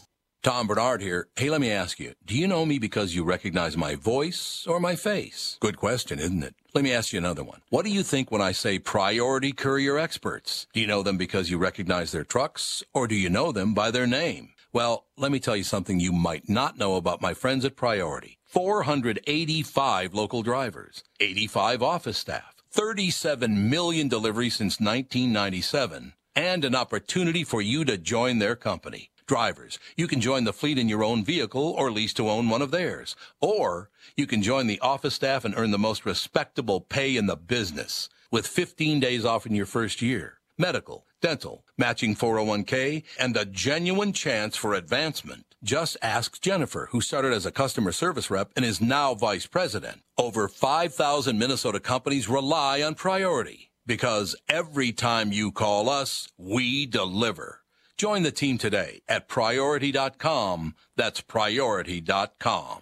Tom 0.42 0.66
Barnard 0.66 1.02
here. 1.02 1.28
Hey, 1.36 1.50
let 1.50 1.60
me 1.60 1.70
ask 1.70 2.00
you, 2.00 2.14
do 2.26 2.36
you 2.36 2.48
know 2.48 2.66
me 2.66 2.80
because 2.80 3.14
you 3.14 3.22
recognize 3.22 3.76
my 3.76 3.94
voice 3.94 4.66
or 4.66 4.80
my 4.80 4.96
face? 4.96 5.56
Good 5.60 5.76
question, 5.76 6.18
isn't 6.18 6.42
it? 6.42 6.56
Let 6.74 6.82
me 6.82 6.92
ask 6.92 7.12
you 7.12 7.18
another 7.18 7.44
one. 7.44 7.60
What 7.68 7.84
do 7.84 7.92
you 7.92 8.02
think 8.02 8.32
when 8.32 8.40
I 8.40 8.50
say 8.50 8.80
priority 8.80 9.52
courier 9.52 9.98
experts? 9.98 10.66
Do 10.72 10.80
you 10.80 10.88
know 10.88 11.04
them 11.04 11.16
because 11.16 11.48
you 11.48 11.58
recognize 11.58 12.10
their 12.10 12.24
trucks 12.24 12.82
or 12.92 13.06
do 13.06 13.14
you 13.14 13.30
know 13.30 13.52
them 13.52 13.72
by 13.72 13.92
their 13.92 14.06
name? 14.08 14.48
Well, 14.74 15.04
let 15.18 15.30
me 15.30 15.38
tell 15.38 15.54
you 15.54 15.64
something 15.64 16.00
you 16.00 16.12
might 16.12 16.48
not 16.48 16.78
know 16.78 16.96
about 16.96 17.20
my 17.20 17.34
friends 17.34 17.66
at 17.66 17.76
Priority. 17.76 18.38
485 18.46 20.14
local 20.14 20.42
drivers, 20.42 21.04
85 21.20 21.82
office 21.82 22.16
staff, 22.16 22.54
37 22.70 23.68
million 23.68 24.08
deliveries 24.08 24.56
since 24.56 24.80
1997, 24.80 26.14
and 26.34 26.64
an 26.64 26.74
opportunity 26.74 27.44
for 27.44 27.60
you 27.60 27.84
to 27.84 27.98
join 27.98 28.38
their 28.38 28.56
company. 28.56 29.10
Drivers, 29.26 29.78
you 29.94 30.08
can 30.08 30.22
join 30.22 30.44
the 30.44 30.54
fleet 30.54 30.78
in 30.78 30.88
your 30.88 31.04
own 31.04 31.22
vehicle 31.22 31.74
or 31.76 31.92
lease 31.92 32.14
to 32.14 32.30
own 32.30 32.48
one 32.48 32.62
of 32.62 32.70
theirs. 32.70 33.14
Or 33.42 33.90
you 34.16 34.26
can 34.26 34.42
join 34.42 34.68
the 34.68 34.80
office 34.80 35.14
staff 35.14 35.44
and 35.44 35.54
earn 35.54 35.70
the 35.70 35.78
most 35.78 36.06
respectable 36.06 36.80
pay 36.80 37.16
in 37.18 37.26
the 37.26 37.36
business 37.36 38.08
with 38.30 38.46
15 38.46 39.00
days 39.00 39.26
off 39.26 39.44
in 39.44 39.54
your 39.54 39.66
first 39.66 40.00
year. 40.00 40.40
Medical, 40.56 41.06
dental, 41.22 41.64
matching 41.78 42.14
401k, 42.14 43.04
and 43.18 43.34
a 43.36 43.46
genuine 43.46 44.12
chance 44.12 44.56
for 44.56 44.74
advancement. 44.74 45.46
Just 45.64 45.96
ask 46.02 46.40
Jennifer, 46.42 46.88
who 46.90 47.00
started 47.00 47.32
as 47.32 47.46
a 47.46 47.52
customer 47.52 47.92
service 47.92 48.30
rep 48.30 48.50
and 48.54 48.64
is 48.64 48.80
now 48.80 49.14
vice 49.14 49.46
president. 49.46 50.02
Over 50.18 50.48
5,000 50.48 51.38
Minnesota 51.38 51.80
companies 51.80 52.28
rely 52.28 52.82
on 52.82 52.94
Priority 52.94 53.70
because 53.86 54.36
every 54.48 54.92
time 54.92 55.32
you 55.32 55.52
call 55.52 55.88
us, 55.88 56.28
we 56.36 56.84
deliver. 56.86 57.60
Join 57.96 58.22
the 58.22 58.32
team 58.32 58.58
today 58.58 59.02
at 59.08 59.28
priority.com. 59.28 60.74
That's 60.96 61.20
priority.com. 61.20 62.81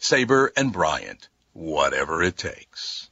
Sabre 0.00 0.52
and 0.56 0.72
Bryant, 0.72 1.28
whatever 1.52 2.22
it 2.22 2.36
takes. 2.36 3.10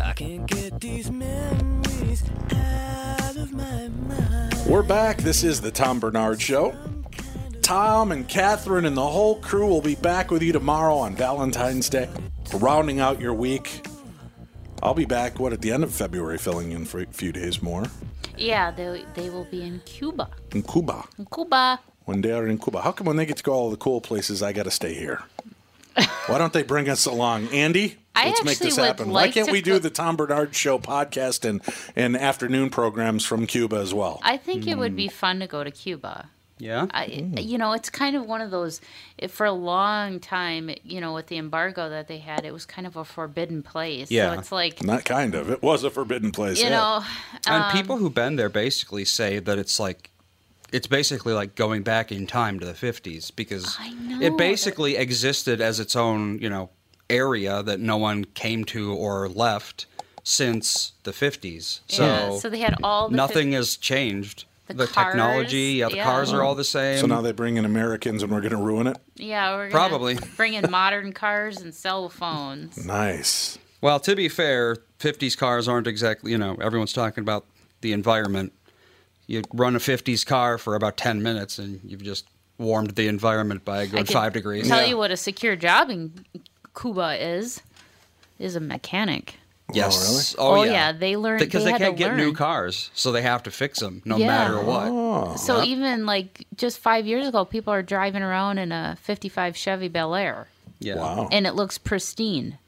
I 0.00 0.12
can't 0.16 0.46
get 0.46 0.80
these 0.80 1.10
memories 1.12 2.24
out 2.52 3.36
of 3.36 3.52
my 3.52 3.88
mind. 3.88 4.54
We're 4.66 4.82
back. 4.82 5.18
This 5.18 5.44
is 5.44 5.60
The 5.60 5.70
Tom 5.70 6.00
Barnard 6.00 6.42
Show. 6.42 6.74
Tom 7.70 8.10
and 8.10 8.26
Catherine 8.26 8.84
and 8.84 8.96
the 8.96 9.06
whole 9.06 9.36
crew 9.36 9.68
will 9.68 9.80
be 9.80 9.94
back 9.94 10.32
with 10.32 10.42
you 10.42 10.52
tomorrow 10.52 10.96
on 10.96 11.14
Valentine's 11.14 11.88
Day, 11.88 12.08
rounding 12.54 12.98
out 12.98 13.20
your 13.20 13.32
week. 13.32 13.86
I'll 14.82 14.92
be 14.92 15.04
back, 15.04 15.38
what, 15.38 15.52
at 15.52 15.60
the 15.62 15.70
end 15.70 15.84
of 15.84 15.94
February, 15.94 16.36
filling 16.36 16.72
in 16.72 16.84
for 16.84 17.00
a 17.00 17.06
few 17.06 17.30
days 17.30 17.62
more. 17.62 17.84
Yeah, 18.36 18.72
they 18.72 19.04
they 19.14 19.30
will 19.30 19.44
be 19.44 19.62
in 19.62 19.78
Cuba. 19.86 20.30
In 20.50 20.64
Cuba. 20.64 21.04
In 21.16 21.26
Cuba. 21.32 21.78
When 22.06 22.22
they 22.22 22.32
are 22.32 22.48
in 22.48 22.58
Cuba. 22.58 22.82
How 22.82 22.90
come 22.90 23.06
when 23.06 23.16
they 23.16 23.24
get 23.24 23.36
to 23.36 23.44
go 23.44 23.52
all 23.52 23.70
the 23.70 23.76
cool 23.76 24.00
places, 24.00 24.42
I 24.42 24.52
got 24.52 24.64
to 24.64 24.72
stay 24.72 24.94
here? 24.94 25.22
Why 26.26 26.38
don't 26.38 26.52
they 26.52 26.64
bring 26.64 26.88
us 26.88 27.06
along? 27.06 27.50
Andy? 27.52 27.98
I 28.16 28.30
Let's 28.30 28.42
make 28.42 28.58
this 28.58 28.78
happen. 28.78 29.10
Why 29.10 29.28
can't 29.28 29.52
we 29.52 29.62
do 29.62 29.78
the 29.78 29.90
Tom 29.90 30.16
Barnard 30.16 30.56
Show 30.56 30.80
podcast 30.80 31.48
and, 31.48 31.62
and 31.94 32.16
afternoon 32.16 32.70
programs 32.70 33.24
from 33.24 33.46
Cuba 33.46 33.76
as 33.76 33.94
well? 33.94 34.18
I 34.24 34.38
think 34.38 34.66
it 34.66 34.76
would 34.76 34.96
be 34.96 35.06
fun 35.06 35.38
to 35.38 35.46
go 35.46 35.62
to 35.62 35.70
Cuba. 35.70 36.30
Yeah. 36.60 36.86
I, 36.90 37.06
you 37.38 37.58
know, 37.58 37.72
it's 37.72 37.90
kind 37.90 38.16
of 38.16 38.26
one 38.26 38.40
of 38.40 38.50
those. 38.50 38.80
It, 39.18 39.30
for 39.30 39.46
a 39.46 39.52
long 39.52 40.20
time, 40.20 40.70
you 40.84 41.00
know, 41.00 41.14
with 41.14 41.26
the 41.26 41.38
embargo 41.38 41.88
that 41.88 42.08
they 42.08 42.18
had, 42.18 42.44
it 42.44 42.52
was 42.52 42.66
kind 42.66 42.86
of 42.86 42.96
a 42.96 43.04
forbidden 43.04 43.62
place. 43.62 44.10
Yeah. 44.10 44.34
So 44.34 44.38
it's 44.38 44.52
like, 44.52 44.82
Not 44.82 45.04
kind 45.04 45.34
of. 45.34 45.50
It 45.50 45.62
was 45.62 45.84
a 45.84 45.90
forbidden 45.90 46.32
place. 46.32 46.58
you 46.58 46.64
yeah. 46.64 46.70
know, 46.70 47.04
And 47.46 47.64
um, 47.64 47.72
people 47.72 47.96
who've 47.96 48.14
been 48.14 48.36
there 48.36 48.48
basically 48.48 49.04
say 49.04 49.38
that 49.38 49.58
it's 49.58 49.80
like 49.80 50.10
it's 50.72 50.86
basically 50.86 51.32
like 51.32 51.54
going 51.54 51.82
back 51.82 52.12
in 52.12 52.26
time 52.26 52.60
to 52.60 52.66
the 52.66 52.72
50s 52.72 53.34
because 53.34 53.76
it 54.20 54.36
basically 54.36 54.96
existed 54.96 55.60
as 55.60 55.80
its 55.80 55.96
own, 55.96 56.38
you 56.38 56.48
know, 56.48 56.70
area 57.08 57.62
that 57.62 57.80
no 57.80 57.96
one 57.96 58.24
came 58.24 58.64
to 58.64 58.94
or 58.94 59.28
left 59.28 59.86
since 60.22 60.92
the 61.02 61.10
50s. 61.10 61.80
So, 61.88 62.06
yeah, 62.06 62.38
so 62.38 62.48
they 62.48 62.58
had 62.58 62.76
all 62.82 63.08
the 63.08 63.16
nothing 63.16 63.52
has 63.52 63.76
changed. 63.76 64.44
The 64.76 64.86
The, 64.86 64.86
technology, 64.86 65.58
yeah, 65.78 65.84
cars, 65.84 65.90
the 65.92 65.96
yeah. 65.96 66.04
cars 66.04 66.32
are 66.32 66.42
all 66.42 66.54
the 66.54 66.64
same. 66.64 66.98
So 66.98 67.06
now 67.06 67.20
they 67.20 67.32
bring 67.32 67.56
in 67.56 67.64
Americans 67.64 68.22
and 68.22 68.30
we're 68.32 68.40
going 68.40 68.50
to 68.52 68.56
ruin 68.56 68.86
it? 68.86 68.96
Yeah, 69.16 69.54
we're 69.54 69.68
gonna 69.68 69.88
Probably. 69.88 70.18
bring 70.36 70.54
in 70.54 70.70
modern 70.70 71.12
cars 71.12 71.60
and 71.60 71.74
cell 71.74 72.08
phones. 72.08 72.84
Nice. 72.86 73.58
Well, 73.80 73.98
to 74.00 74.14
be 74.14 74.28
fair, 74.28 74.76
50s 74.98 75.36
cars 75.36 75.66
aren't 75.68 75.86
exactly, 75.86 76.32
you 76.32 76.38
know, 76.38 76.56
everyone's 76.60 76.92
talking 76.92 77.22
about 77.22 77.46
the 77.80 77.92
environment. 77.92 78.52
You 79.26 79.42
run 79.52 79.76
a 79.76 79.78
50s 79.78 80.26
car 80.26 80.58
for 80.58 80.74
about 80.74 80.96
10 80.96 81.22
minutes 81.22 81.58
and 81.58 81.80
you've 81.84 82.02
just 82.02 82.26
warmed 82.58 82.90
the 82.90 83.08
environment 83.08 83.64
by 83.64 83.78
a 83.78 83.82
I 83.82 83.86
good 83.86 84.06
can 84.06 84.14
5 84.14 84.32
degrees. 84.34 84.68
Tell 84.68 84.80
Yeah. 84.82 84.88
you 84.88 84.96
what 84.98 85.10
a 85.10 85.16
secure 85.16 85.56
job 85.56 85.88
in 85.88 86.12
Cuba 86.78 87.16
is. 87.24 87.62
Is 88.38 88.56
a 88.56 88.60
mechanic. 88.60 89.36
Oh, 89.70 89.76
yes. 89.76 90.34
Oh, 90.38 90.60
Oh, 90.60 90.62
yeah. 90.64 90.72
yeah. 90.72 90.92
they 90.92 91.16
learn 91.16 91.38
Because 91.38 91.64
they, 91.64 91.70
had 91.72 91.80
can't 91.80 91.96
to 91.96 92.02
get 92.04 92.16
new 92.16 92.32
cars, 92.32 92.90
so 92.94 93.12
they 93.12 93.22
have 93.22 93.42
to 93.44 93.50
fix 93.50 93.80
them 93.80 94.02
no 94.04 94.16
Yeah. 94.16 94.26
matter 94.26 94.60
what. 94.60 94.88
Oh, 94.88 95.36
So 95.36 95.62
even 95.62 96.06
like 96.06 96.46
just 96.56 96.78
five 96.78 97.06
years 97.06 97.26
ago, 97.26 97.44
people 97.44 97.72
are 97.72 97.82
driving 97.82 98.22
around 98.22 98.58
in 98.58 98.72
a 98.72 98.96
'55 99.02 99.56
Chevy 99.56 99.88
Bel 99.88 100.14
Air, 100.14 100.48
Yeah. 100.78 100.96
wow. 100.96 101.28
and 101.30 101.46
it 101.46 101.54
looks 101.54 101.78
pristine. 101.78 102.58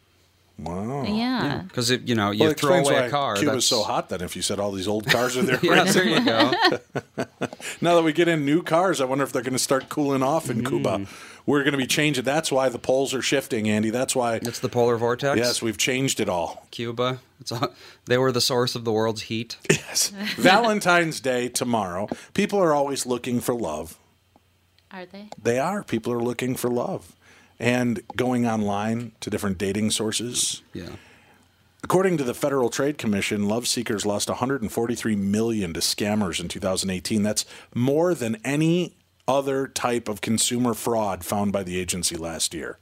Wow. 0.59 1.05
Yeah. 1.05 1.63
Because 1.67 1.91
you 1.91 2.15
know 2.15 2.31
you 2.31 2.45
Well, 2.45 2.53
throw 2.55 2.75
away 2.75 2.95
why 2.95 3.07
a 3.07 3.11
car. 3.11 3.35
Cuba's 3.37 3.55
that's 3.55 3.67
so 3.67 3.83
hot 3.83 4.11
then 4.11 4.21
if 4.21 4.37
you 4.37 4.43
said 4.43 4.61
all 4.61 4.71
these 4.71 4.87
old 4.87 5.07
cars 5.07 5.37
are 5.37 5.43
there. 5.51 5.59
Yeah, 5.63 5.85
there 5.85 6.05
you 6.07 6.25
go. 6.25 6.53
Now 7.81 7.95
that 7.97 8.03
we 8.03 8.13
get 8.13 8.29
in 8.29 8.45
new 8.45 8.63
cars, 8.63 9.01
I 9.01 9.05
wonder 9.05 9.25
if 9.25 9.33
they're 9.33 9.43
going 9.43 9.53
to 9.55 9.59
start 9.59 9.89
cooling 9.89 10.23
off 10.23 10.51
in 10.51 10.63
mm. 10.63 10.69
Cuba. 10.69 11.07
We're 11.45 11.61
going 11.61 11.73
to 11.73 11.79
be 11.79 11.87
changing. 11.87 12.25
That's 12.25 12.53
why 12.53 12.69
the 12.69 12.79
poles 12.79 13.13
are 13.15 13.23
shifting, 13.23 13.69
Andy. 13.69 13.91
That's 13.91 14.15
why. 14.15 14.37
It's 14.37 14.61
the 14.61 14.69
polar 14.69 14.97
vortex. 14.97 15.39
Yes, 15.39 15.63
we've 15.63 15.79
changed 15.79 16.21
it 16.21 16.29
all. 16.29 16.67
Cuba. 16.71 17.21
It's 17.41 17.51
all, 17.51 17.75
they 18.07 18.19
were 18.19 18.31
the 18.31 18.41
source 18.41 18.75
of 18.75 18.85
the 18.85 18.93
world's 18.93 19.23
heat. 19.23 19.57
Yes. 19.93 20.09
Valentine's 20.39 21.21
Day 21.21 21.51
tomorrow. 21.51 22.09
People 22.33 22.59
are 22.59 22.73
always 22.73 23.05
looking 23.05 23.41
for 23.41 23.55
love. 23.55 23.99
Are 24.91 25.05
they? 25.05 25.29
They 25.43 25.59
are. 25.59 25.83
People 25.83 26.15
are 26.15 26.23
looking 26.23 26.55
for 26.57 26.71
love 26.71 27.15
and 27.59 28.01
going 28.17 28.47
online 28.47 29.13
to 29.21 29.29
different 29.29 29.59
dating 29.59 29.91
sources. 29.91 30.63
Yeah. 30.73 30.97
According 31.85 32.17
to 32.19 32.25
the 32.25 32.33
Federal 32.33 32.71
Trade 32.71 32.97
Commission, 32.97 33.49
love 33.49 33.67
seekers 33.67 34.07
lost 34.07 34.29
143 34.29 35.17
million 35.17 35.75
to 35.75 35.81
scammers 35.81 36.41
in 36.41 36.49
2018. 36.49 37.23
That's 37.23 37.45
more 37.75 38.15
than 38.15 38.39
any 38.45 38.95
other 39.27 39.67
type 39.67 40.09
of 40.09 40.21
consumer 40.21 40.75
fraud 40.75 41.25
found 41.25 41.53
by 41.53 41.63
the 41.63 41.79
agency 41.79 42.17
last 42.17 42.55
year. 42.55 42.79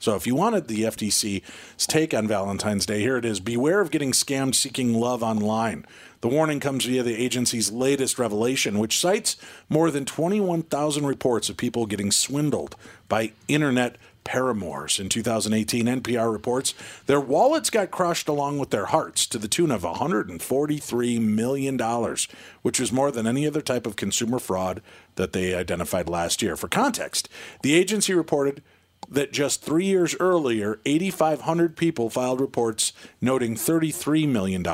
So 0.00 0.16
if 0.16 0.26
you 0.26 0.34
wanted 0.34 0.66
the 0.66 0.84
FTC's 0.84 1.86
take 1.86 2.14
on 2.14 2.26
Valentine's 2.26 2.86
Day, 2.86 3.00
here 3.00 3.18
it 3.18 3.24
is. 3.26 3.38
Beware 3.38 3.82
of 3.82 3.90
getting 3.90 4.12
scammed 4.12 4.54
seeking 4.54 4.94
love 4.94 5.22
online. 5.22 5.84
The 6.22 6.28
warning 6.28 6.58
comes 6.58 6.86
via 6.86 7.02
the 7.02 7.16
agency's 7.16 7.70
latest 7.70 8.18
revelation, 8.18 8.78
which 8.78 8.98
cites 8.98 9.36
more 9.68 9.90
than 9.90 10.06
21,000 10.06 11.04
reports 11.04 11.50
of 11.50 11.58
people 11.58 11.84
getting 11.84 12.10
swindled 12.10 12.76
by 13.08 13.32
internet 13.46 13.96
paramours. 14.24 15.00
In 15.00 15.08
2018, 15.08 15.86
NPR 15.86 16.32
reports 16.32 16.74
their 17.06 17.20
wallets 17.20 17.70
got 17.70 17.90
crushed 17.90 18.28
along 18.28 18.58
with 18.58 18.70
their 18.70 18.86
hearts 18.86 19.26
to 19.26 19.38
the 19.38 19.48
tune 19.48 19.70
of 19.70 19.82
$143 19.82 21.20
million, 21.20 22.16
which 22.62 22.80
was 22.80 22.92
more 22.92 23.10
than 23.10 23.26
any 23.26 23.46
other 23.46 23.60
type 23.62 23.86
of 23.86 23.96
consumer 23.96 24.38
fraud 24.38 24.82
that 25.16 25.32
they 25.32 25.54
identified 25.54 26.08
last 26.08 26.42
year. 26.42 26.56
For 26.56 26.68
context, 26.68 27.28
the 27.62 27.74
agency 27.74 28.14
reported 28.14 28.62
that 29.08 29.32
just 29.32 29.62
three 29.62 29.86
years 29.86 30.14
earlier, 30.20 30.80
8,500 30.84 31.76
people 31.76 32.10
filed 32.10 32.40
reports 32.40 32.92
noting 33.20 33.54
$33 33.54 34.28
million 34.28 34.64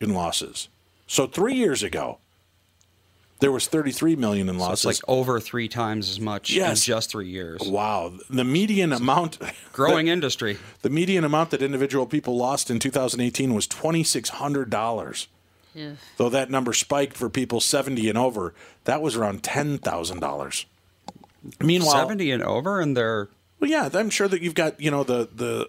in 0.00 0.14
losses. 0.14 0.68
So 1.06 1.26
three 1.26 1.54
years 1.54 1.82
ago, 1.82 2.18
there 3.42 3.50
was 3.52 3.66
33 3.66 4.14
million 4.16 4.48
in 4.48 4.54
It's 4.54 4.62
losses. 4.62 4.84
like 4.86 4.96
over 5.08 5.40
three 5.40 5.66
times 5.68 6.08
as 6.08 6.20
much 6.20 6.50
Yes. 6.52 6.86
in 6.86 6.92
just 6.94 7.10
three 7.10 7.28
years. 7.28 7.60
wow, 7.60 8.12
the 8.30 8.44
median 8.44 8.92
amount 8.92 9.38
Growing 9.72 10.06
industry. 10.16 10.58
the 10.82 10.88
median 10.90 11.24
amount 11.24 11.50
that 11.50 11.60
individual 11.60 12.06
people 12.06 12.36
lost 12.36 12.70
in 12.70 12.78
2018 12.78 13.52
was 13.52 13.66
$2600. 13.66 15.26
Ugh. 15.74 15.96
Though 16.18 16.28
that 16.28 16.50
number 16.50 16.72
spiked 16.72 17.16
for 17.16 17.28
people 17.28 17.60
70 17.60 18.08
and 18.08 18.16
over, 18.18 18.54
that 18.84 19.02
was 19.02 19.16
around 19.16 19.42
$10,000. 19.42 20.64
Meanwhile, 21.60 21.92
70 21.92 22.30
and 22.30 22.42
over, 22.42 22.80
and 22.80 22.96
they're 22.96 23.28
Well, 23.58 23.68
yeah, 23.70 23.88
I'm 23.92 24.10
sure 24.10 24.28
that 24.28 24.42
you've 24.42 24.54
got 24.54 24.80
you 24.80 24.90
know 24.92 25.02
the 25.02 25.28
the, 25.34 25.68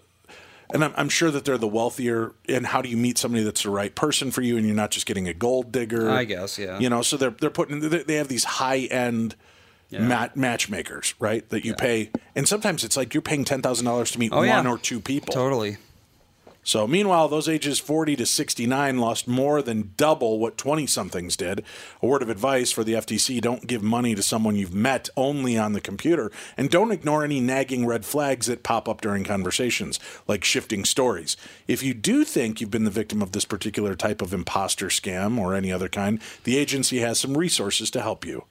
and 0.72 0.82
I'm, 0.84 0.92
I'm 0.96 1.08
sure 1.08 1.30
that 1.30 1.44
they're 1.44 1.58
the 1.58 1.68
wealthier. 1.68 2.32
And 2.48 2.66
how 2.66 2.80
do 2.82 2.88
you 2.88 2.96
meet 2.96 3.18
somebody 3.18 3.44
that's 3.44 3.62
the 3.62 3.70
right 3.70 3.94
person 3.94 4.30
for 4.30 4.40
you, 4.42 4.56
and 4.56 4.66
you're 4.66 4.74
not 4.76 4.90
just 4.90 5.06
getting 5.06 5.28
a 5.28 5.34
gold 5.34 5.70
digger? 5.72 6.10
I 6.10 6.24
guess, 6.24 6.58
yeah. 6.58 6.78
You 6.78 6.88
know, 6.88 7.02
so 7.02 7.16
they're 7.16 7.30
they're 7.30 7.50
putting 7.50 7.80
they 7.80 8.14
have 8.14 8.28
these 8.28 8.44
high 8.44 8.80
end. 8.90 9.36
Mat- 9.92 10.36
matchmakers, 10.36 11.14
right? 11.20 11.48
That 11.50 11.64
you 11.64 11.72
pay, 11.74 12.10
and 12.34 12.48
sometimes 12.48 12.82
it's 12.82 12.96
like 12.96 13.14
you're 13.14 13.22
paying 13.22 13.44
ten 13.44 13.62
thousand 13.62 13.84
dollars 13.86 14.10
to 14.12 14.18
meet 14.18 14.32
Oh, 14.32 14.42
yeah. 14.42 14.56
one 14.56 14.66
or 14.66 14.76
two 14.76 14.98
people. 14.98 15.32
totally. 15.32 15.76
So, 16.64 16.86
meanwhile, 16.86 17.28
those 17.28 17.48
ages 17.48 17.78
40 17.78 18.16
to 18.16 18.26
69 18.26 18.98
lost 18.98 19.28
more 19.28 19.60
than 19.60 19.92
double 19.98 20.38
what 20.38 20.56
20 20.56 20.86
somethings 20.86 21.36
did. 21.36 21.62
A 22.02 22.06
word 22.06 22.22
of 22.22 22.30
advice 22.30 22.72
for 22.72 22.82
the 22.82 22.94
FTC 22.94 23.40
don't 23.42 23.66
give 23.66 23.82
money 23.82 24.14
to 24.14 24.22
someone 24.22 24.56
you've 24.56 24.74
met 24.74 25.10
only 25.14 25.58
on 25.58 25.74
the 25.74 25.80
computer, 25.80 26.32
and 26.56 26.70
don't 26.70 26.90
ignore 26.90 27.22
any 27.22 27.38
nagging 27.38 27.84
red 27.84 28.06
flags 28.06 28.46
that 28.46 28.62
pop 28.62 28.88
up 28.88 29.02
during 29.02 29.24
conversations, 29.24 30.00
like 30.26 30.42
shifting 30.42 30.86
stories. 30.86 31.36
If 31.68 31.82
you 31.82 31.92
do 31.92 32.24
think 32.24 32.60
you've 32.60 32.70
been 32.70 32.84
the 32.84 32.90
victim 32.90 33.20
of 33.20 33.32
this 33.32 33.44
particular 33.44 33.94
type 33.94 34.22
of 34.22 34.32
imposter 34.32 34.86
scam 34.86 35.38
or 35.38 35.54
any 35.54 35.70
other 35.70 35.90
kind, 35.90 36.18
the 36.44 36.56
agency 36.56 37.00
has 37.00 37.20
some 37.20 37.36
resources 37.36 37.90
to 37.90 38.00
help 38.00 38.24
you 38.24 38.44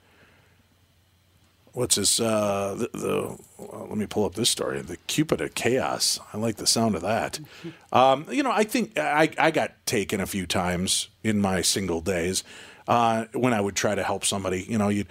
what's 1.73 1.95
this? 1.95 2.19
Uh, 2.19 2.75
the, 2.77 2.97
the 2.97 3.37
well, 3.57 3.87
let 3.89 3.97
me 3.97 4.05
pull 4.05 4.25
up 4.25 4.35
this 4.35 4.49
story. 4.49 4.81
The 4.81 4.97
Cupid 5.07 5.41
of 5.41 5.53
Chaos. 5.55 6.19
I 6.33 6.37
like 6.37 6.55
the 6.55 6.67
sound 6.67 6.95
of 6.95 7.01
that. 7.01 7.39
Um, 7.93 8.25
you 8.31 8.41
know, 8.41 8.51
I 8.51 8.63
think 8.63 8.97
I, 8.97 9.29
I 9.37 9.51
got 9.51 9.85
taken 9.85 10.19
a 10.19 10.25
few 10.25 10.47
times 10.47 11.09
in 11.23 11.39
my 11.39 11.61
single 11.61 12.01
days. 12.01 12.43
Uh, 12.87 13.25
when 13.33 13.53
I 13.53 13.61
would 13.61 13.75
try 13.75 13.93
to 13.93 14.01
help 14.01 14.25
somebody, 14.25 14.63
you 14.67 14.79
know, 14.79 14.89
you'd, 14.89 15.05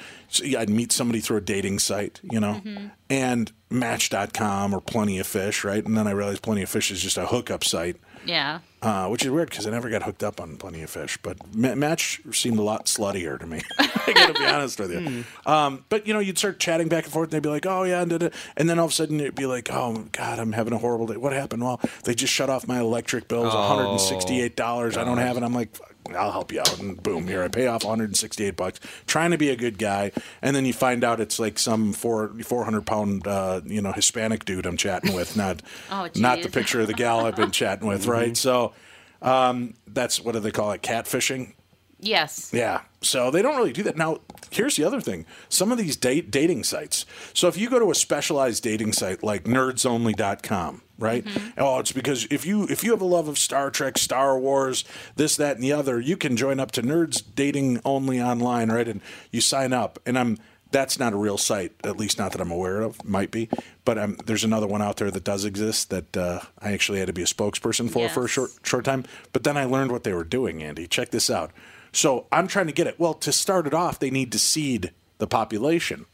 I'd 0.58 0.68
meet 0.68 0.90
somebody 0.90 1.20
through 1.20 1.36
a 1.36 1.42
dating 1.42 1.78
site, 1.78 2.18
you 2.24 2.40
know, 2.40 2.60
and 3.08 3.52
Match.com 3.70 4.74
or 4.74 4.80
Plenty 4.80 5.20
of 5.20 5.28
Fish, 5.28 5.62
right? 5.62 5.84
And 5.86 5.96
then 5.96 6.08
I 6.08 6.10
realized 6.10 6.42
Plenty 6.42 6.62
of 6.62 6.70
Fish 6.70 6.90
is 6.90 7.00
just 7.00 7.16
a 7.16 7.26
hookup 7.26 7.62
site 7.62 7.98
Yeah. 8.24 8.60
uh, 8.82 9.08
which 9.08 9.22
is 9.24 9.30
weird 9.30 9.50
because 9.50 9.66
I 9.66 9.70
never 9.70 9.88
got 9.90 10.02
hooked 10.02 10.22
up 10.22 10.40
on 10.40 10.56
Plenty 10.56 10.82
of 10.82 10.90
Fish. 10.90 11.18
But 11.22 11.36
Ma- 11.54 11.74
Match 11.74 12.20
seemed 12.32 12.58
a 12.58 12.62
lot 12.62 12.86
sluttier 12.86 13.38
to 13.38 13.46
me. 13.46 13.60
I 13.78 14.12
got 14.14 14.34
to 14.34 14.40
be 14.40 14.44
honest 14.46 14.78
with 14.80 14.92
you. 14.92 15.24
Um, 15.44 15.84
but 15.88 16.06
you 16.06 16.14
know, 16.14 16.20
you'd 16.20 16.38
start 16.38 16.58
chatting 16.60 16.88
back 16.88 17.04
and 17.04 17.12
forth, 17.12 17.26
and 17.26 17.32
they'd 17.32 17.42
be 17.42 17.48
like, 17.48 17.66
"Oh 17.66 17.82
yeah," 17.84 18.02
and, 18.02 18.30
and 18.56 18.68
then 18.70 18.78
all 18.78 18.86
of 18.86 18.90
a 18.90 18.94
sudden 18.94 19.20
it'd 19.20 19.34
be 19.34 19.46
like, 19.46 19.68
"Oh 19.72 20.06
God, 20.12 20.38
I'm 20.38 20.52
having 20.52 20.72
a 20.72 20.78
horrible 20.78 21.06
day. 21.06 21.16
What 21.16 21.32
happened?" 21.32 21.62
Well, 21.62 21.80
they 22.04 22.14
just 22.14 22.32
shut 22.32 22.50
off 22.50 22.66
my 22.68 22.78
electric 22.80 23.28
bills, 23.28 23.54
168 23.54 24.56
dollars. 24.56 24.96
I 24.96 25.04
don't 25.04 25.18
have 25.18 25.36
it. 25.36 25.42
I'm 25.42 25.54
like. 25.54 25.70
"Fuck, 26.04 26.16
I'll 26.16 26.32
help 26.32 26.52
you 26.52 26.60
out, 26.60 26.78
and 26.78 27.02
boom, 27.02 27.28
here 27.28 27.42
I 27.42 27.48
pay 27.48 27.66
off 27.66 27.84
168 27.84 28.56
bucks, 28.56 28.80
trying 29.06 29.30
to 29.30 29.38
be 29.38 29.50
a 29.50 29.56
good 29.56 29.78
guy, 29.78 30.12
and 30.40 30.54
then 30.54 30.64
you 30.64 30.72
find 30.72 31.04
out 31.04 31.20
it's 31.20 31.38
like 31.38 31.58
some 31.58 31.92
four 31.92 32.28
400 32.42 32.86
pound, 32.86 33.26
uh, 33.26 33.60
you 33.64 33.80
know, 33.82 33.92
Hispanic 33.92 34.44
dude 34.44 34.66
I'm 34.66 34.76
chatting 34.76 35.14
with, 35.14 35.36
not 35.36 35.62
Oh, 35.90 36.08
not 36.16 36.42
the 36.42 36.48
picture 36.48 36.80
of 36.80 36.86
the 36.86 36.94
gal 36.94 37.26
I've 37.26 37.36
been 37.36 37.50
chatting 37.50 37.86
with, 37.86 38.06
right? 38.06 38.36
So, 38.36 38.72
um, 39.20 39.74
that's 39.86 40.20
what 40.20 40.32
do 40.32 40.40
they 40.40 40.50
call 40.50 40.72
it? 40.72 40.82
Catfishing. 40.82 41.54
Yes. 42.00 42.50
Yeah. 42.52 42.80
So 43.00 43.30
they 43.30 43.42
don't 43.42 43.56
really 43.56 43.72
do 43.72 43.84
that. 43.84 43.96
Now, 43.96 44.18
here's 44.50 44.74
the 44.74 44.82
other 44.82 45.00
thing. 45.00 45.24
Some 45.48 45.70
of 45.70 45.78
these 45.78 45.96
date 45.96 46.32
dating 46.32 46.64
sites. 46.64 47.06
So 47.32 47.46
if 47.46 47.56
you 47.56 47.70
go 47.70 47.78
to 47.78 47.92
a 47.92 47.94
specialized 47.94 48.64
dating 48.64 48.92
site 48.92 49.22
like 49.22 49.44
nerdsonly.com, 49.44 50.82
right? 51.02 51.26
Oh, 51.58 51.80
it's 51.80 51.92
because 51.92 52.26
if 52.30 52.46
you 52.46 52.66
if 52.68 52.82
you 52.82 52.92
have 52.92 53.02
a 53.02 53.06
love 53.06 53.28
of 53.28 53.38
Star 53.38 53.70
Trek, 53.70 53.98
Star 53.98 54.38
Wars, 54.38 54.84
this, 55.16 55.36
that, 55.36 55.56
and 55.56 55.64
the 55.64 55.72
other, 55.72 56.00
you 56.00 56.16
can 56.16 56.36
join 56.36 56.60
up 56.60 56.70
to 56.72 56.82
Nerds 56.82 57.22
Dating 57.34 57.80
Only 57.84 58.22
online, 58.22 58.70
right? 58.70 58.88
And 58.88 59.00
you 59.30 59.40
sign 59.40 59.72
up. 59.72 59.98
And 60.06 60.18
I'm 60.18 60.38
that's 60.70 60.98
not 60.98 61.12
a 61.12 61.16
real 61.16 61.36
site, 61.36 61.72
at 61.84 61.98
least 61.98 62.18
not 62.18 62.32
that 62.32 62.40
I'm 62.40 62.50
aware 62.50 62.80
of. 62.80 63.04
Might 63.04 63.30
be, 63.30 63.48
but 63.84 63.98
um, 63.98 64.16
there's 64.24 64.44
another 64.44 64.66
one 64.66 64.80
out 64.80 64.96
there 64.96 65.10
that 65.10 65.24
does 65.24 65.44
exist 65.44 65.90
that 65.90 66.16
uh, 66.16 66.40
I 66.58 66.72
actually 66.72 66.98
had 66.98 67.08
to 67.08 67.12
be 67.12 67.22
a 67.22 67.26
spokesperson 67.26 67.90
for 67.90 68.08
for 68.08 68.24
a 68.24 68.28
short 68.28 68.50
short 68.62 68.84
time. 68.84 69.04
But 69.32 69.44
then 69.44 69.56
I 69.56 69.64
learned 69.64 69.92
what 69.92 70.04
they 70.04 70.14
were 70.14 70.24
doing. 70.24 70.62
Andy, 70.62 70.86
check 70.86 71.10
this 71.10 71.28
out. 71.28 71.50
So 71.92 72.26
I'm 72.32 72.46
trying 72.46 72.66
to 72.68 72.72
get 72.72 72.86
it. 72.86 72.98
Well, 72.98 73.14
to 73.14 73.32
start 73.32 73.66
it 73.66 73.74
off, 73.74 73.98
they 73.98 74.10
need 74.10 74.32
to 74.32 74.38
seed 74.38 74.92
the 75.18 75.26
population. 75.26 76.06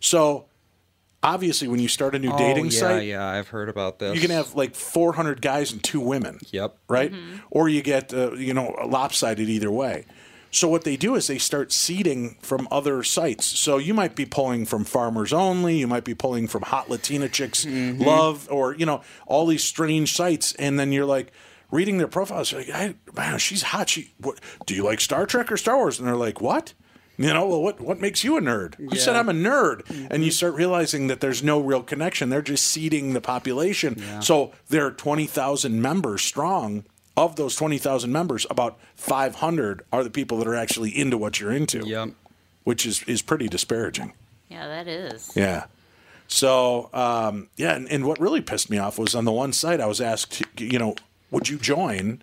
So 0.00 0.46
obviously, 1.22 1.68
when 1.68 1.80
you 1.80 1.88
start 1.88 2.14
a 2.14 2.18
new 2.18 2.36
dating 2.36 2.66
oh, 2.66 2.70
yeah, 2.70 2.80
site, 2.80 3.06
yeah, 3.06 3.26
I've 3.26 3.48
heard 3.48 3.68
about 3.68 3.98
this. 3.98 4.14
you 4.14 4.20
can 4.20 4.30
have 4.30 4.54
like 4.54 4.74
400 4.74 5.40
guys 5.42 5.72
and 5.72 5.82
two 5.82 6.00
women. 6.00 6.38
Yep. 6.50 6.76
Right? 6.88 7.12
Or 7.50 7.68
you 7.68 7.82
get, 7.82 8.12
uh, 8.12 8.32
you 8.32 8.54
know, 8.54 8.74
lopsided 8.86 9.48
either 9.48 9.70
way. 9.70 10.06
So 10.50 10.68
what 10.68 10.84
they 10.84 10.96
do 10.96 11.14
is 11.14 11.26
they 11.26 11.38
start 11.38 11.72
seeding 11.72 12.36
from 12.40 12.68
other 12.70 13.02
sites. 13.02 13.44
So 13.44 13.76
you 13.76 13.92
might 13.92 14.14
be 14.14 14.24
pulling 14.24 14.64
from 14.64 14.84
Farmers 14.84 15.32
Only, 15.32 15.76
you 15.76 15.86
might 15.86 16.04
be 16.04 16.14
pulling 16.14 16.48
from 16.48 16.62
Hot 16.62 16.88
Latina 16.88 17.28
Chicks 17.28 17.66
Love, 17.66 18.48
or 18.50 18.74
you 18.74 18.86
know 18.86 19.02
all 19.26 19.46
these 19.46 19.62
strange 19.62 20.14
sites, 20.14 20.54
and 20.54 20.78
then 20.78 20.90
you're 20.90 21.04
like 21.04 21.32
reading 21.70 21.98
their 21.98 22.08
profiles. 22.08 22.50
You're 22.52 22.62
like, 22.62 22.70
I, 22.70 22.94
man, 23.14 23.38
she's 23.38 23.62
hot. 23.62 23.90
She, 23.90 24.14
what, 24.18 24.40
do 24.64 24.74
you 24.74 24.84
like 24.84 25.00
Star 25.00 25.26
Trek 25.26 25.52
or 25.52 25.56
Star 25.56 25.76
Wars? 25.76 25.98
And 25.98 26.08
they're 26.08 26.16
like, 26.16 26.40
what? 26.40 26.72
You 27.18 27.34
know, 27.34 27.46
well, 27.48 27.60
what 27.60 27.80
what 27.80 28.00
makes 28.00 28.22
you 28.22 28.36
a 28.36 28.40
nerd? 28.40 28.76
Who 28.76 28.96
said 28.96 29.16
I'm 29.16 29.28
a 29.28 29.32
nerd? 29.32 29.82
And 30.10 30.24
you 30.24 30.30
start 30.30 30.54
realizing 30.54 31.08
that 31.08 31.20
there's 31.20 31.42
no 31.42 31.60
real 31.60 31.82
connection. 31.82 32.30
They're 32.30 32.40
just 32.42 32.64
seeding 32.64 33.12
the 33.12 33.20
population. 33.20 34.22
So 34.22 34.52
they're 34.68 34.92
twenty 34.92 35.26
thousand 35.26 35.82
members 35.82 36.22
strong. 36.22 36.84
Of 37.16 37.34
those 37.34 37.56
twenty 37.56 37.78
thousand 37.78 38.12
members, 38.12 38.46
about 38.48 38.78
five 38.94 39.34
hundred 39.34 39.82
are 39.92 40.04
the 40.04 40.10
people 40.10 40.38
that 40.38 40.46
are 40.46 40.54
actually 40.54 40.96
into 40.96 41.18
what 41.18 41.40
you're 41.40 41.50
into. 41.50 41.84
Yep. 41.84 42.10
Which 42.62 42.86
is 42.86 43.02
is 43.08 43.22
pretty 43.22 43.48
disparaging. 43.48 44.12
Yeah, 44.48 44.68
that 44.68 44.86
is. 44.86 45.32
Yeah. 45.34 45.64
So 46.28 46.88
um, 46.92 47.48
yeah, 47.56 47.74
and, 47.74 47.90
and 47.90 48.06
what 48.06 48.20
really 48.20 48.40
pissed 48.40 48.70
me 48.70 48.78
off 48.78 48.96
was 48.96 49.16
on 49.16 49.24
the 49.24 49.32
one 49.32 49.52
site 49.52 49.80
I 49.80 49.86
was 49.86 50.00
asked, 50.00 50.44
you 50.56 50.78
know, 50.78 50.94
would 51.32 51.48
you 51.48 51.58
join? 51.58 52.22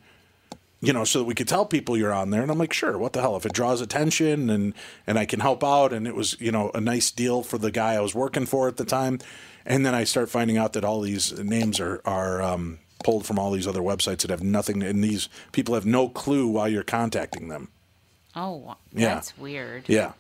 You 0.86 0.94
know, 0.94 1.04
so 1.04 1.20
that 1.20 1.26
we 1.26 1.34
could 1.36 1.48
tell 1.48 1.66
people 1.66 1.98
you're 1.98 2.14
on 2.14 2.30
there, 2.30 2.42
and 2.42 2.52
I'm 2.52 2.58
like, 2.58 2.74
sure. 2.74 2.98
What 2.98 3.14
the 3.14 3.22
hell? 3.22 3.36
If 3.36 3.46
it 3.46 3.54
draws 3.54 3.82
attention 3.82 4.50
and 4.50 4.74
and 5.08 5.18
I 5.20 5.26
can 5.26 5.40
help 5.40 5.64
out, 5.64 5.94
and 5.94 6.08
it 6.08 6.16
was 6.16 6.36
you 6.40 6.52
know 6.52 6.72
a 6.74 6.82
nice 6.82 7.12
deal 7.12 7.44
for 7.44 7.58
the 7.58 7.72
guy 7.72 7.94
I 7.94 8.00
was 8.02 8.14
working 8.16 8.46
for 8.46 8.68
at 8.68 8.78
the 8.78 8.86
time, 8.86 9.20
and 9.66 9.86
then 9.86 9.94
I 9.96 10.04
start 10.04 10.30
finding 10.30 10.58
out 10.58 10.74
that 10.74 10.84
all 10.86 11.02
these 11.02 11.32
names 11.40 11.80
are 11.80 12.02
are 12.06 12.42
um, 12.42 12.80
pulled 13.04 13.26
from 13.26 13.38
all 13.40 13.52
these 13.52 13.68
other 13.68 13.82
websites 13.82 14.20
that 14.22 14.30
have 14.30 14.44
nothing, 14.44 14.82
and 14.84 15.04
these 15.04 15.30
people 15.52 15.74
have 15.76 15.86
no 15.86 16.10
clue 16.10 16.48
why 16.48 16.68
you're 16.68 16.84
contacting 16.84 17.48
them. 17.50 17.70
Oh, 18.36 18.76
Yeah. 18.94 19.16
that's 19.16 19.38
weird. 19.38 19.86
Yeah. 19.88 20.12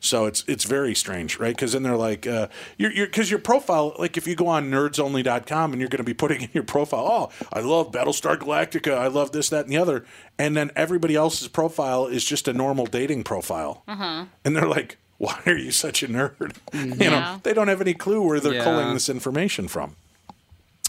So 0.00 0.26
it's 0.26 0.44
it's 0.46 0.64
very 0.64 0.94
strange, 0.94 1.38
right? 1.38 1.54
Because 1.56 1.72
then 1.72 1.82
they're 1.82 1.96
like, 1.96 2.26
uh, 2.26 2.48
you're 2.76 2.90
because 3.06 3.30
your 3.30 3.40
profile, 3.40 3.94
like 3.98 4.16
if 4.16 4.26
you 4.28 4.36
go 4.36 4.46
on 4.46 4.70
nerdsonly.com 4.70 5.72
and 5.72 5.80
you're 5.80 5.88
going 5.88 5.98
to 5.98 6.04
be 6.04 6.14
putting 6.14 6.42
in 6.42 6.50
your 6.52 6.62
profile, 6.62 7.06
oh, 7.10 7.46
I 7.52 7.60
love 7.60 7.90
Battlestar 7.90 8.36
Galactica, 8.36 8.96
I 8.96 9.08
love 9.08 9.32
this, 9.32 9.48
that, 9.48 9.64
and 9.64 9.72
the 9.72 9.78
other, 9.78 10.04
and 10.38 10.56
then 10.56 10.70
everybody 10.76 11.14
else's 11.16 11.48
profile 11.48 12.06
is 12.06 12.24
just 12.24 12.46
a 12.46 12.52
normal 12.52 12.86
dating 12.86 13.24
profile, 13.24 13.82
uh-huh. 13.88 14.26
and 14.44 14.54
they're 14.56 14.68
like, 14.68 14.98
why 15.16 15.40
are 15.46 15.56
you 15.56 15.72
such 15.72 16.02
a 16.04 16.08
nerd? 16.08 16.56
You 16.72 17.10
know, 17.10 17.40
they 17.42 17.52
don't 17.52 17.68
have 17.68 17.80
any 17.80 17.94
clue 17.94 18.22
where 18.22 18.38
they're 18.38 18.54
Yeah. 18.54 18.64
pulling 18.64 18.94
this 18.94 19.08
information 19.08 19.66
from. 19.68 19.96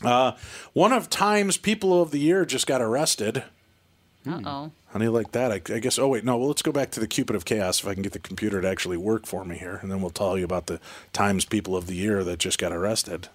Uh, 0.04 0.34
one 0.74 0.94
of 0.94 1.10
Time's 1.10 1.58
People 1.58 2.00
of 2.02 2.12
the 2.12 2.20
Year 2.20 2.46
just 2.46 2.68
got 2.68 2.80
arrested. 2.82 3.44
Uh 4.28 4.42
oh. 4.46 4.72
How 4.92 4.98
do 4.98 5.06
you 5.06 5.12
like 5.12 5.32
that? 5.34 5.52
I, 5.52 5.62
I 5.74 5.80
guess. 5.80 6.00
Oh 6.00 6.08
wait, 6.08 6.24
no. 6.24 6.38
Well, 6.38 6.48
let's 6.48 6.64
go 6.64 6.72
back 6.72 6.90
to 6.92 7.00
the 7.00 7.08
Cupid 7.08 7.36
of 7.36 7.46
Chaos 7.46 7.80
if 7.80 7.88
I 7.88 7.94
can 7.94 8.02
get 8.02 8.14
the 8.14 8.20
computer 8.20 8.60
to 8.62 8.68
actually 8.68 8.98
work 8.98 9.26
for 9.28 9.46
me 9.46 9.58
here, 9.58 9.80
and 9.82 9.92
then 9.92 10.02
we'll 10.02 10.10
tell 10.10 10.38
you 10.38 10.46
about 10.46 10.66
the 10.66 10.80
Times 11.14 11.46
People 11.46 11.76
of 11.76 11.88
the 11.88 11.96
Year 11.96 12.24
that 12.24 12.40
just 12.40 12.58
got 12.58 12.72
arrested. 12.72 13.28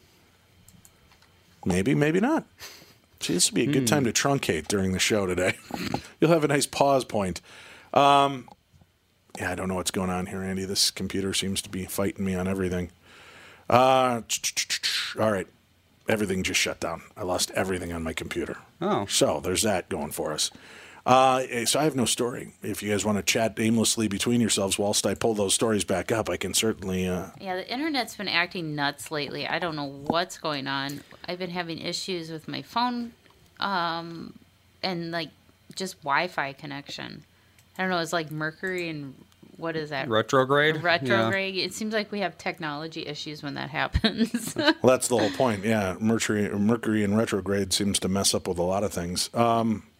Maybe, 1.64 1.95
maybe 1.95 2.21
not. 2.21 2.45
See, 3.21 3.33
this 3.33 3.51
would 3.51 3.55
be 3.55 3.64
a 3.64 3.73
good 3.73 3.87
time 3.87 4.05
to 4.05 4.12
truncate 4.12 4.69
during 4.69 4.93
the 4.93 4.99
show 4.99 5.25
today. 5.25 5.57
You'll 6.21 6.33
have 6.33 6.45
a 6.45 6.49
nice 6.49 6.67
pause 6.67 7.05
point. 7.05 7.40
Um, 7.95 8.49
yeah, 9.38 9.51
I 9.51 9.55
don't 9.55 9.69
know 9.69 9.77
what's 9.77 9.90
going 9.90 10.11
on 10.11 10.27
here, 10.27 10.43
Andy. 10.43 10.64
This 10.64 10.90
computer 10.90 11.33
seems 11.33 11.62
to 11.62 11.71
be 11.71 11.87
fighting 11.87 12.25
me 12.25 12.35
on 12.35 12.47
everything. 12.47 12.90
Uh, 13.71 14.21
all 15.19 15.33
right, 15.33 15.47
everything 16.07 16.43
just 16.43 16.61
shut 16.61 16.81
down. 16.81 17.03
I 17.17 17.23
lost 17.23 17.51
everything 17.53 17.93
on 17.93 18.03
my 18.03 18.12
computer. 18.12 18.59
Oh. 18.81 19.07
So 19.07 19.40
there's 19.40 19.62
that 19.62 19.88
going 19.88 20.11
for 20.11 20.33
us. 20.33 20.51
Uh, 21.07 21.67
so 21.67 21.79
I 21.81 21.85
have 21.85 21.95
no 21.95 22.07
story. 22.07 22.55
If 22.62 22.83
you 22.83 22.90
guys 22.90 23.05
want 23.05 23.19
to 23.19 23.23
chat 23.23 23.55
aimlessly 23.59 24.09
between 24.09 24.40
yourselves 24.40 24.79
whilst 24.79 25.05
I 25.05 25.14
pull 25.14 25.35
those 25.35 25.53
stories 25.53 25.85
back 25.85 26.11
up, 26.11 26.31
I 26.31 26.37
can 26.38 26.55
certainly. 26.55 27.07
Uh, 27.07 27.27
Yeah, 27.40 27.57
the 27.57 27.71
internet's 27.71 28.17
been 28.17 28.29
acting 28.29 28.75
nuts 28.75 29.11
lately. 29.11 29.47
I 29.47 29.59
don't 29.59 29.77
know 29.77 29.85
what's 30.07 30.38
going 30.38 30.67
on. 30.67 31.03
I've 31.29 31.38
been 31.38 31.51
having 31.51 31.79
issues 31.79 32.31
with 32.31 32.49
my 32.49 32.62
phone, 32.62 33.12
um, 33.61 34.33
and 34.83 35.11
like 35.11 35.29
just 35.75 36.01
Wi-Fi 36.03 36.55
connection. 36.55 37.25
I 37.77 37.83
don't 37.83 37.90
know. 37.90 37.99
It's 37.99 38.12
like 38.12 38.31
Mercury 38.31 38.88
and 38.88 39.14
what 39.57 39.77
is 39.77 39.90
that? 39.90 40.09
Retrograde. 40.09 40.83
Retrograde. 40.83 41.57
It 41.57 41.75
seems 41.75 41.93
like 41.93 42.11
we 42.11 42.21
have 42.21 42.38
technology 42.38 43.07
issues 43.07 43.43
when 43.43 43.55
that 43.55 43.69
happens. 43.81 44.55
well, 44.57 44.73
that's 44.83 45.09
the 45.09 45.19
whole 45.19 45.31
point. 45.31 45.64
Yeah, 45.64 45.97
Mercury, 46.01 46.49
Mercury 46.49 47.05
in 47.05 47.14
retrograde 47.14 47.73
seems 47.75 47.99
to 48.01 48.09
mess 48.09 48.35
up 48.35 48.49
with 48.49 48.59
a 48.59 48.62
lot 48.62 48.85
of 48.85 48.93
things. 48.93 49.29
Um, 49.35 49.83
Yeah. 49.85 49.90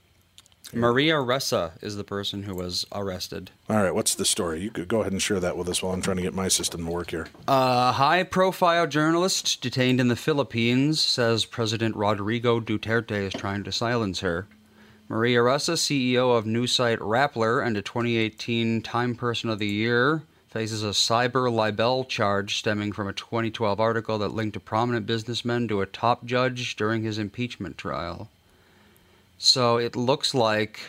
Maria 0.77 1.15
Ressa 1.15 1.73
is 1.83 1.97
the 1.97 2.05
person 2.05 2.45
who 2.45 2.55
was 2.55 2.85
arrested. 2.93 3.51
all 3.69 3.83
right, 3.83 3.95
what's 3.95 4.15
the 4.15 4.25
story? 4.25 4.61
You 4.61 4.71
could 4.71 4.89
go 4.89 5.01
ahead 5.01 5.13
and 5.13 5.23
share 5.23 5.41
that 5.41 5.57
with 5.57 5.69
us 5.69 5.83
while 5.83 5.93
I'm 5.93 6.03
trying 6.03 6.17
to 6.17 6.23
get 6.23 6.35
my 6.35 6.49
system 6.49 6.85
to 6.85 6.91
work 6.91 7.11
here. 7.11 7.29
A 7.49 7.93
high 7.93 8.23
profile 8.23 8.87
journalist 8.87 9.61
detained 9.61 10.01
in 10.01 10.09
the 10.09 10.17
Philippines 10.17 11.01
says 11.01 11.45
President 11.45 11.97
Rodrigo 11.97 12.61
Duterte 12.61 13.13
is 13.13 13.33
trying 13.33 13.65
to 13.65 13.73
silence 13.73 14.21
her. 14.21 14.47
Maria 15.09 15.41
Ressa, 15.41 15.75
CEO 15.75 16.37
of 16.37 16.47
news 16.47 16.73
site 16.73 16.99
Rappler 16.99 17.65
and 17.65 17.77
a 17.77 17.83
2018 17.83 18.81
Time 18.83 19.15
Person 19.15 19.51
of 19.51 19.59
the 19.59 19.67
Year, 19.67 20.23
faces 20.49 20.83
a 20.83 20.89
cyber 20.89 21.53
libel 21.53 22.05
charge 22.05 22.57
stemming 22.57 22.93
from 22.93 23.09
a 23.09 23.13
2012 23.13 23.81
article 23.81 24.19
that 24.19 24.29
linked 24.29 24.57
a 24.57 24.61
prominent 24.61 25.05
businessman 25.05 25.69
to 25.69 25.81
a 25.81 25.87
top 25.87 26.25
judge 26.25 26.77
during 26.77 27.03
his 27.03 27.19
impeachment 27.19 27.77
trial. 27.77 28.31
So 29.39 29.77
it 29.77 29.97
looks 29.97 30.35
like 30.35 30.81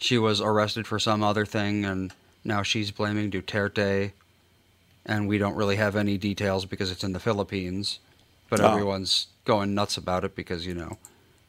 she 0.00 0.18
was 0.18 0.40
arrested 0.40 0.86
for 0.86 0.98
some 0.98 1.22
other 1.22 1.46
thing, 1.46 1.84
and 1.84 2.12
now 2.44 2.62
she's 2.62 2.90
blaming 2.90 3.30
Duterte 3.30 4.12
and 5.04 5.26
we 5.26 5.36
don't 5.36 5.56
really 5.56 5.74
have 5.76 5.96
any 5.96 6.16
details 6.16 6.64
because 6.64 6.90
it's 6.92 7.02
in 7.02 7.12
the 7.12 7.18
Philippines. 7.20 7.98
But 8.48 8.60
Oh. 8.60 8.70
everyone's 8.70 9.26
going 9.44 9.74
nuts 9.74 9.96
about 9.96 10.24
it 10.24 10.36
because 10.36 10.64
you 10.66 10.74
know 10.74 10.98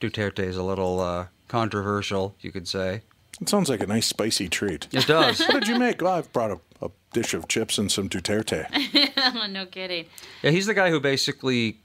Duterte 0.02 0.40
is 0.40 0.58
a 0.58 0.64
little 0.64 1.00
uh, 1.00 1.28
controversial, 1.48 2.36
you 2.42 2.52
could 2.52 2.68
say. 2.68 3.02
It 3.42 3.50
sounds 3.50 3.70
like 3.70 3.82
a 3.82 3.88
nice 3.88 4.08
spicy 4.08 4.48
treat. 4.50 4.88
It 4.92 5.06
does. 5.08 5.40
what 5.40 5.54
did 5.60 5.68
you 5.68 5.78
make? 5.78 6.02
Well, 6.02 6.14
I've 6.14 6.32
brought 6.34 6.52
a, 6.52 6.60
a 6.86 6.90
dish 7.14 7.34
of 7.34 7.48
chips 7.48 7.78
and 7.78 7.92
some 7.92 8.10
Duterte. 8.10 8.68
no 9.52 9.66
kidding. 9.68 10.06
yeah, 10.42 10.52
he's 10.52 10.66
the 10.66 10.74
guy 10.74 10.90
who 10.90 11.00
basically 11.00 11.78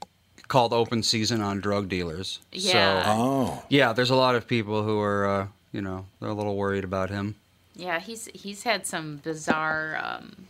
called 0.49 0.73
open 0.73 1.01
season 1.01 1.41
on 1.41 1.61
drug 1.61 1.87
dealers. 1.87 2.39
Yeah. 2.51 3.03
So 3.03 3.11
Oh, 3.11 3.63
yeah, 3.69 3.93
there's 3.93 4.09
a 4.09 4.15
lot 4.15 4.35
of 4.35 4.45
people 4.47 4.83
who 4.83 4.99
are 4.99 5.25
uh, 5.25 5.47
you 5.71 5.81
know 5.81 6.05
they're 6.19 6.29
a 6.29 6.33
little 6.33 6.57
worried 6.57 6.83
about 6.83 7.09
him. 7.09 7.35
Yeah, 7.75 8.01
he's 8.01 8.25
he's 8.33 8.63
had 8.63 8.85
some 8.85 9.17
bizarre 9.23 9.97
um, 10.03 10.47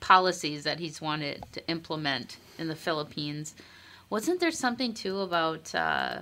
policies 0.00 0.64
that 0.64 0.78
he's 0.78 1.00
wanted 1.00 1.44
to 1.52 1.66
implement 1.68 2.36
in 2.58 2.68
the 2.68 2.76
Philippines. 2.76 3.54
Wasn't 4.10 4.40
there 4.40 4.50
something 4.50 4.92
too 4.92 5.20
about 5.20 5.74
uh, 5.74 6.18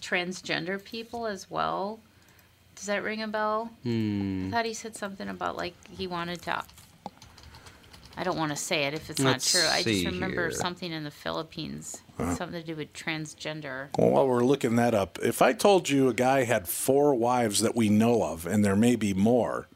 transgender 0.00 0.82
people 0.82 1.26
as 1.26 1.50
well? 1.50 1.98
Does 2.76 2.86
that 2.86 3.02
ring 3.02 3.22
a 3.22 3.28
bell? 3.28 3.70
Hmm. 3.82 4.48
I 4.48 4.50
thought 4.50 4.64
he 4.66 4.74
said 4.74 4.94
something 4.94 5.28
about 5.28 5.56
like 5.56 5.74
he 5.90 6.06
wanted 6.06 6.42
to. 6.42 6.62
I 8.16 8.24
don't 8.24 8.36
want 8.36 8.50
to 8.50 8.56
say 8.56 8.84
it 8.84 8.94
if 8.94 9.08
it's 9.08 9.20
Let's 9.20 9.54
not 9.54 9.60
true. 9.60 9.68
I 9.70 9.82
just 9.82 10.04
remember 10.04 10.48
here. 10.48 10.50
something 10.50 10.92
in 10.92 11.04
the 11.04 11.10
Philippines, 11.10 12.02
uh-huh. 12.18 12.34
something 12.34 12.60
to 12.60 12.66
do 12.66 12.76
with 12.76 12.92
transgender. 12.92 13.88
well, 13.96 14.10
while 14.10 14.28
we're 14.28 14.44
looking 14.44 14.76
that 14.76 14.94
up, 14.94 15.18
if 15.22 15.40
I 15.40 15.52
told 15.52 15.88
you 15.88 16.08
a 16.08 16.14
guy 16.14 16.44
had 16.44 16.68
four 16.68 17.14
wives 17.14 17.60
that 17.60 17.74
we 17.74 17.88
know 17.88 18.22
of, 18.22 18.46
and 18.46 18.64
there 18.64 18.76
may 18.76 18.96
be 18.96 19.14
more, 19.14 19.68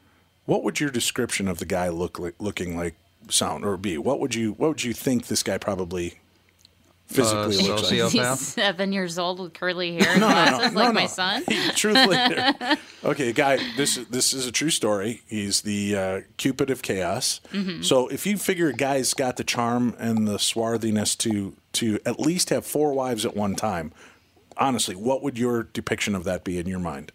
what 0.45 0.63
would 0.63 0.79
your 0.79 0.91
description 0.91 1.47
of 1.47 1.57
the 1.57 1.65
guy 1.65 1.89
look 1.89 2.19
like, 2.19 2.35
looking 2.39 2.77
like, 2.77 2.95
sound 3.29 3.65
or 3.65 3.77
be? 3.77 3.97
What 3.97 4.19
would 4.19 4.35
you 4.35 4.53
What 4.53 4.69
would 4.69 4.83
you 4.83 4.93
think 4.93 5.27
this 5.27 5.43
guy 5.43 5.57
probably 5.57 6.19
physically 7.07 7.57
Uh, 7.57 7.75
looks 7.75 7.91
like? 7.91 8.11
He's 8.11 8.39
seven 8.39 8.91
years 8.93 9.17
old 9.17 9.39
with 9.39 9.53
curly 9.53 9.95
hair 9.97 10.09
and 10.11 10.19
glasses 10.19 10.75
like 10.75 10.93
my 10.93 11.05
son. 11.19 11.43
Truthfully, 11.75 12.17
okay, 13.03 13.31
guy. 13.33 13.57
This 13.75 13.95
this 14.09 14.33
is 14.33 14.45
a 14.45 14.51
true 14.51 14.69
story. 14.69 15.21
He's 15.27 15.61
the 15.61 15.95
uh, 15.95 16.21
Cupid 16.37 16.69
of 16.69 16.81
chaos. 16.81 17.41
Mm-hmm. 17.53 17.81
So 17.81 18.07
if 18.09 18.25
you 18.25 18.37
figure 18.37 18.67
a 18.69 18.73
guy's 18.73 19.13
got 19.13 19.37
the 19.37 19.43
charm 19.43 19.95
and 19.99 20.27
the 20.27 20.37
swarthiness 20.39 21.15
to 21.17 21.55
to 21.73 21.99
at 22.05 22.19
least 22.19 22.49
have 22.49 22.65
four 22.65 22.93
wives 22.93 23.25
at 23.25 23.35
one 23.35 23.55
time, 23.55 23.91
honestly, 24.57 24.95
what 24.95 25.23
would 25.23 25.37
your 25.37 25.63
depiction 25.63 26.13
of 26.15 26.23
that 26.25 26.43
be 26.43 26.57
in 26.59 26.67
your 26.67 26.79
mind? 26.79 27.11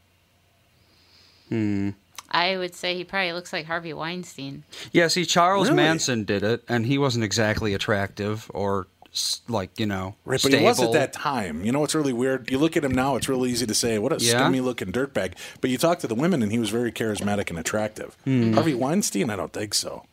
Hmm. 1.48 1.90
I 2.34 2.56
would 2.56 2.74
say 2.74 2.96
he 2.96 3.04
probably 3.04 3.32
looks 3.34 3.52
like 3.52 3.66
Harvey 3.66 3.92
Weinstein. 3.92 4.64
Yeah, 4.90 5.08
see, 5.08 5.26
Charles 5.26 5.68
Really? 5.68 5.82
Manson 5.82 6.24
did 6.24 6.42
it, 6.42 6.64
and 6.66 6.86
he 6.86 6.96
wasn't 6.96 7.24
exactly 7.24 7.74
attractive 7.74 8.50
or 8.54 8.86
s- 9.01 9.01
like 9.48 9.78
you 9.78 9.86
know 9.86 10.14
Right, 10.24 10.40
but 10.42 10.50
stable. 10.52 10.58
he 10.58 10.64
was 10.64 10.80
at 10.82 10.92
that 10.92 11.12
time. 11.12 11.64
You 11.64 11.72
know 11.72 11.80
what's 11.80 11.94
really 11.94 12.12
weird? 12.12 12.50
You 12.50 12.58
look 12.58 12.76
at 12.76 12.84
him 12.84 12.92
now; 12.92 13.16
it's 13.16 13.28
really 13.28 13.50
easy 13.50 13.66
to 13.66 13.74
say, 13.74 13.98
"What 13.98 14.12
a 14.12 14.16
Yeah? 14.24 14.38
scummy 14.38 14.60
looking 14.60 14.90
dirtbag." 14.92 15.34
But 15.60 15.70
you 15.70 15.78
talk 15.78 15.98
to 16.00 16.06
the 16.06 16.14
women, 16.14 16.42
and 16.42 16.50
he 16.50 16.58
was 16.58 16.70
very 16.70 16.90
charismatic 16.92 17.50
and 17.50 17.58
attractive. 17.58 18.16
Hmm. 18.24 18.54
Harvey 18.54 18.74
Weinstein, 18.74 19.28
I 19.30 19.36
don't 19.36 19.52
think 19.52 19.74
so. 19.74 20.04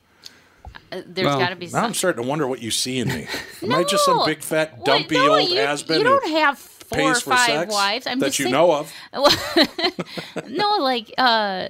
Uh, 0.91 1.01
there's 1.05 1.25
Well, 1.27 1.39
got 1.39 1.49
to 1.49 1.55
be 1.55 1.67
Now 1.67 1.71
some. 1.71 1.85
I'm 1.85 1.93
starting 1.93 2.23
to 2.23 2.27
wonder 2.29 2.47
what 2.47 2.61
you 2.61 2.71
see 2.71 2.99
in 2.99 3.07
me. 3.09 3.27
Am 3.61 3.73
I 3.73 3.83
just 3.83 4.03
some 4.05 4.25
big 4.25 4.41
fat 4.41 4.75
Wait, 4.77 4.85
dumpy 4.85 5.15
no, 5.17 5.35
old 5.39 5.49
you, 5.49 5.57
has 5.57 5.83
been 5.83 5.99
You 5.99 6.03
don't 6.03 6.29
have 6.31 6.57
four 6.57 7.11
or 7.11 7.15
five 7.15 7.69
wives. 7.69 8.07
I'm 8.07 8.19
that 8.19 8.27
just 8.27 8.39
you 8.39 8.45
saying, 8.45 8.53
know 8.53 8.71
of? 8.73 8.91
no, 10.49 10.77
like 10.79 11.13
uh, 11.17 11.69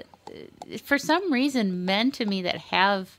for 0.84 0.98
some 0.98 1.32
reason, 1.34 1.86
men 1.86 2.12
to 2.12 2.26
me 2.26 2.42
that 2.44 2.58
have 2.58 3.18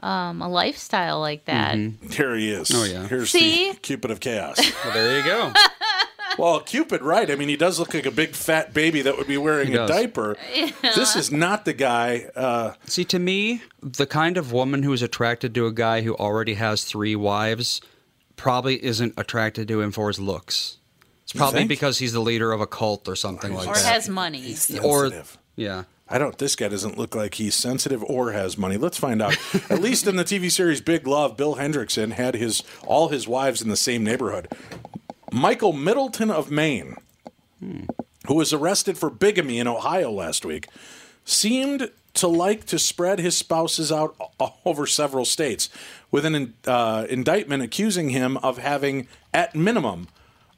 um, 0.00 0.40
a 0.42 0.48
lifestyle 0.48 1.20
like 1.20 1.44
that. 1.46 1.76
Here 2.10 2.34
he 2.36 2.50
is. 2.50 2.70
Oh, 2.74 2.84
yeah. 2.84 3.06
Here's 3.06 3.30
See? 3.30 3.72
the 3.72 3.78
Cupid 3.78 4.10
of 4.10 4.20
Chaos. 4.20 4.58
Well, 4.84 4.94
there 4.94 5.18
you 5.18 5.24
go. 5.24 5.52
well, 6.38 6.60
Cupid, 6.60 7.02
right? 7.02 7.30
I 7.30 7.34
mean, 7.36 7.48
he 7.48 7.56
does 7.56 7.78
look 7.78 7.94
like 7.94 8.06
a 8.06 8.10
big 8.10 8.30
fat 8.34 8.72
baby 8.72 9.02
that 9.02 9.16
would 9.18 9.26
be 9.26 9.36
wearing 9.38 9.72
a 9.74 9.78
does. 9.78 9.90
diaper. 9.90 10.36
This 10.82 11.16
is 11.16 11.32
not 11.32 11.64
the 11.64 11.72
guy. 11.72 12.26
Uh, 12.36 12.74
See, 12.86 13.04
to 13.06 13.18
me, 13.18 13.62
the 13.82 14.06
kind 14.06 14.36
of 14.36 14.52
woman 14.52 14.82
who 14.82 14.92
is 14.92 15.02
attracted 15.02 15.54
to 15.56 15.66
a 15.66 15.72
guy 15.72 16.02
who 16.02 16.14
already 16.14 16.54
has 16.54 16.84
three 16.84 17.16
wives 17.16 17.80
probably 18.36 18.82
isn't 18.84 19.14
attracted 19.16 19.66
to 19.68 19.80
him 19.80 19.90
for 19.90 20.08
his 20.08 20.20
looks. 20.20 20.76
It's 21.24 21.32
probably 21.32 21.60
think? 21.60 21.68
because 21.68 21.98
he's 21.98 22.12
the 22.12 22.20
leader 22.20 22.52
of 22.52 22.60
a 22.60 22.66
cult 22.66 23.06
or 23.08 23.16
something 23.16 23.52
like 23.52 23.66
Or 23.68 23.74
that. 23.74 23.84
Or 23.84 23.88
has 23.88 24.08
money. 24.08 24.54
or 24.82 25.10
yeah. 25.56 25.84
I 26.10 26.18
don't. 26.18 26.38
This 26.38 26.56
guy 26.56 26.68
doesn't 26.68 26.96
look 26.96 27.14
like 27.14 27.34
he's 27.34 27.54
sensitive 27.54 28.02
or 28.04 28.32
has 28.32 28.56
money. 28.56 28.76
Let's 28.76 28.98
find 28.98 29.20
out. 29.20 29.36
At 29.70 29.82
least 29.82 30.06
in 30.06 30.16
the 30.16 30.24
TV 30.24 30.50
series 30.50 30.80
Big 30.80 31.06
Love, 31.06 31.36
Bill 31.36 31.56
Henrickson 31.56 32.12
had 32.12 32.34
his 32.34 32.62
all 32.86 33.08
his 33.08 33.28
wives 33.28 33.60
in 33.60 33.68
the 33.68 33.76
same 33.76 34.04
neighborhood. 34.04 34.48
Michael 35.32 35.74
Middleton 35.74 36.30
of 36.30 36.50
Maine, 36.50 36.96
who 37.60 38.34
was 38.34 38.52
arrested 38.52 38.96
for 38.96 39.10
bigamy 39.10 39.58
in 39.58 39.68
Ohio 39.68 40.10
last 40.10 40.44
week, 40.44 40.68
seemed 41.24 41.90
to 42.14 42.26
like 42.26 42.64
to 42.66 42.78
spread 42.78 43.18
his 43.18 43.36
spouses 43.36 43.92
out 43.92 44.16
over 44.64 44.86
several 44.86 45.24
states, 45.24 45.68
with 46.10 46.24
an 46.24 46.54
uh, 46.66 47.06
indictment 47.10 47.62
accusing 47.62 48.08
him 48.10 48.38
of 48.38 48.58
having, 48.58 49.06
at 49.34 49.54
minimum, 49.54 50.08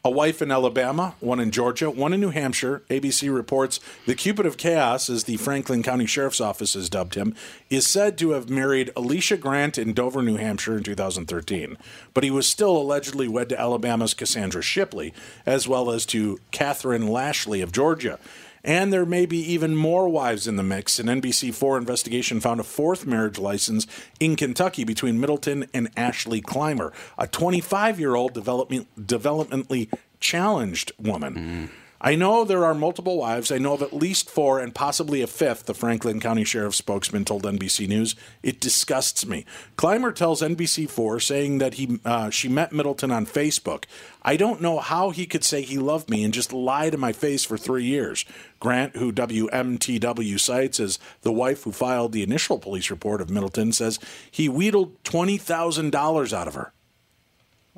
a 0.04 0.10
wife 0.10 0.40
in 0.40 0.50
Alabama, 0.50 1.14
one 1.20 1.40
in 1.40 1.50
Georgia, 1.50 1.90
one 1.90 2.12
in 2.12 2.20
New 2.20 2.30
Hampshire. 2.30 2.82
ABC 2.88 3.34
reports 3.34 3.80
the 4.06 4.14
Cupid 4.14 4.46
of 4.46 4.56
Chaos, 4.56 5.10
as 5.10 5.24
the 5.24 5.36
Franklin 5.36 5.82
County 5.82 6.06
Sheriff's 6.06 6.40
Office 6.40 6.74
has 6.74 6.88
dubbed 6.88 7.14
him, 7.14 7.34
is 7.68 7.86
said 7.86 8.16
to 8.18 8.30
have 8.30 8.48
married 8.48 8.90
Alicia 8.96 9.36
Grant 9.36 9.76
in 9.76 9.92
Dover, 9.92 10.22
New 10.22 10.36
Hampshire 10.36 10.78
in 10.78 10.82
2013. 10.82 11.76
But 12.14 12.24
he 12.24 12.30
was 12.30 12.46
still 12.46 12.76
allegedly 12.76 13.28
wed 13.28 13.50
to 13.50 13.60
Alabama's 13.60 14.14
Cassandra 14.14 14.62
Shipley, 14.62 15.12
as 15.44 15.68
well 15.68 15.90
as 15.90 16.06
to 16.06 16.40
Catherine 16.50 17.08
Lashley 17.08 17.60
of 17.60 17.72
Georgia. 17.72 18.18
And 18.62 18.92
there 18.92 19.06
may 19.06 19.26
be 19.26 19.38
even 19.38 19.74
more 19.74 20.08
wives 20.08 20.46
in 20.46 20.56
the 20.56 20.62
mix. 20.62 20.98
An 20.98 21.06
NBC4 21.06 21.78
investigation 21.78 22.40
found 22.40 22.60
a 22.60 22.64
fourth 22.64 23.06
marriage 23.06 23.38
license 23.38 23.86
in 24.18 24.36
Kentucky 24.36 24.84
between 24.84 25.18
Middleton 25.18 25.66
and 25.72 25.90
Ashley 25.96 26.40
Clymer, 26.40 26.92
a 27.18 27.26
25 27.26 27.98
year 27.98 28.14
old 28.14 28.34
development, 28.34 28.88
developmentally 28.98 29.92
challenged 30.20 30.92
woman. 30.98 31.34
Mm. 31.34 31.89
I 32.02 32.14
know 32.14 32.44
there 32.44 32.64
are 32.64 32.72
multiple 32.74 33.18
wives. 33.18 33.52
I 33.52 33.58
know 33.58 33.74
of 33.74 33.82
at 33.82 33.92
least 33.92 34.30
four 34.30 34.58
and 34.58 34.74
possibly 34.74 35.20
a 35.20 35.26
fifth, 35.26 35.66
the 35.66 35.74
Franklin 35.74 36.18
County 36.18 36.44
Sheriff's 36.44 36.78
spokesman 36.78 37.26
told 37.26 37.42
NBC 37.42 37.86
News. 37.86 38.16
It 38.42 38.58
disgusts 38.58 39.26
me. 39.26 39.44
Clymer 39.76 40.10
tells 40.10 40.40
NBC4, 40.40 41.20
saying 41.20 41.58
that 41.58 41.74
he 41.74 42.00
uh, 42.06 42.30
she 42.30 42.48
met 42.48 42.72
Middleton 42.72 43.10
on 43.10 43.26
Facebook. 43.26 43.84
I 44.22 44.36
don't 44.36 44.62
know 44.62 44.78
how 44.78 45.10
he 45.10 45.26
could 45.26 45.44
say 45.44 45.60
he 45.60 45.76
loved 45.76 46.08
me 46.08 46.24
and 46.24 46.32
just 46.32 46.54
lie 46.54 46.88
to 46.88 46.96
my 46.96 47.12
face 47.12 47.44
for 47.44 47.58
three 47.58 47.84
years. 47.84 48.24
Grant, 48.60 48.96
who 48.96 49.12
WMTW 49.12 50.40
cites 50.40 50.80
as 50.80 50.98
the 51.20 51.32
wife 51.32 51.64
who 51.64 51.72
filed 51.72 52.12
the 52.12 52.22
initial 52.22 52.58
police 52.58 52.90
report 52.90 53.20
of 53.20 53.28
Middleton, 53.28 53.72
says 53.72 53.98
he 54.30 54.48
wheedled 54.48 55.02
$20,000 55.04 56.32
out 56.32 56.48
of 56.48 56.54
her. 56.54 56.72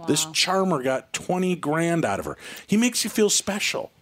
This 0.06 0.26
charmer 0.32 0.82
got 0.82 1.12
20 1.12 1.54
grand 1.56 2.04
out 2.04 2.18
of 2.18 2.24
her. 2.24 2.36
He 2.66 2.76
makes 2.76 3.04
you 3.04 3.10
feel 3.10 3.30
special. 3.30 3.92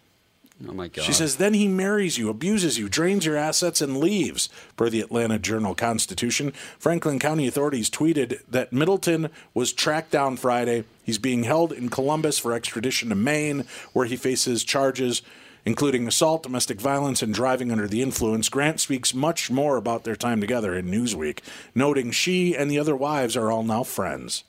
Oh 0.68 0.72
my 0.74 0.88
god. 0.88 1.04
She 1.04 1.12
says, 1.12 1.36
then 1.36 1.54
he 1.54 1.68
marries 1.68 2.18
you, 2.18 2.28
abuses 2.28 2.78
you, 2.78 2.88
drains 2.88 3.24
your 3.24 3.36
assets, 3.36 3.80
and 3.80 3.96
leaves. 3.96 4.48
Per 4.76 4.90
the 4.90 5.00
Atlanta 5.00 5.38
Journal 5.38 5.74
Constitution, 5.74 6.52
Franklin 6.78 7.18
County 7.18 7.48
authorities 7.48 7.88
tweeted 7.88 8.40
that 8.48 8.72
Middleton 8.72 9.30
was 9.54 9.72
tracked 9.72 10.10
down 10.10 10.36
Friday. 10.36 10.84
He's 11.02 11.18
being 11.18 11.44
held 11.44 11.72
in 11.72 11.88
Columbus 11.88 12.38
for 12.38 12.52
extradition 12.52 13.08
to 13.08 13.14
Maine, 13.14 13.64
where 13.92 14.06
he 14.06 14.16
faces 14.16 14.64
charges 14.64 15.22
including 15.64 16.08
assault, 16.08 16.42
domestic 16.42 16.80
violence, 16.80 17.22
and 17.22 17.34
driving 17.34 17.70
under 17.70 17.86
the 17.86 18.00
influence. 18.00 18.48
Grant 18.48 18.80
speaks 18.80 19.12
much 19.12 19.50
more 19.50 19.76
about 19.76 20.04
their 20.04 20.16
time 20.16 20.40
together 20.40 20.74
in 20.74 20.86
Newsweek, 20.86 21.40
noting 21.74 22.10
she 22.10 22.56
and 22.56 22.70
the 22.70 22.78
other 22.78 22.96
wives 22.96 23.36
are 23.36 23.50
all 23.50 23.62
now 23.62 23.82
friends. 23.82 24.44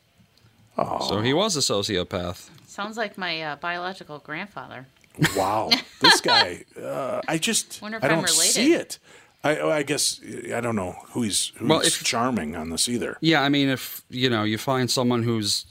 so 0.77 1.19
he 1.21 1.33
was 1.33 1.57
a 1.57 1.59
sociopath. 1.59 2.49
Sounds 2.65 2.95
like 2.95 3.17
my 3.17 3.41
uh, 3.41 3.55
biological 3.57 4.19
grandfather. 4.19 4.87
Wow, 5.35 5.69
this 5.99 6.21
guy. 6.21 6.63
Uh, 6.81 7.21
I 7.27 7.37
just 7.37 7.81
Wonder 7.81 7.97
if 7.97 8.03
I 8.03 8.07
I'm 8.07 8.13
don't 8.15 8.23
related. 8.23 8.51
see 8.53 8.73
it. 8.73 8.99
I, 9.43 9.59
I 9.59 9.83
guess 9.83 10.21
I 10.53 10.61
don't 10.61 10.75
know 10.75 10.95
who 11.11 11.23
he's 11.23 11.51
who's 11.55 11.67
Well, 11.69 11.81
if- 11.81 12.03
charming 12.03 12.55
on 12.55 12.69
this 12.69 12.87
either. 12.87 13.17
Yeah, 13.21 13.41
I 13.41 13.49
mean, 13.49 13.69
if 13.69 14.03
you 14.09 14.29
know, 14.29 14.43
you 14.43 14.57
find 14.57 14.89
someone 14.89 15.23
who's 15.23 15.65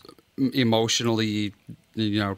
emotionally, 0.54 1.54
you 1.94 2.18
know, 2.20 2.36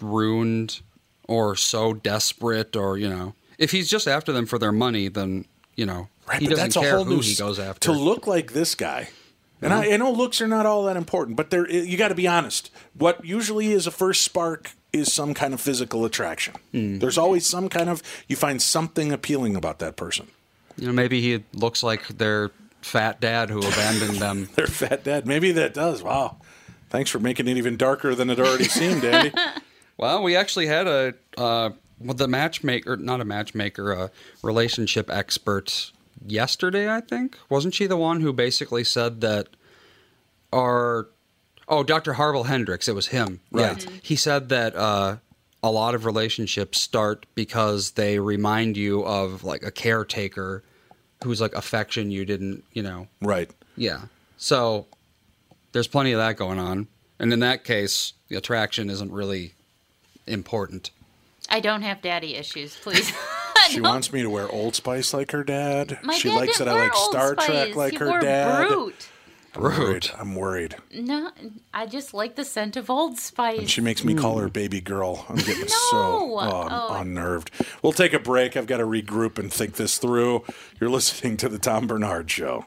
ruined 0.00 0.80
or 1.28 1.56
so 1.56 1.94
desperate, 1.94 2.76
or 2.76 2.98
you 2.98 3.08
know, 3.08 3.34
if 3.58 3.70
he's 3.70 3.88
just 3.88 4.08
after 4.08 4.32
them 4.32 4.46
for 4.46 4.58
their 4.58 4.72
money, 4.72 5.08
then 5.08 5.44
you 5.76 5.86
know, 5.86 6.08
Right, 6.28 6.40
he 6.40 6.46
but 6.46 6.50
doesn't 6.56 6.64
that's 6.64 6.76
a 6.76 6.80
care 6.80 6.96
whole 6.96 7.04
who 7.04 7.16
new 7.16 7.22
he 7.22 7.32
s- 7.32 7.38
goes 7.38 7.58
after. 7.58 7.80
to 7.80 7.92
look 7.92 8.26
like 8.26 8.52
this 8.52 8.74
guy. 8.74 9.08
And 9.62 9.72
I, 9.74 9.92
I 9.92 9.96
know 9.98 10.10
looks 10.10 10.40
are 10.40 10.48
not 10.48 10.64
all 10.66 10.84
that 10.84 10.96
important, 10.96 11.36
but 11.36 11.50
there 11.50 11.70
you 11.70 11.96
got 11.96 12.08
to 12.08 12.14
be 12.14 12.26
honest. 12.26 12.70
What 12.94 13.24
usually 13.24 13.72
is 13.72 13.86
a 13.86 13.90
first 13.90 14.22
spark 14.22 14.70
is 14.92 15.12
some 15.12 15.34
kind 15.34 15.52
of 15.54 15.60
physical 15.60 16.04
attraction. 16.04 16.54
Hmm. 16.72 16.98
There's 16.98 17.18
always 17.18 17.46
some 17.46 17.68
kind 17.68 17.88
of 17.90 18.02
you 18.28 18.36
find 18.36 18.60
something 18.60 19.12
appealing 19.12 19.56
about 19.56 19.78
that 19.80 19.96
person. 19.96 20.28
you 20.76 20.86
know, 20.86 20.92
maybe 20.92 21.20
he 21.20 21.44
looks 21.52 21.82
like 21.82 22.08
their 22.08 22.50
fat 22.80 23.20
dad 23.20 23.50
who 23.50 23.58
abandoned 23.58 24.16
them. 24.18 24.48
Their 24.54 24.66
fat 24.66 25.04
dad. 25.04 25.26
Maybe 25.26 25.52
that 25.52 25.74
does. 25.74 26.02
Wow. 26.02 26.38
Thanks 26.88 27.10
for 27.10 27.18
making 27.18 27.46
it 27.46 27.58
even 27.58 27.76
darker 27.76 28.14
than 28.14 28.30
it 28.30 28.40
already 28.40 28.64
seemed, 28.64 29.04
Andy. 29.04 29.32
Well, 29.98 30.22
we 30.22 30.34
actually 30.34 30.66
had 30.66 30.86
a 30.86 31.12
uh, 31.36 31.70
well, 32.00 32.14
the 32.14 32.26
matchmaker, 32.26 32.96
not 32.96 33.20
a 33.20 33.24
matchmaker, 33.26 33.92
a 33.92 34.10
relationship 34.42 35.10
expert 35.10 35.92
yesterday. 36.26 36.90
I 36.90 37.00
think 37.00 37.38
wasn't 37.48 37.74
she 37.74 37.86
the 37.86 37.96
one 37.96 38.20
who 38.20 38.32
basically 38.32 38.84
said 38.84 39.20
that 39.20 39.48
our 40.52 41.08
oh 41.68 41.82
Dr. 41.82 42.14
Harville 42.14 42.44
Hendrix, 42.44 42.88
it 42.88 42.94
was 42.94 43.08
him, 43.08 43.40
Right. 43.50 43.82
Yeah. 43.84 43.90
He 44.02 44.16
said 44.16 44.48
that 44.50 44.74
uh, 44.74 45.16
a 45.62 45.70
lot 45.70 45.94
of 45.94 46.04
relationships 46.04 46.80
start 46.80 47.26
because 47.34 47.92
they 47.92 48.18
remind 48.18 48.76
you 48.76 49.04
of 49.04 49.44
like 49.44 49.62
a 49.62 49.70
caretaker 49.70 50.62
who's 51.24 51.40
like 51.40 51.54
affection 51.54 52.10
you 52.10 52.24
didn't, 52.24 52.64
you 52.72 52.82
know, 52.82 53.06
right. 53.20 53.50
yeah. 53.76 54.02
So 54.38 54.86
there's 55.72 55.86
plenty 55.86 56.12
of 56.12 56.18
that 56.18 56.36
going 56.36 56.58
on. 56.58 56.88
And 57.18 57.32
in 57.32 57.40
that 57.40 57.64
case, 57.64 58.14
the 58.28 58.36
attraction 58.36 58.88
isn't 58.88 59.12
really 59.12 59.52
important. 60.26 60.90
I 61.50 61.60
don't 61.60 61.82
have 61.82 62.00
daddy 62.00 62.36
issues, 62.36 62.76
please. 62.76 63.12
She 63.68 63.80
wants 63.80 64.12
me 64.12 64.22
to 64.22 64.30
wear 64.30 64.48
Old 64.50 64.74
Spice 64.74 65.12
like 65.14 65.32
her 65.32 65.44
dad. 65.44 65.98
My 66.02 66.14
she 66.14 66.28
dad 66.28 66.36
likes 66.36 66.58
didn't 66.58 66.68
that 66.68 66.76
I 66.76 66.82
like 66.84 66.96
Old 66.96 67.10
Star 67.10 67.34
Trek 67.34 67.76
like 67.76 67.92
he 67.92 67.98
her 67.98 68.06
wore 68.08 68.20
dad. 68.20 68.68
Brut. 68.68 69.08
I'm 69.52 69.62
worried. 69.62 69.78
Rude. 69.78 70.10
I'm 70.16 70.34
worried. 70.36 70.76
No, 70.94 71.30
I 71.74 71.86
just 71.86 72.14
like 72.14 72.36
the 72.36 72.44
scent 72.44 72.76
of 72.76 72.88
Old 72.88 73.18
Spice. 73.18 73.68
She 73.68 73.80
makes 73.80 74.04
me 74.04 74.14
call 74.14 74.38
her 74.38 74.48
mm. 74.48 74.52
baby 74.52 74.80
girl. 74.80 75.26
I'm 75.28 75.36
getting 75.36 75.66
so 75.90 75.96
No. 75.96 76.38
oh, 76.40 76.62
I'm 76.62 76.72
Oh. 76.72 77.00
unnerved. 77.00 77.50
We'll 77.82 77.92
take 77.92 78.12
a 78.12 78.20
break. 78.20 78.56
I've 78.56 78.66
got 78.68 78.76
to 78.78 78.84
regroup 78.84 79.38
and 79.38 79.52
think 79.52 79.74
this 79.74 79.98
through. 79.98 80.44
You're 80.80 80.90
listening 80.90 81.36
to 81.38 81.48
the 81.48 81.58
Tom 81.58 81.88
Barnard 81.88 82.30
Show. 82.30 82.66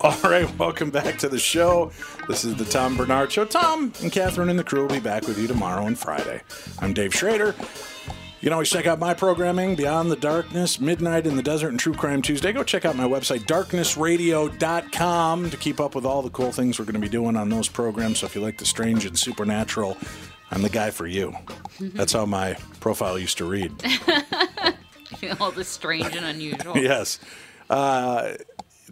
All 0.02 0.16
right, 0.22 0.58
welcome 0.58 0.90
back 0.90 1.18
to 1.18 1.28
the 1.28 1.38
show. 1.38 1.92
This 2.26 2.46
is 2.46 2.54
the 2.54 2.64
Tom 2.64 2.96
Barnard 2.96 3.30
Show. 3.30 3.44
Tom 3.44 3.92
and 4.00 4.10
Catherine 4.10 4.48
and 4.48 4.58
the 4.58 4.64
crew 4.64 4.80
will 4.80 4.88
be 4.88 4.98
back 4.98 5.26
with 5.26 5.38
you 5.38 5.46
tomorrow 5.46 5.84
and 5.84 5.98
Friday. 5.98 6.40
I'm 6.78 6.94
Dave 6.94 7.14
Schrader. 7.14 7.54
You 8.40 8.46
can 8.46 8.54
always 8.54 8.70
check 8.70 8.86
out 8.86 8.98
my 8.98 9.12
programming, 9.12 9.76
Beyond 9.76 10.10
the 10.10 10.16
Darkness, 10.16 10.80
Midnight 10.80 11.26
in 11.26 11.36
the 11.36 11.42
Desert, 11.42 11.68
and 11.68 11.78
True 11.78 11.92
Crime 11.92 12.22
Tuesday. 12.22 12.50
Go 12.50 12.64
check 12.64 12.86
out 12.86 12.96
my 12.96 13.04
website, 13.04 13.40
darknessradio.com, 13.40 15.50
to 15.50 15.56
keep 15.58 15.80
up 15.80 15.94
with 15.94 16.06
all 16.06 16.22
the 16.22 16.30
cool 16.30 16.50
things 16.50 16.78
we're 16.78 16.86
going 16.86 16.94
to 16.94 17.00
be 17.00 17.10
doing 17.10 17.36
on 17.36 17.50
those 17.50 17.68
programs. 17.68 18.20
So 18.20 18.26
if 18.26 18.34
you 18.34 18.40
like 18.40 18.56
the 18.56 18.64
strange 18.64 19.04
and 19.04 19.18
supernatural, 19.18 19.98
I'm 20.50 20.62
the 20.62 20.70
guy 20.70 20.92
for 20.92 21.06
you. 21.06 21.34
That's 21.78 22.14
how 22.14 22.24
my 22.24 22.54
profile 22.80 23.18
used 23.18 23.36
to 23.36 23.44
read. 23.44 23.70
All 25.38 25.50
the 25.50 25.64
strange 25.64 26.16
and 26.16 26.24
unusual. 26.24 26.74
yes. 26.78 27.18
Uh, 27.70 28.34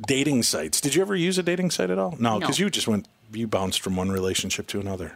dating 0.07 0.42
sites. 0.44 0.80
Did 0.80 0.94
you 0.94 1.03
ever 1.03 1.14
use 1.16 1.38
a 1.38 1.42
dating 1.42 1.70
site 1.70 1.90
at 1.90 1.99
all? 1.99 2.12
No, 2.18 2.34
No. 2.34 2.40
because 2.40 2.59
you 2.59 2.70
just 2.70 2.88
went, 2.88 3.07
you 3.32 3.46
bounced 3.46 3.80
from 3.80 3.96
one 3.96 4.11
relationship 4.11 4.66
to 4.68 4.80
another. 4.80 5.12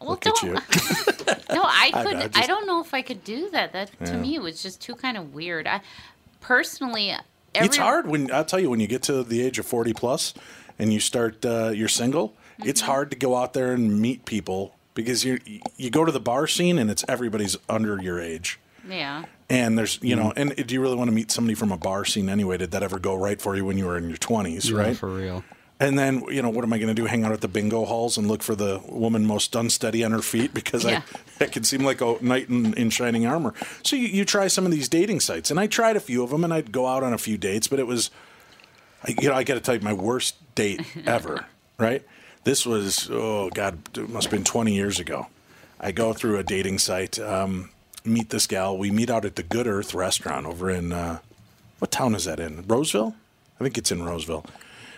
Well, 0.00 0.10
Look 0.10 0.26
at 0.26 0.34
don't- 0.36 0.54
you. 0.54 0.54
No, 1.54 1.62
I 1.64 1.90
I 1.94 2.02
could. 2.04 2.16
I, 2.16 2.28
just- 2.28 2.48
don't 2.48 2.66
know 2.66 2.80
if 2.80 2.94
I 2.94 3.02
could 3.02 3.24
do 3.24 3.50
that. 3.50 3.72
That 3.72 3.90
Yeah. 4.00 4.06
to 4.06 4.16
me 4.18 4.38
was 4.38 4.62
just 4.62 4.80
too 4.80 4.94
kind 4.94 5.16
of 5.18 5.34
weird. 5.34 5.66
I 5.66 5.80
personally, 6.40 7.10
every, 7.54 7.66
it's 7.66 7.76
hard 7.76 8.06
when 8.06 8.32
I'll 8.32 8.44
tell 8.44 8.58
you 8.60 8.70
when 8.70 8.80
you 8.80 8.86
get 8.86 9.02
to 9.04 9.22
the 9.22 9.42
age 9.42 9.58
of 9.58 9.66
40 9.66 9.92
plus 9.92 10.34
and 10.78 10.92
you 10.92 11.00
start 11.00 11.44
uh, 11.44 11.68
you're 11.74 11.88
single 11.88 12.34
it's 12.64 12.80
Mm-hmm. 12.82 12.90
hard 12.90 13.10
to 13.10 13.16
go 13.16 13.36
out 13.36 13.54
there 13.54 13.72
and 13.72 14.00
meet 14.00 14.24
people 14.24 14.74
because 14.94 15.24
you 15.24 15.38
you 15.76 15.90
go 15.90 16.04
to 16.04 16.12
the 16.12 16.20
bar 16.20 16.46
scene 16.46 16.78
and 16.78 16.90
it's 16.90 17.04
everybody's 17.08 17.56
under 17.68 18.00
your 18.02 18.20
age 18.20 18.58
Yeah. 18.88 19.24
and 19.50 19.78
there's 19.78 19.98
you 20.02 20.16
know 20.16 20.32
and 20.36 20.54
do 20.66 20.74
you 20.74 20.80
really 20.80 20.96
want 20.96 21.08
to 21.08 21.14
meet 21.14 21.30
somebody 21.30 21.54
from 21.54 21.70
a 21.72 21.76
bar 21.76 22.04
scene 22.04 22.28
anyway 22.28 22.56
did 22.56 22.70
that 22.72 22.82
ever 22.82 22.98
go 22.98 23.14
right 23.14 23.40
for 23.40 23.54
you 23.56 23.64
when 23.64 23.78
you 23.78 23.86
were 23.86 23.96
in 23.96 24.08
your 24.08 24.18
20s 24.18 24.70
Yeah, 24.70 24.76
right 24.78 24.96
for 24.96 25.08
real. 25.08 25.44
and 25.80 25.98
then 25.98 26.22
you 26.28 26.42
know 26.42 26.50
what 26.50 26.64
am 26.64 26.72
i 26.72 26.78
going 26.78 26.88
to 26.88 26.94
do 26.94 27.06
hang 27.06 27.24
out 27.24 27.32
at 27.32 27.40
the 27.40 27.48
bingo 27.48 27.84
halls 27.84 28.16
and 28.18 28.26
look 28.28 28.42
for 28.42 28.54
the 28.54 28.80
woman 28.88 29.24
most 29.26 29.54
unsteady 29.54 30.02
on 30.04 30.10
her 30.12 30.22
feet 30.22 30.52
because 30.54 30.84
Yeah. 30.84 31.02
I, 31.40 31.44
I 31.44 31.46
can 31.48 31.64
seem 31.64 31.82
like 31.84 32.00
a 32.00 32.16
knight 32.20 32.48
in, 32.48 32.74
in 32.74 32.90
shining 32.90 33.26
armor 33.26 33.54
so 33.84 33.94
you, 33.96 34.08
you 34.08 34.24
try 34.24 34.48
some 34.48 34.64
of 34.64 34.72
these 34.72 34.88
dating 34.88 35.20
sites 35.20 35.50
and 35.50 35.60
i 35.60 35.66
tried 35.66 35.96
a 35.96 36.00
few 36.00 36.22
of 36.24 36.30
them 36.30 36.42
and 36.44 36.52
i'd 36.52 36.72
go 36.72 36.86
out 36.86 37.02
on 37.02 37.12
a 37.12 37.18
few 37.18 37.36
dates 37.38 37.68
but 37.68 37.78
it 37.78 37.86
was 37.86 38.10
I, 39.04 39.14
you 39.20 39.28
know 39.28 39.34
i 39.34 39.44
got 39.44 39.54
to 39.54 39.60
tell 39.60 39.74
you 39.74 39.80
my 39.80 39.92
worst 39.92 40.36
date 40.54 40.80
ever 41.06 41.46
right 41.78 42.02
this 42.44 42.66
was 42.66 43.08
oh 43.12 43.48
god 43.50 43.78
it 43.96 44.08
must 44.08 44.26
have 44.26 44.32
been 44.32 44.44
20 44.44 44.74
years 44.74 44.98
ago 44.98 45.26
i 45.80 45.92
go 45.92 46.12
through 46.12 46.38
a 46.38 46.42
dating 46.44 46.78
site 46.78 47.18
um, 47.18 47.70
meet 48.04 48.30
this 48.30 48.46
gal. 48.46 48.76
We 48.76 48.90
meet 48.90 49.10
out 49.10 49.24
at 49.24 49.36
the 49.36 49.42
good 49.42 49.66
earth 49.66 49.94
restaurant 49.94 50.46
over 50.46 50.70
in 50.70 50.92
uh, 50.92 51.18
what 51.78 51.90
town 51.90 52.14
is 52.14 52.24
that 52.26 52.40
in? 52.40 52.64
Roseville? 52.66 53.14
I 53.58 53.64
think 53.64 53.78
it's 53.78 53.92
in 53.92 54.02
roseville. 54.02 54.44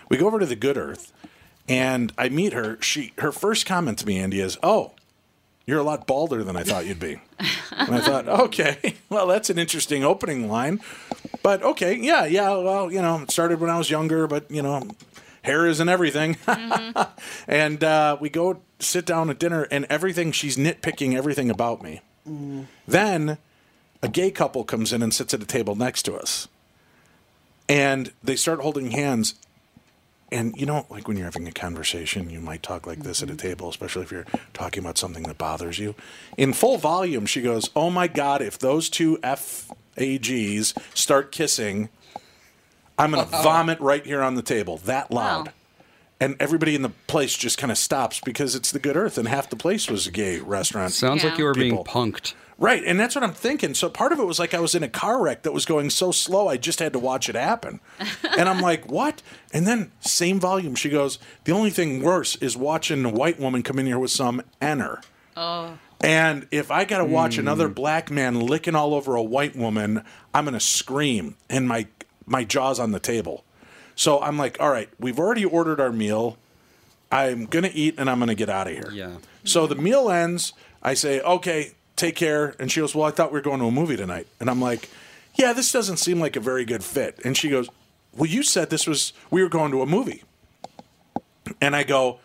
We 0.09 0.17
go 0.17 0.27
over 0.27 0.39
to 0.39 0.45
the 0.45 0.55
good 0.55 0.77
earth 0.77 1.11
and 1.67 2.13
i 2.17 2.29
meet 2.29 2.53
her. 2.53 2.81
She 2.81 3.13
her 3.19 3.31
first 3.31 3.65
comment 3.65 3.99
to 3.99 4.05
me 4.05 4.17
andy 4.17 4.39
is 4.39 4.57
oh 4.63 4.93
you're 5.65 5.79
a 5.79 5.83
lot 5.83 6.05
balder 6.05 6.43
than 6.43 6.55
i 6.55 6.63
thought 6.63 6.85
you'd 6.85 6.99
be. 6.99 7.19
And 7.71 7.95
i 7.95 8.01
thought 8.01 8.27
okay 8.45 8.95
well 9.09 9.27
that's 9.27 9.49
an 9.49 9.59
interesting 9.59 10.03
opening 10.03 10.47
line. 10.47 10.79
But 11.43 11.63
okay 11.63 11.95
yeah 11.95 12.25
yeah 12.25 12.55
well 12.55 12.91
you 12.91 13.01
know 13.01 13.21
it 13.21 13.31
started 13.31 13.59
when 13.59 13.69
i 13.69 13.77
was 13.77 13.89
younger 13.89 14.27
but 14.27 14.49
you 14.49 14.61
know 14.61 14.87
hair 15.43 15.67
isn't 15.67 15.89
everything. 15.89 16.37
And 17.47 17.83
uh, 17.83 18.17
we 18.19 18.29
go 18.29 18.61
sit 18.79 19.05
down 19.05 19.29
at 19.29 19.37
dinner 19.37 19.67
and 19.69 19.85
everything 19.89 20.31
she's 20.31 20.57
nitpicking 20.57 21.15
everything 21.15 21.51
about 21.51 21.83
me 21.83 22.01
then 22.87 23.37
a 24.01 24.07
gay 24.07 24.31
couple 24.31 24.63
comes 24.63 24.93
in 24.93 25.01
and 25.01 25.13
sits 25.13 25.33
at 25.33 25.41
a 25.41 25.45
table 25.45 25.75
next 25.75 26.03
to 26.03 26.15
us. 26.15 26.47
And 27.67 28.11
they 28.23 28.35
start 28.35 28.61
holding 28.61 28.91
hands. 28.91 29.35
And 30.31 30.55
you 30.57 30.65
know 30.65 30.85
like 30.89 31.07
when 31.07 31.17
you're 31.17 31.25
having 31.25 31.47
a 31.47 31.51
conversation 31.51 32.31
you 32.31 32.39
might 32.39 32.63
talk 32.63 32.87
like 32.87 33.03
this 33.03 33.21
at 33.21 33.29
a 33.29 33.33
mm-hmm. 33.33 33.47
table 33.47 33.69
especially 33.69 34.01
if 34.01 34.11
you're 34.11 34.25
talking 34.53 34.83
about 34.83 34.97
something 34.97 35.23
that 35.23 35.37
bothers 35.37 35.77
you. 35.77 35.93
In 36.35 36.51
full 36.51 36.77
volume 36.77 37.27
she 37.27 37.41
goes 37.41 37.69
oh 37.75 37.91
my 37.91 38.07
god 38.07 38.41
if 38.41 38.57
those 38.57 38.89
two 38.89 39.17
fags 39.17 40.73
start 40.95 41.31
kissing 41.31 41.89
i'm 42.97 43.11
going 43.11 43.23
to 43.29 43.31
vomit 43.31 43.79
right 43.79 44.05
here 44.05 44.23
on 44.23 44.33
the 44.33 44.41
table. 44.41 44.77
That 44.77 45.11
loud. 45.11 45.47
Wow. 45.47 45.53
And 46.19 46.35
everybody 46.39 46.75
in 46.75 46.81
the 46.81 46.91
place 47.07 47.35
just 47.35 47.57
kind 47.57 47.71
of 47.71 47.77
stops 47.77 48.19
because 48.21 48.55
it's 48.55 48.71
the 48.71 48.79
good 48.79 48.95
earth 48.95 49.17
and 49.17 49.27
half 49.27 49.49
the 49.49 49.55
place 49.55 49.89
was 49.89 50.07
a 50.07 50.11
gay 50.11 50.39
restaurant 50.39 50.93
Sounds 50.93 51.23
like 51.23 51.37
you 51.37 51.45
were 51.45 51.53
being 51.53 51.77
punked. 51.83 52.33
Right, 52.57 52.83
and 52.85 52.97
that's 52.97 53.15
what 53.15 53.23
I'm 53.23 53.33
thinking. 53.33 53.73
So 53.73 53.89
part 53.89 54.13
of 54.13 54.19
it 54.19 54.25
was 54.25 54.39
like 54.39 54.53
I 54.53 54.61
was 54.61 54.75
in 54.75 54.83
a 54.83 54.87
car 54.87 55.21
wreck 55.21 55.43
that 55.43 55.51
was 55.51 55.65
going 55.65 55.89
so 55.89 56.11
slow, 56.11 56.47
I 56.47 56.55
just 56.55 56.79
had 56.79 56.93
to 56.93 56.99
watch 56.99 57.27
it 57.27 57.35
happen. 57.35 57.81
and 58.37 58.47
I'm 58.47 58.61
like, 58.61 58.89
what? 58.89 59.21
And 59.53 59.67
then 59.67 59.91
same 59.99 60.39
volume, 60.39 60.75
she 60.75 60.89
goes, 60.89 61.19
the 61.43 61.51
only 61.51 61.69
thing 61.69 62.01
worse 62.01 62.37
is 62.37 62.55
watching 62.55 63.03
a 63.03 63.09
white 63.09 63.39
woman 63.39 63.61
come 63.61 63.77
in 63.77 63.85
here 63.85 63.99
with 63.99 64.11
some 64.11 64.41
enter. 64.61 65.01
Oh. 65.35 65.77
And 65.99 66.47
if 66.51 66.71
I 66.71 66.85
got 66.85 66.99
to 66.99 67.05
watch 67.05 67.35
hmm. 67.35 67.41
another 67.41 67.67
black 67.67 68.09
man 68.09 68.39
licking 68.39 68.75
all 68.75 68.93
over 68.93 69.15
a 69.15 69.23
white 69.23 69.55
woman, 69.55 70.03
I'm 70.33 70.45
going 70.45 70.53
to 70.53 70.59
scream 70.59 71.35
and 71.49 71.67
my 71.67 71.87
my 72.25 72.43
jaw's 72.43 72.79
on 72.79 72.91
the 72.91 72.99
table. 72.99 73.43
So 73.95 74.21
I'm 74.21 74.37
like, 74.37 74.57
all 74.59 74.69
right, 74.69 74.89
we've 74.99 75.19
already 75.19 75.45
ordered 75.45 75.79
our 75.79 75.91
meal. 75.91 76.37
I'm 77.11 77.45
going 77.45 77.63
to 77.63 77.73
eat 77.73 77.95
and 77.97 78.09
I'm 78.09 78.19
going 78.19 78.29
to 78.29 78.35
get 78.35 78.49
out 78.49 78.67
of 78.67 78.73
here. 78.73 78.91
Yeah. 78.91 79.17
So 79.43 79.67
the 79.67 79.75
meal 79.75 80.09
ends. 80.09 80.53
I 80.83 80.93
say, 80.93 81.21
okay, 81.21 81.73
take 81.95 82.15
care. 82.15 82.55
And 82.59 82.71
she 82.71 82.81
goes, 82.81 82.93
well, 82.93 83.07
I 83.07 83.11
thought 83.11 83.31
we 83.31 83.37
were 83.39 83.43
going 83.43 83.59
to 83.59 83.67
a 83.67 83.71
movie 83.71 83.97
tonight. 83.97 84.27
And 84.39 84.49
I'm 84.49 84.61
like, 84.61 84.89
yeah, 85.35 85.53
this 85.53 85.71
doesn't 85.71 85.97
seem 85.97 86.19
like 86.19 86.35
a 86.35 86.39
very 86.39 86.65
good 86.65 86.83
fit. 86.83 87.19
And 87.23 87.35
she 87.35 87.49
goes, 87.49 87.69
well, 88.15 88.29
you 88.29 88.43
said 88.43 88.69
this 88.69 88.87
was 88.87 89.13
we 89.31 89.41
were 89.41 89.49
going 89.49 89.71
to 89.71 89.81
a 89.81 89.85
movie. 89.85 90.23
And 91.61 91.75
I 91.75 91.83
go, 91.83 92.19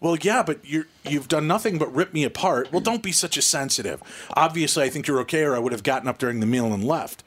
well, 0.00 0.16
yeah, 0.16 0.42
but 0.42 0.64
you're 0.64 0.86
you've 1.04 1.28
done 1.28 1.46
nothing 1.46 1.78
but 1.78 1.92
rip 1.94 2.12
me 2.12 2.24
apart. 2.24 2.70
Well, 2.70 2.80
don't 2.80 3.02
be 3.02 3.12
such 3.12 3.36
a 3.36 3.42
sensitive. 3.42 4.02
Obviously, 4.34 4.84
I 4.84 4.88
think 4.90 5.06
you're 5.06 5.20
okay, 5.20 5.42
or 5.42 5.56
I 5.56 5.58
would 5.58 5.72
have 5.72 5.82
gotten 5.82 6.08
up 6.08 6.18
during 6.18 6.40
the 6.40 6.46
meal 6.46 6.72
and 6.72 6.84
left. 6.84 7.22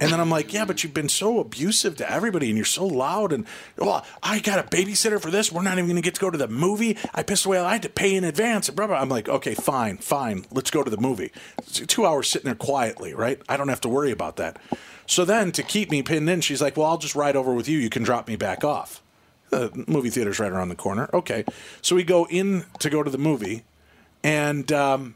And 0.00 0.12
then 0.12 0.20
I'm 0.20 0.30
like, 0.30 0.52
yeah, 0.52 0.64
but 0.64 0.82
you've 0.82 0.94
been 0.94 1.08
so 1.08 1.38
abusive 1.38 1.96
to 1.98 2.10
everybody, 2.10 2.48
and 2.48 2.56
you're 2.56 2.64
so 2.64 2.84
loud. 2.84 3.32
And 3.32 3.46
well, 3.78 4.04
I 4.22 4.40
got 4.40 4.58
a 4.58 4.62
babysitter 4.64 5.20
for 5.20 5.30
this. 5.30 5.52
We're 5.52 5.62
not 5.62 5.74
even 5.74 5.86
going 5.86 5.96
to 5.96 6.02
get 6.02 6.16
to 6.16 6.20
go 6.20 6.30
to 6.30 6.38
the 6.38 6.48
movie. 6.48 6.98
I 7.14 7.22
pissed 7.22 7.46
away. 7.46 7.58
I 7.58 7.72
had 7.72 7.82
to 7.82 7.88
pay 7.88 8.14
in 8.16 8.24
advance. 8.24 8.68
I'm 8.76 9.08
like, 9.08 9.28
okay, 9.28 9.54
fine, 9.54 9.98
fine. 9.98 10.46
Let's 10.50 10.70
go 10.70 10.82
to 10.82 10.90
the 10.90 10.96
movie. 10.96 11.30
It's 11.58 11.80
two 11.80 12.04
hours 12.06 12.28
sitting 12.28 12.46
there 12.46 12.56
quietly, 12.56 13.14
right? 13.14 13.40
I 13.48 13.56
don't 13.56 13.68
have 13.68 13.80
to 13.82 13.88
worry 13.88 14.10
about 14.10 14.36
that. 14.36 14.58
So 15.06 15.24
then, 15.24 15.52
to 15.52 15.62
keep 15.62 15.90
me 15.90 16.02
pinned 16.02 16.28
in, 16.28 16.40
she's 16.40 16.60
like, 16.60 16.76
well, 16.76 16.86
I'll 16.86 16.98
just 16.98 17.14
ride 17.14 17.36
over 17.36 17.54
with 17.54 17.68
you. 17.68 17.78
You 17.78 17.90
can 17.90 18.02
drop 18.02 18.26
me 18.26 18.36
back 18.36 18.64
off. 18.64 19.00
The 19.50 19.70
movie 19.86 20.10
theater's 20.10 20.40
right 20.40 20.50
around 20.50 20.70
the 20.70 20.76
corner. 20.76 21.08
Okay. 21.12 21.44
So 21.82 21.94
we 21.94 22.02
go 22.02 22.26
in 22.26 22.64
to 22.80 22.90
go 22.90 23.02
to 23.02 23.10
the 23.10 23.18
movie, 23.18 23.62
and 24.24 24.72
um, 24.72 25.14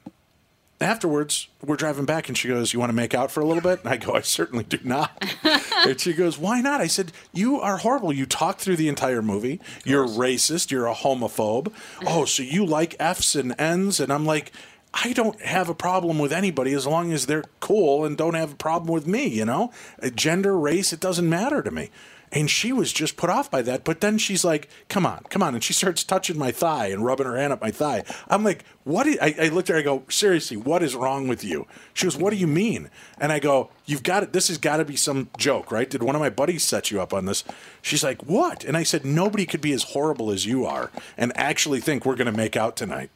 afterwards, 0.80 1.48
we're 1.64 1.76
driving 1.76 2.04
back, 2.04 2.28
and 2.28 2.36
she 2.36 2.48
goes, 2.48 2.72
You 2.72 2.78
want 2.78 2.90
to 2.90 2.96
make 2.96 3.14
out 3.14 3.30
for 3.30 3.40
a 3.40 3.46
little 3.46 3.62
bit? 3.62 3.80
And 3.80 3.88
I 3.88 3.96
go, 3.96 4.12
I 4.14 4.20
certainly 4.20 4.64
do 4.64 4.78
not. 4.84 5.24
and 5.86 6.00
she 6.00 6.12
goes, 6.12 6.38
Why 6.38 6.60
not? 6.60 6.80
I 6.80 6.86
said, 6.86 7.12
You 7.32 7.60
are 7.60 7.78
horrible. 7.78 8.12
You 8.12 8.26
talk 8.26 8.58
through 8.58 8.76
the 8.76 8.88
entire 8.88 9.22
movie. 9.22 9.60
You're 9.84 10.06
racist. 10.06 10.70
You're 10.70 10.86
a 10.86 10.94
homophobe. 10.94 11.72
Oh, 12.06 12.24
so 12.24 12.42
you 12.42 12.64
like 12.64 12.96
F's 12.98 13.34
and 13.34 13.54
N's? 13.58 14.00
And 14.00 14.12
I'm 14.12 14.24
like, 14.24 14.52
I 14.94 15.12
don't 15.12 15.40
have 15.42 15.68
a 15.68 15.74
problem 15.74 16.18
with 16.18 16.32
anybody 16.32 16.72
as 16.72 16.86
long 16.86 17.12
as 17.12 17.26
they're 17.26 17.44
cool 17.60 18.04
and 18.04 18.16
don't 18.16 18.34
have 18.34 18.52
a 18.52 18.56
problem 18.56 18.92
with 18.92 19.06
me, 19.06 19.26
you 19.26 19.44
know? 19.44 19.72
Uh, 20.02 20.08
Gender, 20.10 20.56
race, 20.56 20.92
it 20.92 21.00
doesn't 21.00 21.28
matter 21.28 21.62
to 21.62 21.70
me. 21.70 21.90
And 22.32 22.50
she 22.50 22.72
was 22.72 22.92
just 22.92 23.16
put 23.16 23.30
off 23.30 23.50
by 23.50 23.62
that. 23.62 23.84
But 23.84 24.00
then 24.00 24.18
she's 24.18 24.44
like, 24.44 24.68
come 24.88 25.06
on, 25.06 25.24
come 25.30 25.42
on. 25.42 25.54
And 25.54 25.64
she 25.64 25.72
starts 25.72 26.04
touching 26.04 26.38
my 26.38 26.50
thigh 26.50 26.86
and 26.88 27.04
rubbing 27.04 27.26
her 27.26 27.36
hand 27.36 27.52
up 27.52 27.60
my 27.60 27.70
thigh. 27.70 28.04
I'm 28.28 28.44
like, 28.44 28.64
what? 28.84 29.06
i- 29.06 29.34
I, 29.38 29.48
looked 29.48 29.70
at 29.70 29.74
her, 29.74 29.80
I 29.80 29.82
go, 29.82 30.02
seriously, 30.08 30.56
what 30.56 30.82
is 30.82 30.94
wrong 30.94 31.28
with 31.28 31.42
you? 31.44 31.66
She 31.94 32.06
goes, 32.06 32.16
what 32.16 32.30
do 32.30 32.36
you 32.36 32.46
mean? 32.46 32.90
And 33.18 33.32
I 33.32 33.38
go, 33.38 33.70
you've 33.86 34.02
got 34.02 34.22
it. 34.22 34.32
This 34.32 34.48
has 34.48 34.58
got 34.58 34.76
to 34.78 34.84
be 34.84 34.96
some 34.96 35.30
joke, 35.38 35.72
right? 35.72 35.88
Did 35.88 36.02
one 36.02 36.14
of 36.14 36.20
my 36.20 36.30
buddies 36.30 36.64
set 36.64 36.90
you 36.90 37.00
up 37.00 37.14
on 37.14 37.26
this? 37.26 37.44
She's 37.82 38.04
like, 38.04 38.22
what? 38.24 38.64
And 38.64 38.76
I 38.76 38.82
said, 38.82 39.04
nobody 39.04 39.46
could 39.46 39.60
be 39.60 39.72
as 39.72 39.82
horrible 39.84 40.30
as 40.30 40.44
you 40.46 40.66
are 40.66 40.90
and 41.16 41.32
actually 41.36 41.80
think 41.80 42.04
we're 42.04 42.16
going 42.16 42.30
to 42.30 42.36
make 42.36 42.56
out 42.56 42.76
tonight. 42.76 43.10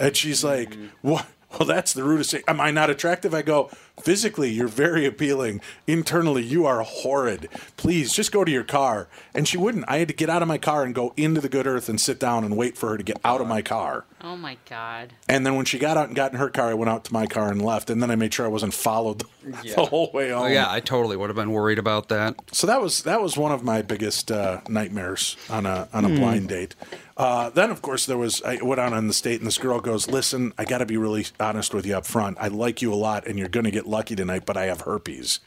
And 0.00 0.16
she's 0.16 0.44
like, 0.44 0.76
"What? 1.02 1.26
Well, 1.52 1.66
that's 1.66 1.92
the 1.92 2.04
rudest 2.04 2.32
thing. 2.32 2.42
Am 2.46 2.60
I 2.60 2.70
not 2.70 2.90
attractive?" 2.90 3.34
I 3.34 3.42
go, 3.42 3.70
"Physically, 4.02 4.50
you're 4.50 4.68
very 4.68 5.04
appealing. 5.06 5.60
Internally, 5.86 6.42
you 6.42 6.66
are 6.66 6.82
horrid. 6.82 7.48
Please, 7.76 8.12
just 8.12 8.32
go 8.32 8.44
to 8.44 8.50
your 8.50 8.64
car." 8.64 9.08
And 9.34 9.46
she 9.46 9.56
wouldn't. 9.56 9.84
I 9.88 9.98
had 9.98 10.08
to 10.08 10.14
get 10.14 10.30
out 10.30 10.42
of 10.42 10.48
my 10.48 10.58
car 10.58 10.84
and 10.84 10.94
go 10.94 11.12
into 11.16 11.40
the 11.40 11.48
good 11.48 11.66
earth 11.66 11.88
and 11.88 12.00
sit 12.00 12.18
down 12.18 12.44
and 12.44 12.56
wait 12.56 12.76
for 12.76 12.90
her 12.90 12.96
to 12.96 13.02
get 13.02 13.18
out 13.24 13.40
of 13.40 13.46
my 13.46 13.62
car. 13.62 14.04
Oh 14.22 14.36
my 14.36 14.56
god. 14.68 15.12
And 15.28 15.46
then 15.46 15.54
when 15.54 15.64
she 15.64 15.78
got 15.78 15.96
out 15.96 16.08
and 16.08 16.16
got 16.16 16.32
in 16.32 16.38
her 16.38 16.48
car, 16.50 16.70
I 16.70 16.74
went 16.74 16.90
out 16.90 17.04
to 17.04 17.12
my 17.12 17.26
car 17.26 17.50
and 17.50 17.62
left. 17.62 17.88
And 17.88 18.02
then 18.02 18.10
I 18.10 18.16
made 18.16 18.34
sure 18.34 18.46
I 18.46 18.48
wasn't 18.48 18.74
followed 18.74 19.22
the 19.42 19.86
whole 19.86 20.10
way 20.12 20.30
home. 20.30 20.42
Oh 20.42 20.46
yeah, 20.46 20.70
I 20.70 20.80
totally 20.80 21.16
would 21.16 21.28
have 21.28 21.36
been 21.36 21.52
worried 21.52 21.78
about 21.78 22.08
that. 22.08 22.34
So 22.52 22.66
that 22.66 22.80
was 22.80 23.02
that 23.02 23.22
was 23.22 23.36
one 23.36 23.52
of 23.52 23.62
my 23.62 23.82
biggest 23.82 24.30
uh, 24.32 24.60
nightmares 24.68 25.36
on 25.48 25.66
a 25.66 25.88
on 25.92 26.04
a 26.04 26.08
blind 26.08 26.48
date. 26.48 26.74
Uh, 27.16 27.50
then 27.50 27.70
of 27.70 27.82
course 27.82 28.06
there 28.06 28.18
was 28.18 28.42
I 28.42 28.62
went 28.62 28.80
out 28.80 28.92
on 28.92 29.08
the 29.08 29.12
state 29.12 29.40
and 29.40 29.46
this 29.46 29.58
girl 29.58 29.80
goes, 29.80 30.08
"Listen, 30.08 30.52
I 30.58 30.64
got 30.64 30.78
to 30.78 30.86
be 30.86 30.96
really 30.96 31.26
honest 31.40 31.74
with 31.74 31.86
you 31.86 31.96
up 31.96 32.06
front. 32.06 32.38
I 32.40 32.48
like 32.48 32.82
you 32.82 32.92
a 32.92 32.96
lot, 32.96 33.26
and 33.26 33.38
you're 33.38 33.48
going 33.48 33.64
to 33.64 33.70
get 33.72 33.86
lucky 33.88 34.14
tonight, 34.14 34.44
but 34.46 34.56
I 34.56 34.66
have 34.66 34.82
herpes. 34.82 35.40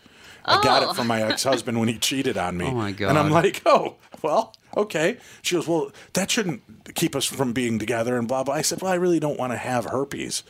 I 0.44 0.62
got 0.64 0.84
it 0.84 0.96
from 0.96 1.08
my 1.08 1.22
ex 1.30 1.44
husband 1.44 1.80
when 1.80 1.88
he 1.88 1.98
cheated 1.98 2.38
on 2.38 2.58
me. 2.58 2.66
Oh, 2.66 2.72
my 2.72 2.92
god! 2.92 3.10
And 3.10 3.20
I'm 3.20 3.30
like, 3.30 3.62
oh 3.66 3.96
well, 4.22 4.56
okay. 4.76 5.18
She 5.42 5.56
goes, 5.56 5.68
well, 5.68 5.92
that 6.14 6.32
shouldn't 6.32 6.96
keep 6.96 7.16
us 7.16 7.26
from 7.26 7.54
being 7.54 7.80
together 7.80 8.18
and 8.18 8.28
blah 8.28 8.44
blah. 8.44 8.56
I 8.56 8.62
said, 8.62 8.82
well, 8.82 8.92
I 8.92 8.96
really 8.96 9.20
don't 9.20 9.40
want 9.40 9.54
to 9.54 9.58
have 9.58 9.86
herpes. 9.86 10.44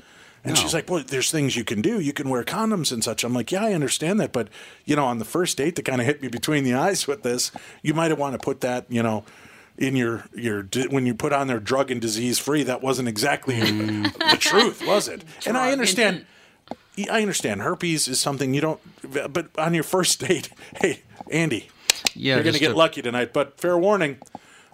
And 0.43 0.57
she's 0.57 0.73
like, 0.73 0.89
well, 0.89 1.03
there's 1.05 1.29
things 1.29 1.55
you 1.55 1.63
can 1.63 1.81
do. 1.81 1.99
You 1.99 2.13
can 2.13 2.27
wear 2.27 2.43
condoms 2.43 2.91
and 2.91 3.03
such. 3.03 3.23
I'm 3.23 3.33
like, 3.33 3.51
yeah, 3.51 3.63
I 3.63 3.73
understand 3.73 4.19
that. 4.19 4.31
But, 4.31 4.47
you 4.85 4.95
know, 4.95 5.05
on 5.05 5.19
the 5.19 5.25
first 5.25 5.55
date 5.57 5.75
to 5.75 5.83
kind 5.83 6.01
of 6.01 6.07
hit 6.07 6.21
me 6.21 6.29
between 6.29 6.63
the 6.63 6.73
eyes 6.73 7.05
with 7.05 7.21
this, 7.21 7.51
you 7.83 7.93
might 7.93 8.09
have 8.09 8.17
want 8.17 8.33
to 8.33 8.39
put 8.39 8.61
that, 8.61 8.85
you 8.89 9.03
know, 9.03 9.23
in 9.77 9.95
your, 9.95 10.25
your, 10.33 10.63
when 10.89 11.05
you 11.05 11.13
put 11.13 11.31
on 11.31 11.45
there 11.45 11.59
drug 11.59 11.91
and 11.91 12.01
disease 12.01 12.39
free, 12.39 12.63
that 12.63 12.81
wasn't 12.81 13.07
exactly 13.07 13.59
the 13.59 14.37
truth, 14.39 14.83
was 14.85 15.07
it? 15.07 15.23
and 15.45 15.57
I 15.57 15.71
understand, 15.71 16.25
I 17.09 17.21
understand 17.21 17.61
herpes 17.61 18.07
is 18.07 18.19
something 18.19 18.53
you 18.53 18.61
don't, 18.61 18.79
but 19.33 19.47
on 19.57 19.73
your 19.73 19.83
first 19.83 20.19
date, 20.19 20.49
hey, 20.81 21.01
Andy, 21.31 21.69
Yeah, 22.15 22.35
you're 22.35 22.43
going 22.43 22.53
to 22.53 22.59
get 22.59 22.75
lucky 22.75 23.01
tonight, 23.01 23.33
but 23.33 23.59
fair 23.59 23.77
warning. 23.77 24.17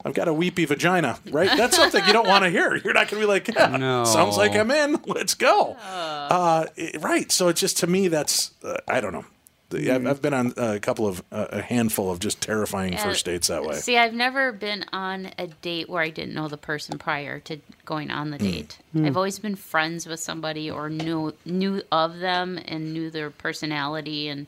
I've 0.05 0.13
got 0.13 0.27
a 0.27 0.33
weepy 0.33 0.65
vagina, 0.65 1.19
right? 1.31 1.49
That's 1.57 1.75
something 1.75 2.05
you 2.05 2.13
don't 2.13 2.27
want 2.27 2.43
to 2.45 2.49
hear. 2.49 2.75
You're 2.75 2.93
not 2.93 3.09
going 3.09 3.19
to 3.21 3.25
be 3.27 3.31
like, 3.31 3.47
yeah, 3.49 3.75
No. 3.75 4.03
sounds 4.05 4.37
like 4.37 4.55
I'm 4.55 4.71
in. 4.71 5.01
Let's 5.05 5.33
go. 5.33 5.73
Uh, 5.81 6.65
right. 6.99 7.31
So 7.31 7.49
it's 7.49 7.59
just 7.59 7.77
to 7.79 7.87
me, 7.87 8.07
that's 8.07 8.51
uh, 8.63 8.77
I 8.87 9.01
don't 9.01 9.11
know. 9.11 9.25
The- 9.69 9.91
I've, 9.91 10.07
I've 10.07 10.21
been 10.21 10.33
on 10.33 10.53
a 10.55 10.79
couple 10.79 11.07
of 11.07 11.21
uh, 11.31 11.47
a 11.49 11.61
handful 11.61 12.09
of 12.09 12.19
just 12.19 12.39
terrifying 12.41 12.93
Yeah. 12.93 13.03
first 13.03 13.25
dates 13.25 13.47
that 13.49 13.63
way. 13.63 13.75
See, 13.75 13.97
I've 13.97 14.13
never 14.13 14.51
been 14.53 14.85
on 14.93 15.31
a 15.37 15.47
date 15.47 15.89
where 15.89 16.01
I 16.01 16.09
didn't 16.09 16.33
know 16.33 16.47
the 16.47 16.57
person 16.57 16.97
prior 16.97 17.39
to 17.41 17.59
going 17.85 18.09
on 18.09 18.27
Hmm. 18.27 18.31
the 18.31 18.37
date. 18.37 18.77
I've 18.95 19.17
always 19.17 19.39
been 19.39 19.55
friends 19.55 20.07
with 20.07 20.19
somebody 20.21 20.71
or 20.71 20.89
knew 20.89 21.33
knew 21.45 21.81
of 21.91 22.19
them 22.19 22.57
and 22.65 22.93
knew 22.93 23.09
their 23.09 23.29
personality 23.29 24.29
and 24.29 24.47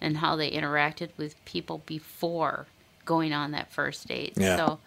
and 0.00 0.16
how 0.18 0.36
they 0.36 0.50
interacted 0.50 1.08
with 1.16 1.42
people 1.44 1.82
before 1.86 2.66
going 3.04 3.32
on 3.32 3.52
that 3.52 3.70
first 3.72 4.08
date. 4.08 4.34
Yeah. 4.36 4.56
So 4.56 4.78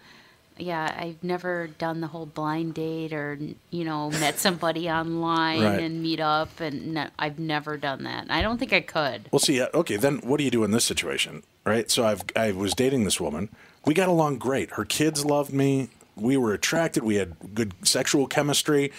yeah, 0.58 0.94
I've 0.98 1.22
never 1.24 1.68
done 1.68 2.00
the 2.00 2.06
whole 2.08 2.26
blind 2.26 2.74
date 2.74 3.12
or 3.12 3.38
you 3.70 3.84
know 3.84 4.10
met 4.20 4.38
somebody 4.38 4.90
online 4.90 5.62
Right. 5.62 5.80
and 5.80 6.02
meet 6.02 6.20
up, 6.20 6.60
and 6.60 6.94
no, 6.94 7.06
I've 7.18 7.38
never 7.38 7.76
done 7.76 8.04
that. 8.04 8.26
I 8.30 8.42
don't 8.42 8.58
think 8.58 8.72
I 8.72 8.80
could. 8.80 9.28
Well, 9.32 9.40
see, 9.40 9.60
uh, 9.60 9.68
okay, 9.74 9.96
then 9.96 10.18
what 10.18 10.38
do 10.38 10.44
you 10.44 10.50
do 10.50 10.64
in 10.64 10.70
this 10.70 10.84
situation, 10.84 11.42
right? 11.64 11.90
So 11.90 12.04
I've 12.04 12.22
I 12.36 12.52
was 12.52 12.74
dating 12.74 13.04
this 13.04 13.20
woman. 13.20 13.48
We 13.86 13.94
got 13.94 14.08
along 14.08 14.38
great. 14.38 14.72
Her 14.72 14.84
kids 14.84 15.24
loved 15.24 15.52
me. 15.52 15.88
We 16.16 16.36
were 16.36 16.52
attracted. 16.52 17.02
We 17.02 17.14
had 17.16 17.36
good 17.54 17.72
sexual 17.82 18.26
chemistry. 18.26 18.92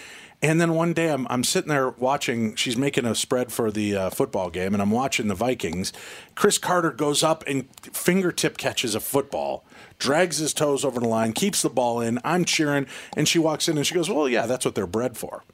And 0.44 0.60
then 0.60 0.74
one 0.74 0.92
day 0.92 1.12
I'm, 1.12 1.24
I'm 1.30 1.44
sitting 1.44 1.68
there 1.68 1.90
watching, 1.90 2.56
she's 2.56 2.76
making 2.76 3.04
a 3.04 3.14
spread 3.14 3.52
for 3.52 3.70
the 3.70 3.94
uh, 3.94 4.10
football 4.10 4.50
game, 4.50 4.72
and 4.74 4.82
I'm 4.82 4.90
watching 4.90 5.28
the 5.28 5.36
Vikings. 5.36 5.92
Cris 6.34 6.58
Carter 6.58 6.90
goes 6.90 7.22
up 7.22 7.44
and 7.46 7.68
fingertip 7.92 8.58
catches 8.58 8.96
a 8.96 9.00
football, 9.00 9.62
drags 10.02 10.38
his 10.38 10.52
toes 10.52 10.84
over 10.84 10.98
the 10.98 11.08
line, 11.08 11.32
keeps 11.32 11.62
the 11.62 11.70
ball 11.70 12.00
in. 12.00 12.18
I'm 12.24 12.44
cheering, 12.44 12.86
and 13.16 13.28
she 13.28 13.38
walks 13.38 13.68
in 13.68 13.76
and 13.78 13.86
she 13.86 13.94
goes, 13.94 14.10
Well, 14.10 14.28
yeah, 14.28 14.46
that's 14.46 14.64
what 14.64 14.74
they're 14.74 14.86
bred 14.86 15.16
for. 15.16 15.44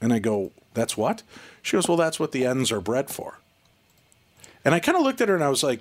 And 0.00 0.12
I 0.12 0.18
go, 0.18 0.50
That's 0.74 0.96
what? 0.96 1.22
She 1.62 1.76
goes, 1.76 1.86
Well, 1.86 1.96
that's 1.96 2.18
what 2.18 2.32
the 2.32 2.44
ends 2.44 2.72
are 2.72 2.80
bred 2.80 3.08
for. 3.08 3.38
And 4.64 4.74
I 4.74 4.80
kind 4.80 4.96
of 4.96 5.04
looked 5.04 5.20
at 5.20 5.28
her 5.28 5.34
and 5.36 5.44
I 5.44 5.48
was 5.48 5.62
like, 5.62 5.80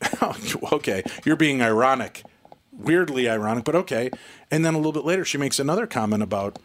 okay, 0.72 1.02
you're 1.24 1.36
being 1.36 1.62
ironic. 1.62 2.24
Weirdly 2.72 3.28
ironic, 3.28 3.64
but 3.64 3.74
okay. 3.74 4.10
And 4.50 4.64
then 4.64 4.74
a 4.74 4.78
little 4.78 4.92
bit 4.92 5.04
later, 5.04 5.24
she 5.24 5.38
makes 5.38 5.58
another 5.58 5.86
comment 5.86 6.22
about 6.22 6.58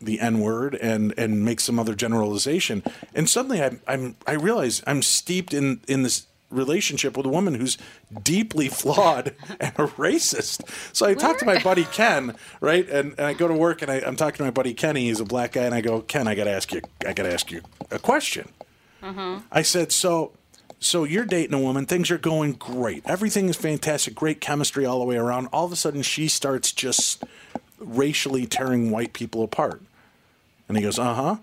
the 0.00 0.20
N 0.20 0.40
word 0.40 0.74
and 0.74 1.14
and 1.16 1.44
makes 1.44 1.64
some 1.64 1.78
other 1.78 1.94
generalization. 1.94 2.82
And 3.14 3.28
suddenly, 3.28 3.62
I, 3.62 3.78
I'm 3.88 4.16
I 4.26 4.32
realize 4.32 4.82
I'm 4.86 5.02
steeped 5.02 5.54
in 5.54 5.80
in 5.88 6.02
this 6.02 6.26
relationship 6.50 7.16
with 7.16 7.26
a 7.26 7.28
woman 7.28 7.54
who's 7.54 7.76
deeply 8.22 8.68
flawed 8.80 9.34
and 9.60 9.72
a 9.76 9.86
racist. 9.86 10.68
So 10.94 11.06
I 11.06 11.14
talked 11.14 11.40
to 11.40 11.46
my 11.46 11.58
buddy 11.62 11.84
Ken, 11.84 12.34
right? 12.60 12.88
And, 12.88 13.12
and 13.18 13.26
I 13.26 13.34
go 13.34 13.48
to 13.48 13.54
work 13.54 13.82
and 13.82 13.90
I, 13.90 13.96
I'm 14.00 14.16
talking 14.16 14.38
to 14.38 14.44
my 14.44 14.50
buddy 14.50 14.74
Kenny. 14.74 15.06
He's 15.06 15.20
a 15.20 15.24
black 15.24 15.52
guy, 15.52 15.64
and 15.64 15.74
I 15.74 15.80
go, 15.80 16.00
Ken, 16.00 16.28
I 16.28 16.34
got 16.34 16.44
to 16.44 16.50
ask 16.50 16.72
you, 16.72 16.80
I 17.06 17.12
got 17.12 17.24
to 17.24 17.32
ask 17.32 17.50
you 17.50 17.62
a 17.90 17.98
question. 17.98 18.48
I 19.52 19.62
said, 19.62 19.92
so 19.92 20.32
so 20.78 21.04
you're 21.04 21.24
dating 21.24 21.54
a 21.54 21.60
woman, 21.60 21.86
things 21.86 22.10
are 22.10 22.18
going 22.18 22.52
great. 22.52 23.02
Everything 23.06 23.48
is 23.48 23.56
fantastic, 23.56 24.14
great 24.14 24.40
chemistry 24.40 24.84
all 24.84 24.98
the 24.98 25.06
way 25.06 25.16
around. 25.16 25.46
All 25.48 25.64
of 25.64 25.72
a 25.72 25.76
sudden 25.76 26.02
she 26.02 26.28
starts 26.28 26.70
just 26.72 27.24
racially 27.78 28.46
tearing 28.46 28.90
white 28.90 29.12
people 29.12 29.42
apart. 29.42 29.82
And 30.68 30.76
he 30.76 30.82
goes, 30.82 30.98
"Uh-huh." 30.98 31.36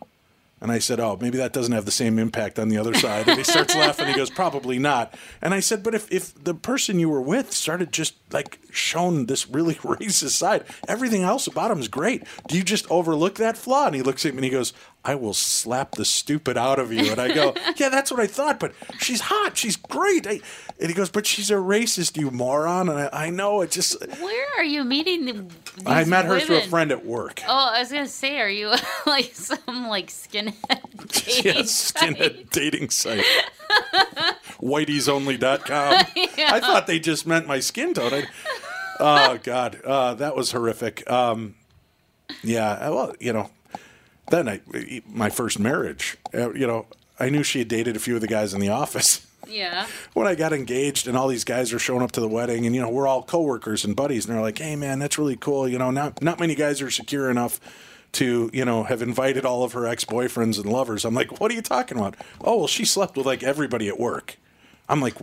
And 0.64 0.72
I 0.72 0.80
said, 0.80 1.02
"Oh, 1.02 1.18
maybe 1.20 1.38
that 1.40 1.52
doesn't 1.52 1.74
have 1.74 1.84
the 1.84 1.92
same 1.92 2.18
impact 2.18 2.58
on 2.58 2.70
the 2.70 2.78
other 2.78 2.94
side." 2.94 3.28
And 3.28 3.38
he 3.38 3.44
starts 3.44 3.76
laughing. 3.84 4.08
He 4.08 4.16
goes, 4.16 4.30
"Probably 4.30 4.80
not." 4.80 5.14
And 5.42 5.54
I 5.54 5.60
said, 5.60 5.84
"But 5.84 5.94
if 5.94 6.10
if 6.10 6.42
the 6.42 6.54
person 6.54 7.00
you 7.00 7.10
were 7.10 7.22
with 7.22 7.52
started 7.52 7.92
just 7.92 8.16
like 8.32 8.60
shown 8.72 9.26
this 9.26 9.50
really 9.50 9.76
racist 9.84 10.30
side, 10.30 10.64
everything 10.88 11.22
else 11.22 11.48
about 11.48 11.70
him 11.70 11.80
is 11.80 11.90
great. 11.90 12.24
Do 12.48 12.58
you 12.58 12.64
just 12.64 12.90
overlook 12.90 13.36
that 13.36 13.58
flaw?" 13.58 13.88
And 13.88 13.96
he 13.96 14.02
looks 14.02 14.26
at 14.26 14.32
me 14.34 14.38
and 14.38 14.46
he 14.46 14.52
goes, 14.52 14.72
I 15.06 15.16
will 15.16 15.34
slap 15.34 15.92
the 15.96 16.06
stupid 16.06 16.58
out 16.58 16.80
of 16.80 16.94
you. 16.94 17.12
And 17.12 17.20
I 17.20 17.34
go, 17.34 17.54
Yeah, 17.76 17.90
that's 17.90 18.10
what 18.10 18.20
I 18.22 18.28
thought, 18.28 18.60
but 18.60 18.74
she's 19.00 19.20
hot. 19.22 19.58
She's 19.58 19.76
great. 19.76 20.26
I, 20.26 20.40
and 20.80 20.88
he 20.90 20.94
goes, 20.94 21.10
But 21.10 21.26
she's 21.28 21.52
a 21.52 21.56
racist, 21.56 22.18
you 22.18 22.32
moron. 22.32 22.88
And 22.88 22.98
I, 23.00 23.10
I 23.12 23.30
know 23.30 23.62
it 23.62 23.72
just. 23.72 24.00
Where 24.22 24.48
are 24.58 24.64
you 24.64 24.84
meeting 24.86 25.26
the, 25.26 25.46
I 25.86 26.06
met 26.06 26.26
her 26.26 26.40
through 26.40 26.58
a 26.60 26.62
friend 26.62 26.92
at 26.92 27.06
work. 27.06 27.42
Oh, 27.48 27.72
I 27.74 27.80
was 27.80 27.92
gonna 27.92 28.08
say, 28.08 28.40
are 28.40 28.50
you 28.50 28.74
like 29.06 29.32
some 29.34 29.88
like 29.90 30.08
skinhead 30.08 30.54
dating 31.26 31.44
Yes, 31.46 31.92
skinhead 31.92 32.36
site? 32.38 32.50
dating 32.52 32.90
site. 32.90 33.26
Whiteysonly.com. 34.62 36.06
I 36.38 36.60
thought 36.60 36.88
they 36.88 37.00
just 37.00 37.28
meant 37.28 37.48
my 37.48 37.60
skin 37.60 37.94
tone. 37.94 38.14
I, 38.14 38.28
oh, 39.00 39.40
God. 39.44 39.82
Uh, 39.84 40.14
that 40.16 40.36
was 40.36 40.52
horrific. 40.52 41.10
Um, 41.12 41.56
yeah, 42.44 42.90
well, 42.90 43.16
you 43.20 43.34
know, 43.34 43.50
then 44.30 44.48
I, 44.50 44.62
my 45.08 45.30
first 45.30 45.60
marriage, 45.60 46.18
uh, 46.34 46.54
you 46.54 46.68
know, 46.68 46.86
I 47.20 47.30
knew 47.30 47.44
she 47.44 47.60
had 47.60 47.68
dated 47.68 47.96
a 47.96 48.00
few 48.00 48.16
of 48.16 48.22
the 48.22 48.28
guys 48.28 48.54
in 48.54 48.60
the 48.60 48.70
office. 48.70 49.26
Yeah. 49.48 49.88
when 50.14 50.28
I 50.28 50.36
got 50.36 50.54
engaged 50.54 51.08
and 51.08 51.18
all 51.18 51.28
these 51.28 51.44
guys 51.44 51.74
are 51.74 51.80
showing 51.80 52.02
up 52.02 52.12
to 52.14 52.22
the 52.22 52.28
wedding 52.28 52.66
and 52.66 52.76
you 52.76 52.82
know 52.82 52.90
we're 52.90 53.08
all 53.08 53.24
coworkers 53.24 53.84
and 53.84 53.96
buddies 53.96 54.26
and 54.26 54.34
they're 54.34 54.42
like, 54.42 54.58
"Hey 54.58 54.76
man, 54.76 55.00
that's 55.00 55.18
really 55.18 55.36
cool." 55.36 55.68
You 55.68 55.78
know, 55.78 55.92
not 55.92 56.22
not 56.22 56.40
many 56.40 56.56
guys 56.56 56.82
are 56.82 56.90
secure 56.90 57.30
enough 57.30 57.60
to, 58.14 58.50
you 58.54 58.64
know, 58.64 58.84
have 58.84 59.02
invited 59.02 59.44
all 59.44 59.64
of 59.64 59.74
her 59.74 59.88
ex-boyfriends 59.88 60.62
and 60.62 60.72
lovers. 60.72 61.04
I'm 61.04 61.14
like, 61.14 61.40
"What 61.40 61.52
are 61.52 61.56
you 61.56 61.62
talking 61.62 61.98
about?" 61.98 62.16
"Oh, 62.42 62.60
well, 62.60 62.68
she 62.68 62.86
slept 62.86 63.18
with 63.18 63.26
like 63.26 63.44
everybody 63.44 63.88
at 63.88 64.00
work." 64.00 64.38
I'm 64.88 65.02
like, 65.02 65.16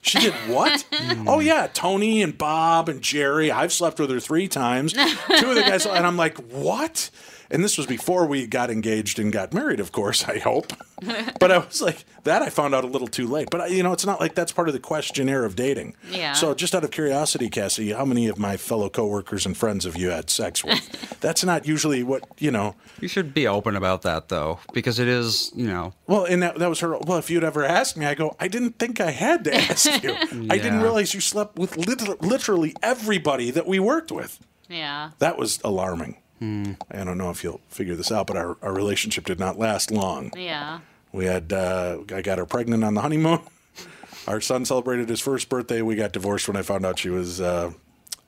"She 0.00 0.18
did 0.20 0.34
what?" 0.48 0.84
"Oh 1.26 1.40
yeah, 1.40 1.68
Tony 1.72 2.22
and 2.22 2.36
Bob 2.36 2.88
and 2.88 3.02
Jerry. 3.02 3.50
I've 3.50 3.72
slept 3.72 3.98
with 3.98 4.10
her 4.10 4.20
3 4.20 4.48
times." 4.48 4.92
Two 5.38 5.50
of 5.50 5.54
the 5.54 5.64
guys 5.66 5.86
and 5.86 6.06
I'm 6.06 6.16
like, 6.16 6.38
"What?" 6.38 7.10
And 7.50 7.64
this 7.64 7.76
was 7.76 7.86
before 7.86 8.26
we 8.26 8.46
got 8.46 8.70
engaged 8.70 9.18
and 9.18 9.32
got 9.32 9.52
married, 9.52 9.80
of 9.80 9.90
course, 9.90 10.24
I 10.28 10.38
hope. 10.38 10.72
but 11.40 11.50
I 11.50 11.58
was 11.58 11.80
like, 11.80 12.04
that 12.24 12.42
I 12.42 12.50
found 12.50 12.74
out 12.74 12.84
a 12.84 12.86
little 12.86 13.08
too 13.08 13.26
late. 13.26 13.48
But, 13.50 13.62
I, 13.62 13.66
you 13.66 13.82
know, 13.82 13.92
it's 13.92 14.06
not 14.06 14.20
like 14.20 14.34
that's 14.34 14.52
part 14.52 14.68
of 14.68 14.74
the 14.74 14.80
questionnaire 14.80 15.44
of 15.44 15.56
dating. 15.56 15.96
Yeah. 16.10 16.34
So, 16.34 16.54
just 16.54 16.74
out 16.74 16.84
of 16.84 16.90
curiosity, 16.90 17.48
Cassie, 17.50 17.90
how 17.92 18.04
many 18.04 18.28
of 18.28 18.38
my 18.38 18.56
fellow 18.56 18.88
coworkers 18.88 19.46
and 19.46 19.56
friends 19.56 19.84
have 19.84 19.96
you 19.96 20.10
had 20.10 20.30
sex 20.30 20.62
with? 20.64 21.18
that's 21.20 21.42
not 21.42 21.66
usually 21.66 22.02
what, 22.02 22.22
you 22.38 22.50
know. 22.50 22.76
You 23.00 23.08
should 23.08 23.34
be 23.34 23.48
open 23.48 23.74
about 23.74 24.02
that 24.02 24.28
though, 24.28 24.60
because 24.72 24.98
it 24.98 25.08
is, 25.08 25.50
you 25.56 25.66
know, 25.66 25.94
Well, 26.06 26.24
and 26.24 26.42
that, 26.42 26.56
that 26.58 26.68
was 26.68 26.80
her. 26.80 26.96
Well, 26.98 27.18
if 27.18 27.30
you'd 27.30 27.44
ever 27.44 27.64
asked 27.64 27.96
me, 27.96 28.06
I 28.06 28.14
go, 28.14 28.36
I 28.38 28.46
didn't 28.48 28.78
think 28.78 29.00
I 29.00 29.10
had 29.10 29.44
to 29.44 29.54
ask 29.54 29.86
you. 30.02 30.14
I 30.50 30.58
didn't 30.58 30.80
realize 30.82 31.14
you 31.14 31.20
slept 31.20 31.58
with 31.58 31.76
literally 31.76 32.74
everybody 32.82 33.50
that 33.50 33.66
we 33.66 33.80
worked 33.80 34.12
with. 34.12 34.38
Yeah. 34.68 35.10
That 35.18 35.36
was 35.36 35.58
alarming. 35.64 36.18
I 36.42 37.04
don't 37.04 37.18
know 37.18 37.30
if 37.30 37.44
you'll 37.44 37.60
figure 37.68 37.94
this 37.94 38.10
out, 38.10 38.26
but 38.26 38.36
our, 38.36 38.56
our 38.62 38.72
relationship 38.72 39.26
did 39.26 39.38
not 39.38 39.58
last 39.58 39.90
long. 39.90 40.32
Yeah. 40.36 40.80
We 41.12 41.26
had 41.26 41.52
uh, 41.52 41.98
I 42.12 42.22
got 42.22 42.38
her 42.38 42.46
pregnant 42.46 42.84
on 42.84 42.94
the 42.94 43.00
honeymoon. 43.00 43.40
Our 44.26 44.40
son 44.40 44.64
celebrated 44.64 45.08
his 45.08 45.20
first 45.20 45.48
birthday. 45.48 45.82
We 45.82 45.96
got 45.96 46.12
divorced 46.12 46.46
when 46.46 46.56
I 46.56 46.62
found 46.62 46.84
out 46.86 46.98
she 46.98 47.08
was 47.08 47.40
uh, 47.40 47.72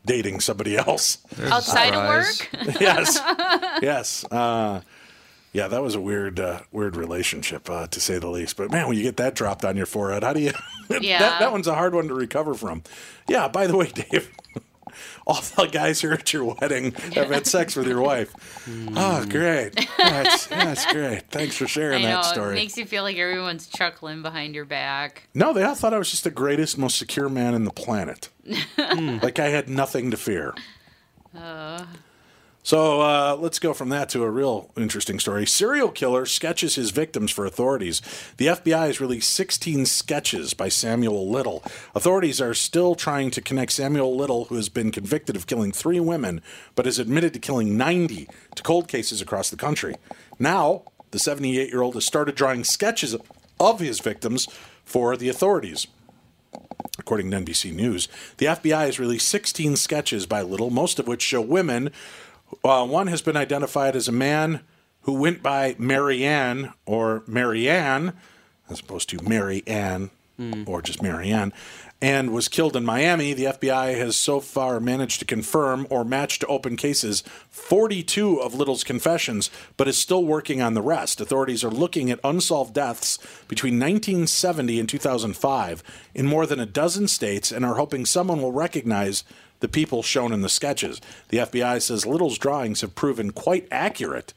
dating 0.04 0.40
somebody 0.40 0.76
else. 0.76 1.18
Outside 1.40 1.94
of 1.94 2.08
work? 2.08 2.48
yes, 2.80 3.20
yes. 3.82 4.24
Uh, 4.24 4.80
yeah, 5.52 5.68
that 5.68 5.82
was 5.82 5.94
a 5.94 6.00
weird, 6.00 6.40
uh, 6.40 6.60
weird 6.72 6.96
relationship 6.96 7.68
uh, 7.68 7.86
to 7.88 8.00
say 8.00 8.18
the 8.18 8.28
least. 8.28 8.56
But 8.56 8.70
man, 8.70 8.88
when 8.88 8.96
you 8.96 9.02
get 9.02 9.18
that 9.18 9.34
dropped 9.34 9.64
on 9.64 9.76
your 9.76 9.86
forehead, 9.86 10.24
how 10.24 10.32
do 10.32 10.40
you? 10.40 10.52
Yeah. 10.88 11.18
that, 11.20 11.40
that 11.40 11.52
one's 11.52 11.68
a 11.68 11.74
hard 11.74 11.94
one 11.94 12.08
to 12.08 12.14
recover 12.14 12.54
from. 12.54 12.82
Yeah. 13.28 13.48
By 13.48 13.66
the 13.66 13.76
way, 13.76 13.88
Dave. 13.88 14.30
All 15.26 15.40
the 15.56 15.66
guys 15.70 16.00
here 16.00 16.12
at 16.12 16.32
your 16.32 16.44
wedding 16.54 16.92
have 16.92 17.30
had 17.30 17.46
sex 17.46 17.76
with 17.76 17.86
your 17.86 18.00
wife. 18.00 18.32
Oh, 18.96 19.24
great. 19.28 19.88
That's, 19.98 20.46
that's 20.46 20.86
great. 20.92 21.28
Thanks 21.30 21.56
for 21.56 21.64
I 21.64 21.68
sharing 21.68 22.02
know. 22.02 22.08
that 22.08 22.26
It 22.26 22.28
story. 22.28 22.54
makes 22.54 22.76
you 22.76 22.84
feel 22.84 23.02
like 23.02 23.16
everyone's 23.16 23.66
chuckling 23.66 24.22
behind 24.22 24.54
your 24.54 24.64
back. 24.64 25.28
No, 25.34 25.52
they 25.52 25.62
all 25.62 25.74
thought 25.74 25.94
I 25.94 25.98
was 25.98 26.10
just 26.10 26.24
the 26.24 26.30
greatest, 26.30 26.76
most 26.78 26.98
secure 26.98 27.28
man 27.28 27.54
in 27.54 27.64
the 27.64 27.70
planet. 27.72 28.28
Hmm. 28.78 29.18
like 29.22 29.38
I 29.38 29.48
had 29.48 29.68
nothing 29.68 30.10
to 30.10 30.16
fear. 30.16 30.54
Uh, 31.36 31.84
So 32.64 33.00
uh, 33.00 33.36
let's 33.40 33.58
go 33.58 33.74
from 33.74 33.88
that 33.88 34.08
to 34.10 34.22
a 34.22 34.30
real 34.30 34.70
interesting 34.76 35.18
story. 35.18 35.46
Serial 35.46 35.88
killer 35.88 36.24
sketches 36.26 36.76
his 36.76 36.92
victims 36.92 37.32
for 37.32 37.44
authorities. 37.44 38.00
The 38.36 38.46
FBI 38.46 38.86
has 38.86 39.00
released 39.00 39.32
16 39.32 39.86
sketches 39.86 40.54
by 40.54 40.68
Samuel 40.68 41.28
Little. 41.28 41.64
Authorities 41.94 42.40
are 42.40 42.54
still 42.54 42.94
trying 42.94 43.32
to 43.32 43.40
connect 43.40 43.72
Samuel 43.72 44.16
Little, 44.16 44.44
who 44.44 44.54
has 44.54 44.68
been 44.68 44.92
convicted 44.92 45.34
of 45.34 45.48
killing 45.48 45.72
three 45.72 45.98
women, 45.98 46.40
but 46.76 46.86
is 46.86 47.00
admitted 47.00 47.32
to 47.32 47.40
killing 47.40 47.76
90 47.76 48.28
to 48.54 48.62
cold 48.62 48.86
cases 48.86 49.20
across 49.20 49.50
the 49.50 49.56
country. 49.56 49.96
Now, 50.38 50.82
the 51.10 51.18
78 51.18 51.68
year 51.68 51.82
old 51.82 51.94
has 51.94 52.04
started 52.04 52.36
drawing 52.36 52.62
sketches 52.62 53.16
of 53.58 53.80
his 53.80 53.98
victims 53.98 54.46
for 54.84 55.16
the 55.16 55.28
authorities. 55.28 55.88
According 56.98 57.30
to 57.30 57.38
NBC 57.38 57.74
News, 57.74 58.06
the 58.36 58.46
FBI 58.46 58.86
has 58.86 59.00
released 59.00 59.28
16 59.28 59.76
sketches 59.76 60.26
by 60.26 60.42
Little, 60.42 60.70
most 60.70 60.98
of 60.98 61.08
which 61.08 61.22
show 61.22 61.40
women. 61.40 61.90
Uh, 62.64 62.86
one 62.86 63.06
has 63.08 63.22
been 63.22 63.36
identified 63.36 63.96
as 63.96 64.08
a 64.08 64.12
man 64.12 64.60
who 65.02 65.14
went 65.14 65.42
by 65.42 65.74
Marianne 65.78 66.72
or 66.86 67.22
Marianne, 67.26 68.12
as 68.70 68.80
opposed 68.80 69.08
to 69.10 69.22
Mary 69.22 69.62
Ann 69.66 70.10
or 70.66 70.82
just 70.82 71.02
Marianne, 71.02 71.52
and 72.00 72.32
was 72.32 72.48
killed 72.48 72.74
in 72.74 72.84
Miami. 72.84 73.32
The 73.32 73.44
FBI 73.44 73.96
has 73.96 74.16
so 74.16 74.40
far 74.40 74.80
managed 74.80 75.20
to 75.20 75.24
confirm 75.24 75.86
or 75.88 76.04
match 76.04 76.40
to 76.40 76.46
open 76.48 76.76
cases 76.76 77.22
42 77.50 78.40
of 78.40 78.54
Little's 78.54 78.82
confessions, 78.82 79.50
but 79.76 79.86
is 79.86 79.98
still 79.98 80.24
working 80.24 80.60
on 80.60 80.74
the 80.74 80.82
rest. 80.82 81.20
Authorities 81.20 81.62
are 81.62 81.70
looking 81.70 82.10
at 82.10 82.18
unsolved 82.24 82.74
deaths 82.74 83.18
between 83.46 83.74
1970 83.74 84.80
and 84.80 84.88
2005 84.88 85.82
in 86.14 86.26
more 86.26 86.46
than 86.46 86.58
a 86.58 86.66
dozen 86.66 87.06
states 87.06 87.52
and 87.52 87.64
are 87.64 87.76
hoping 87.76 88.04
someone 88.04 88.42
will 88.42 88.52
recognize 88.52 89.22
the 89.62 89.68
people 89.68 90.02
shown 90.02 90.32
in 90.32 90.42
the 90.42 90.48
sketches. 90.48 91.00
The 91.28 91.38
FBI 91.38 91.80
says 91.80 92.04
Little's 92.04 92.36
drawings 92.36 92.80
have 92.80 92.96
proven 92.96 93.30
quite 93.30 93.68
accurate 93.70 94.34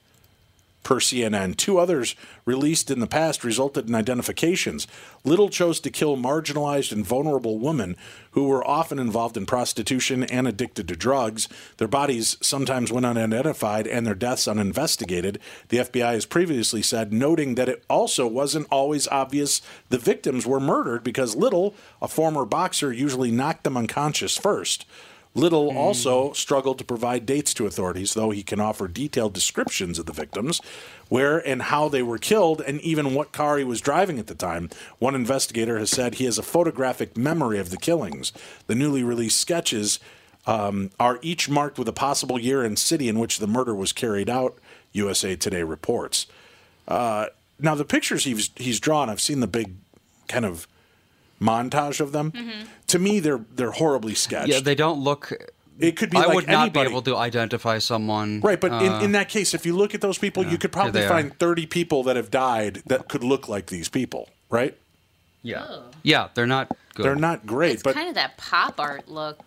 per 0.85 0.99
CNN. 0.99 1.57
Two 1.57 1.79
others 1.79 2.15
released 2.45 2.89
in 2.89 2.99
the 2.99 3.07
past 3.07 3.43
resulted 3.43 3.89
in 3.89 3.95
identifications. 3.95 4.87
Little 5.25 5.49
chose 5.49 5.79
to 5.81 5.89
kill 5.89 6.15
marginalized 6.15 6.93
and 6.93 7.03
vulnerable 7.03 7.57
women 7.57 7.97
who 8.31 8.47
were 8.47 8.65
often 8.65 8.99
involved 8.99 9.35
in 9.35 9.47
prostitution 9.47 10.23
and 10.23 10.47
addicted 10.47 10.87
to 10.87 10.95
drugs. 10.95 11.49
Their 11.77 11.87
bodies 11.87 12.37
sometimes 12.39 12.91
went 12.91 13.05
unidentified 13.05 13.87
and 13.87 14.05
their 14.05 14.15
deaths 14.15 14.47
uninvestigated. 14.47 15.39
The 15.69 15.79
FBI 15.79 16.13
has 16.13 16.25
previously 16.27 16.83
said, 16.83 17.11
noting 17.11 17.55
that 17.55 17.69
it 17.69 17.83
also 17.89 18.27
wasn't 18.27 18.67
always 18.69 19.07
obvious 19.07 19.61
the 19.89 19.97
victims 19.97 20.45
were 20.45 20.59
murdered 20.59 21.03
because 21.03 21.35
Little, 21.35 21.73
a 22.01 22.07
former 22.07 22.45
boxer, 22.45 22.93
usually 22.93 23.31
knocked 23.31 23.63
them 23.63 23.75
unconscious 23.75 24.37
first. 24.37 24.85
Little 25.37 25.77
also 25.77 26.31
struggled 26.31 26.77
to 26.77 26.85
provide 26.85 27.25
dates 27.25 27.53
to 27.55 27.67
authorities, 27.67 28.13
though 28.13 28.31
he 28.31 28.41
can 28.41 28.61
offer 28.61 28.87
detailed 28.87 29.33
descriptions 29.33 29.99
of 29.99 30.05
the 30.05 30.13
victims, 30.13 30.61
where 31.09 31.45
and 31.45 31.63
how 31.63 31.89
they 31.89 32.01
were 32.01 32.17
killed, 32.17 32.61
and 32.61 32.79
even 32.79 33.13
what 33.13 33.33
car 33.33 33.57
he 33.57 33.65
was 33.65 33.81
driving 33.81 34.17
at 34.17 34.27
the 34.27 34.33
time. 34.33 34.69
One 34.97 35.13
investigator 35.13 35.77
has 35.77 35.89
said 35.89 36.15
he 36.15 36.23
has 36.23 36.37
a 36.37 36.43
photographic 36.43 37.17
memory 37.17 37.59
of 37.59 37.69
the 37.69 37.77
killings. 37.77 38.31
The 38.67 38.75
newly 38.75 39.03
released 39.03 39.37
sketches 39.37 39.99
um, 40.47 40.91
are 41.01 41.19
each 41.21 41.49
marked 41.49 41.77
with 41.77 41.89
a 41.89 41.93
possible 41.93 42.39
year 42.39 42.63
and 42.63 42.79
city 42.79 43.09
in 43.09 43.19
which 43.19 43.39
the 43.39 43.47
murder 43.47 43.75
was 43.75 43.91
carried 43.91 44.29
out, 44.29 44.57
USA 44.93 45.35
Today 45.35 45.63
reports. 45.63 46.27
Uh, 46.87 47.27
now, 47.59 47.75
the 47.75 47.83
pictures 47.83 48.23
he's, 48.23 48.51
he's 48.55 48.79
drawn, 48.79 49.09
I've 49.09 49.19
seen 49.19 49.41
the 49.41 49.47
big 49.47 49.73
kind 50.29 50.45
of 50.45 50.65
montage 51.41 51.99
of 51.99 52.11
them. 52.11 52.33
To 52.87 52.99
me, 52.99 53.19
they're 53.19 53.41
they're 53.53 53.71
horribly 53.71 54.15
sketched. 54.15 54.49
yeah, 54.49 54.59
they 54.59 54.75
don't 54.75 54.99
look. 54.99 55.31
It 55.77 55.97
could 55.97 56.09
be 56.09 56.17
I 56.17 56.25
like 56.25 56.35
would 56.35 56.47
not 56.47 56.61
anybody. 56.61 56.87
be 56.87 56.91
able 56.93 57.01
to 57.01 57.17
identify 57.17 57.79
someone. 57.79 58.39
Right, 58.39 58.61
but 58.61 58.71
uh, 58.71 58.75
in, 58.77 59.05
in 59.05 59.11
that 59.11 59.27
case, 59.27 59.53
if 59.53 59.65
you 59.65 59.75
look 59.75 59.93
at 59.93 59.99
those 59.99 60.17
people, 60.17 60.45
you 60.45 60.57
could 60.57 60.71
probably 60.71 60.91
they 61.01 61.05
are. 61.05 61.09
find 61.09 61.37
30 61.37 61.65
people 61.65 62.03
that 62.03 62.15
have 62.15 62.31
died 62.31 62.81
that 62.85 63.09
could 63.09 63.25
look 63.25 63.49
like 63.49 63.65
these 63.67 63.89
people, 63.89 64.29
right? 64.49 64.77
yeah, 65.43 65.79
yeah, 66.01 66.29
they're 66.33 66.47
not 66.47 66.69
good. 66.93 67.03
They're 67.05 67.15
not 67.15 67.45
great, 67.45 67.73
It's 67.73 67.83
but 67.83 67.93
kind 67.93 68.07
of 68.07 68.15
that 68.15 68.37
pop 68.37 68.79
art 68.79 69.09
look. 69.09 69.43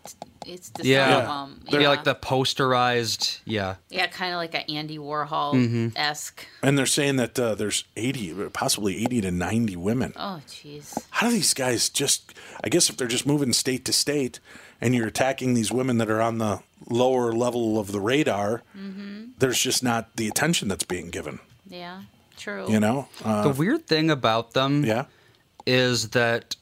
It's 0.48 0.70
to 0.70 0.86
Yeah. 0.86 1.10
some 1.26 1.30
of 1.30 1.48
them. 1.50 1.64
They're 1.70 1.80
yeah. 1.82 1.88
like 1.88 2.04
the 2.04 2.14
posterized. 2.14 3.40
Yeah, 3.44 3.76
Yeah, 3.90 4.06
kind 4.06 4.32
of 4.32 4.38
like 4.38 4.54
an 4.54 4.62
Andy 4.74 4.98
Warhol 4.98 5.54
Mm-hmm. 5.54 5.88
esque. 5.96 6.46
and 6.62 6.76
they're 6.78 6.86
saying 6.86 7.16
that 7.16 7.38
uh, 7.38 7.54
there's 7.54 7.84
80, 7.96 8.48
possibly 8.52 9.02
80 9.04 9.20
to 9.22 9.30
90 9.30 9.76
women. 9.76 10.12
Oh, 10.16 10.40
jeez. 10.48 10.96
How 11.10 11.28
do 11.28 11.32
these 11.32 11.54
guys 11.54 11.88
just? 11.88 12.34
I 12.64 12.68
guess 12.68 12.88
if 12.90 12.96
they're 12.96 13.06
just 13.08 13.26
moving 13.26 13.52
state 13.52 13.84
to 13.86 13.92
state, 13.92 14.40
and 14.80 14.94
you're 14.94 15.06
attacking 15.08 15.54
these 15.54 15.70
women 15.72 15.98
that 15.98 16.10
are 16.10 16.20
on 16.22 16.38
the 16.38 16.60
lower 16.88 17.32
level 17.32 17.78
of 17.78 17.92
the 17.92 18.00
radar, 18.00 18.62
Mm-hmm. 18.76 19.32
there's 19.38 19.60
just 19.60 19.82
not 19.82 20.16
the 20.16 20.28
attention 20.28 20.68
that's 20.68 20.84
being 20.84 21.10
given. 21.10 21.40
Yeah, 21.68 22.02
true. 22.36 22.70
You 22.70 22.80
know? 22.80 23.08
Uh, 23.24 23.42
the 23.42 23.50
weird 23.50 23.86
thing 23.86 24.10
about 24.10 24.52
them 24.54 24.84
yeah. 24.84 25.04
is 25.66 26.10
that 26.10 26.56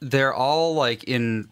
they're 0.00 0.32
all 0.34 0.74
like 0.74 1.02
in 1.04 1.48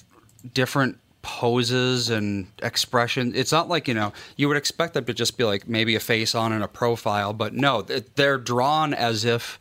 different 0.53 0.99
poses 1.25 2.11
and 2.11 2.47
expression. 2.63 3.33
It's 3.35 3.51
not 3.51 3.67
like, 3.69 3.89
you 3.89 3.95
know, 3.95 4.13
you 4.37 4.47
would 4.47 4.59
expect 4.59 4.93
them 4.93 5.07
to 5.07 5.15
just 5.15 5.39
be 5.39 5.45
like 5.45 5.67
maybe 5.67 5.95
a 5.97 6.01
face 6.01 6.35
on 6.35 6.53
and 6.53 6.63
a 6.63 6.69
profile, 6.69 7.33
but 7.33 7.55
no, 7.55 7.81
they're 7.83 8.37
drawn 8.39 8.93
as 8.93 9.25
if 9.25 9.59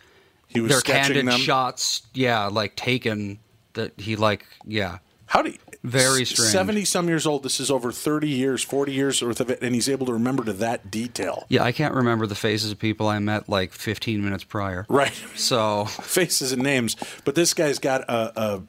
He 0.47 0.59
was 0.59 0.69
they're 0.71 0.81
candid 0.81 1.25
them. 1.25 1.39
shots, 1.39 2.03
yeah, 2.13 2.47
like 2.47 2.75
taken 2.75 3.39
that 3.73 3.93
he 3.97 4.17
like, 4.17 4.45
yeah. 4.65 4.97
How 5.25 5.41
do 5.41 5.51
you, 5.51 5.57
Very 5.83 6.25
strange. 6.25 6.51
70 6.51 6.85
some 6.85 7.07
years 7.07 7.25
old. 7.25 7.43
This 7.43 7.59
is 7.61 7.71
over 7.71 7.91
30 7.93 8.27
years, 8.29 8.61
40 8.61 8.91
years 8.91 9.21
worth 9.21 9.39
of 9.39 9.49
it, 9.49 9.61
and 9.63 9.73
he's 9.73 9.87
able 9.89 10.05
to 10.07 10.13
remember 10.13 10.43
to 10.43 10.53
that 10.53 10.91
detail. 10.91 11.45
Yeah, 11.47 11.63
I 11.63 11.71
can't 11.71 11.95
remember 11.95 12.27
the 12.27 12.35
faces 12.35 12.71
of 12.71 12.77
people 12.77 13.07
I 13.07 13.17
met 13.19 13.47
like 13.49 13.71
15 13.71 14.23
minutes 14.23 14.43
prior. 14.43 14.85
Right. 14.89 15.13
So, 15.35 15.85
Faces 16.01 16.51
and 16.51 16.61
names. 16.61 16.95
But 17.23 17.35
this 17.35 17.53
guy's 17.53 17.79
got 17.79 18.01
a, 18.01 18.39
a 18.39 18.61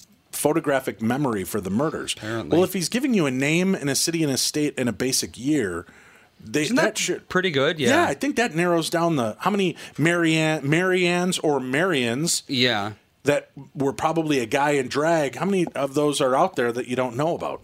photographic 0.44 1.00
memory 1.00 1.42
for 1.42 1.58
the 1.58 1.70
murders. 1.70 2.12
Apparently. 2.12 2.54
Well, 2.54 2.64
if 2.64 2.74
he's 2.74 2.90
giving 2.90 3.14
you 3.14 3.24
a 3.24 3.30
name 3.30 3.74
and 3.74 3.88
a 3.88 3.94
city 3.94 4.22
and 4.22 4.30
a 4.30 4.36
state 4.36 4.74
and 4.76 4.90
a 4.90 4.92
basic 4.92 5.38
year, 5.38 5.86
they, 6.38 6.64
isn't 6.64 6.76
that, 6.76 6.82
that 6.82 6.98
should. 6.98 7.30
pretty 7.30 7.50
good? 7.50 7.80
Yeah. 7.80 7.88
Yeah. 7.88 8.04
I 8.04 8.12
think 8.12 8.36
that 8.36 8.54
narrows 8.54 8.90
down 8.90 9.16
the 9.16 9.38
how 9.38 9.48
many 9.50 9.74
Marianne, 9.96 10.60
Mariannes 10.60 11.40
or 11.42 11.60
Marians 11.60 12.42
yeah. 12.46 12.92
that 13.22 13.52
were 13.74 13.94
probably 13.94 14.38
a 14.38 14.44
guy 14.44 14.72
in 14.72 14.88
drag. 14.88 15.36
How 15.36 15.46
many 15.46 15.66
of 15.68 15.94
those 15.94 16.20
are 16.20 16.36
out 16.36 16.56
there 16.56 16.72
that 16.72 16.88
you 16.88 16.94
don't 16.94 17.16
know 17.16 17.34
about? 17.34 17.62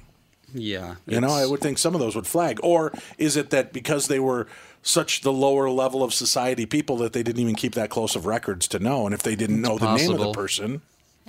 Yeah. 0.55 0.95
You 1.07 1.21
know, 1.21 1.29
I 1.29 1.45
would 1.45 1.61
think 1.61 1.77
some 1.77 1.95
of 1.95 2.01
those 2.01 2.17
would 2.17 2.27
flag. 2.27 2.61
Or 2.63 2.95
is 3.19 3.37
it 3.37 3.51
that 3.51 3.75
because 3.75 4.09
they 4.09 4.21
were 4.21 4.47
such 4.83 5.21
the 5.21 5.35
lower 5.35 5.69
level 5.69 6.03
of 6.03 6.15
society 6.15 6.65
people 6.65 6.97
that 6.97 7.13
they 7.13 7.23
didn't 7.23 7.43
even 7.43 7.57
keep 7.57 7.75
that 7.75 7.91
close 7.91 8.17
of 8.17 8.25
records 8.25 8.67
to 8.69 8.79
know? 8.79 9.05
And 9.05 9.15
if 9.15 9.23
they 9.23 9.37
didn't 9.37 9.61
know 9.61 9.77
the 9.77 9.95
name 9.97 10.13
of 10.13 10.19
the 10.19 10.33
person, 10.33 10.81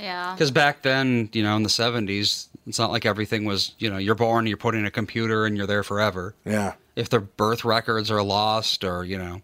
Yeah. 0.01 0.33
Because 0.33 0.51
back 0.51 0.81
then, 0.81 1.29
you 1.33 1.43
know, 1.43 1.55
in 1.55 1.63
the 1.63 1.69
70s, 1.69 2.47
it's 2.67 2.79
not 2.79 2.91
like 2.91 3.05
everything 3.05 3.45
was, 3.45 3.73
you 3.79 3.89
know, 3.89 3.97
you're 3.97 4.15
born, 4.15 4.47
you're 4.47 4.57
put 4.57 4.75
in 4.75 4.85
a 4.85 4.91
computer, 4.91 5.45
and 5.45 5.55
you're 5.55 5.67
there 5.67 5.83
forever. 5.83 6.35
yeah. 6.45 6.73
If 6.93 7.09
their 7.09 7.21
birth 7.21 7.63
records 7.63 8.11
are 8.11 8.21
lost 8.21 8.83
or, 8.83 9.05
you 9.05 9.17
know, 9.17 9.41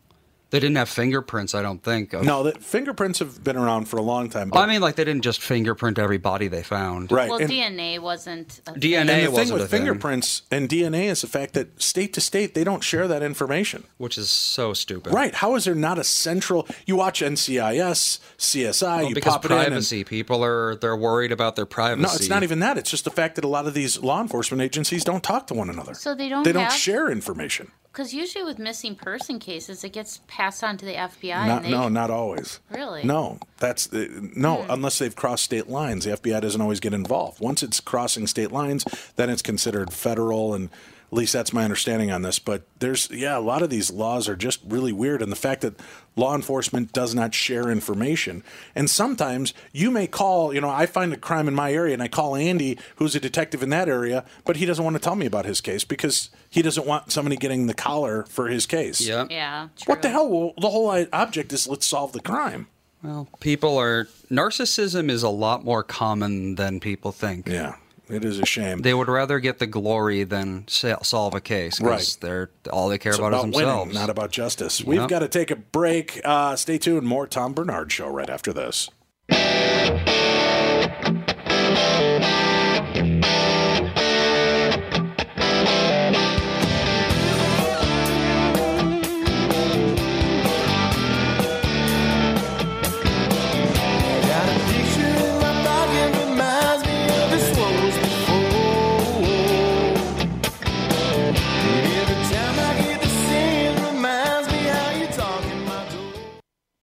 they 0.50 0.60
didn't 0.60 0.78
have 0.78 0.88
fingerprints, 0.90 1.54
I 1.54 1.62
don't 1.62 1.84
think. 1.84 2.14
Of, 2.14 2.24
No, 2.24 2.44
the 2.44 2.54
fingerprints 2.54 3.20
have 3.20 3.44
been 3.44 3.58
around 3.58 3.90
for 3.90 3.98
a 3.98 4.02
long 4.02 4.30
time. 4.30 4.50
Well, 4.50 4.64
I 4.64 4.68
mean, 4.68 4.80
like, 4.82 4.96
they 4.96 5.04
didn't 5.04 5.24
just 5.24 5.42
fingerprint 5.42 6.00
every 6.00 6.18
body 6.18 6.48
they 6.48 6.64
found. 6.64 7.12
right. 7.12 7.30
Well, 7.30 7.40
and, 7.40 7.50
DNA 7.50 8.00
wasn't. 8.00 8.62
A 8.68 8.72
DNA 8.72 8.98
and 9.00 9.10
the 9.10 9.14
thing 9.14 9.32
wasn't 9.34 9.54
with 9.54 9.62
a 9.64 9.68
thing. 9.68 9.80
fingerprints 9.82 10.44
and 10.50 10.70
DNA 10.70 11.06
is 11.06 11.22
the 11.22 11.28
fact 11.28 11.54
that 11.56 11.82
state 11.82 12.14
to 12.14 12.22
state 12.22 12.54
they 12.54 12.64
don't 12.64 12.84
share 12.84 13.08
that 13.08 13.24
information. 13.24 13.84
Which 13.98 14.18
is 14.18 14.30
so 14.30 14.74
stupid. 14.74 15.14
Right? 15.14 15.34
How 15.36 15.56
is 15.56 15.66
there 15.66 15.76
not 15.76 16.00
a 16.00 16.04
central? 16.04 16.68
You 16.86 16.96
watch 16.96 17.22
NCIS, 17.22 18.20
CSI, 18.38 18.98
Well, 19.00 19.10
you 19.10 19.16
because 19.16 19.34
pop 19.34 19.46
it 19.46 19.52
in. 19.52 19.58
and- 19.58 19.68
privacy, 19.68 20.04
people 20.04 20.44
are, 20.44 20.76
they're 20.76 20.96
worried 20.96 21.32
about 21.32 21.56
their 21.56 21.66
privacy. 21.66 22.02
No, 22.04 22.14
it's 22.14 22.30
not 22.30 22.44
even 22.44 22.60
that. 22.60 22.78
It's 22.78 22.90
just 22.92 23.04
the 23.04 23.12
fact 23.12 23.36
that 23.36 23.44
a 23.44 23.48
lot 23.48 23.68
of 23.68 23.74
these 23.74 24.00
law 24.00 24.22
enforcement 24.22 24.62
agencies 24.62 25.04
don't 25.04 25.24
talk 25.24 25.48
to 25.48 25.54
one 25.54 25.70
another. 25.70 25.94
So 25.94 26.16
they 26.16 26.30
don't 26.30 26.44
They 26.44 26.52
don't 26.54 26.64
have- 26.64 26.74
share 26.74 27.10
information. 27.10 27.72
Because 27.98 28.14
usually 28.14 28.44
with 28.44 28.60
missing 28.60 28.94
person 28.94 29.40
cases, 29.40 29.84
it 29.84 29.92
gets 29.92 30.22
passed 30.28 30.64
on 30.64 30.78
to 30.78 30.86
the 30.86 30.94
FBI. 30.94 31.48
Not, 31.48 31.64
they, 31.64 31.72
no, 31.72 31.90
not 31.90 32.12
always. 32.12 32.60
Really? 32.70 33.04
No, 33.04 33.40
that's 33.58 33.92
uh, 33.92 34.06
no. 34.36 34.58
Hmm. 34.58 34.70
Unless 34.70 35.00
they've 35.00 35.16
crossed 35.16 35.46
state 35.46 35.68
lines, 35.68 36.06
the 36.06 36.12
FBI 36.12 36.40
doesn't 36.40 36.62
always 36.62 36.80
get 36.80 36.94
involved. 36.94 37.42
Once 37.42 37.64
it's 37.64 37.80
crossing 37.80 38.28
state 38.28 38.52
lines, 38.52 38.86
then 39.16 39.32
it's 39.32 39.42
considered 39.42 39.92
federal, 39.92 40.54
and 40.54 40.70
at 41.12 41.18
least 41.18 41.34
that's 41.34 41.52
my 41.52 41.64
understanding 41.64 42.12
on 42.12 42.22
this. 42.22 42.38
But 42.38 42.68
there's 42.78 43.10
yeah, 43.10 43.36
a 43.36 43.40
lot 43.40 43.64
of 43.64 43.72
these 43.72 43.90
laws 43.90 44.30
are 44.30 44.36
just 44.36 44.60
really 44.68 44.94
weird, 44.94 45.24
and 45.24 45.32
the 45.32 45.36
fact 45.36 45.62
that 45.62 45.80
law 46.18 46.36
enforcement 46.36 46.92
does 46.92 47.16
not 47.16 47.34
share 47.34 47.70
information, 47.70 48.44
and 48.76 48.90
sometimes 48.90 49.54
you 49.72 49.90
may 49.92 50.08
call. 50.08 50.54
You 50.54 50.60
know, 50.60 50.70
I 50.70 50.86
find 50.86 51.14
a 51.14 51.18
crime 51.18 51.48
in 51.48 51.56
my 51.56 51.72
area, 51.72 51.94
and 51.94 52.04
I 52.04 52.10
call 52.10 52.36
Andy, 52.36 52.78
who's 52.98 53.16
a 53.16 53.20
detective 53.20 53.64
in 53.64 53.70
that 53.70 53.88
area, 53.88 54.26
but 54.44 54.58
he 54.58 54.66
doesn't 54.66 54.84
want 54.84 54.96
to 54.96 55.02
tell 55.02 55.16
me 55.16 55.26
about 55.26 55.46
his 55.46 55.62
case 55.62 55.86
because 55.86 56.30
he 56.50 56.62
doesn't 56.62 56.86
want 56.86 57.12
somebody 57.12 57.38
getting 57.38 57.68
the 57.68 57.74
collar 57.74 58.24
for 58.24 58.48
his 58.50 58.66
case. 58.66 59.00
Yeah. 59.08 59.28
Yeah. 59.30 59.70
True. 59.78 59.94
What 59.94 60.02
the 60.02 60.10
hell? 60.10 60.28
Well, 60.28 60.54
the 60.60 60.70
whole 60.70 60.90
object 61.14 61.54
is 61.54 61.68
let's 61.68 61.86
solve 61.86 62.12
the 62.12 62.20
crime. 62.20 62.68
Well, 63.04 63.28
people 63.40 63.78
are. 63.78 64.06
Narcissism 64.32 65.10
is 65.10 65.24
a 65.24 65.30
lot 65.30 65.64
more 65.64 65.84
common 65.84 66.56
than 66.56 66.80
people 66.80 67.12
think. 67.12 67.48
Yeah, 67.48 67.76
it 68.10 68.24
is 68.26 68.40
a 68.40 68.46
shame. 68.46 68.80
They 68.80 68.94
would 68.94 69.08
rather 69.08 69.40
get 69.40 69.60
the 69.60 69.68
glory 69.68 70.24
than 70.24 70.66
solve 70.68 71.34
a 71.34 71.42
case. 71.42 71.80
Right. 71.82 72.18
They're 72.22 72.50
all 72.72 72.90
they 72.90 72.98
care 72.98 73.14
about, 73.14 73.28
about 73.28 73.38
is 73.48 73.54
themselves. 73.54 73.80
winning, 73.88 73.94
not 73.94 74.10
about 74.10 74.32
justice. 74.32 74.84
We've 74.84 75.02
Yep. 75.02 75.10
got 75.10 75.20
to 75.20 75.28
take 75.28 75.52
a 75.52 75.56
break. 75.56 76.22
Uh, 76.24 76.56
stay 76.56 76.78
tuned. 76.78 77.08
More 77.08 77.28
Tom 77.28 77.54
Barnard 77.54 77.92
Show 77.92 78.08
right 78.10 78.30
after 78.30 78.54
this. 78.54 78.90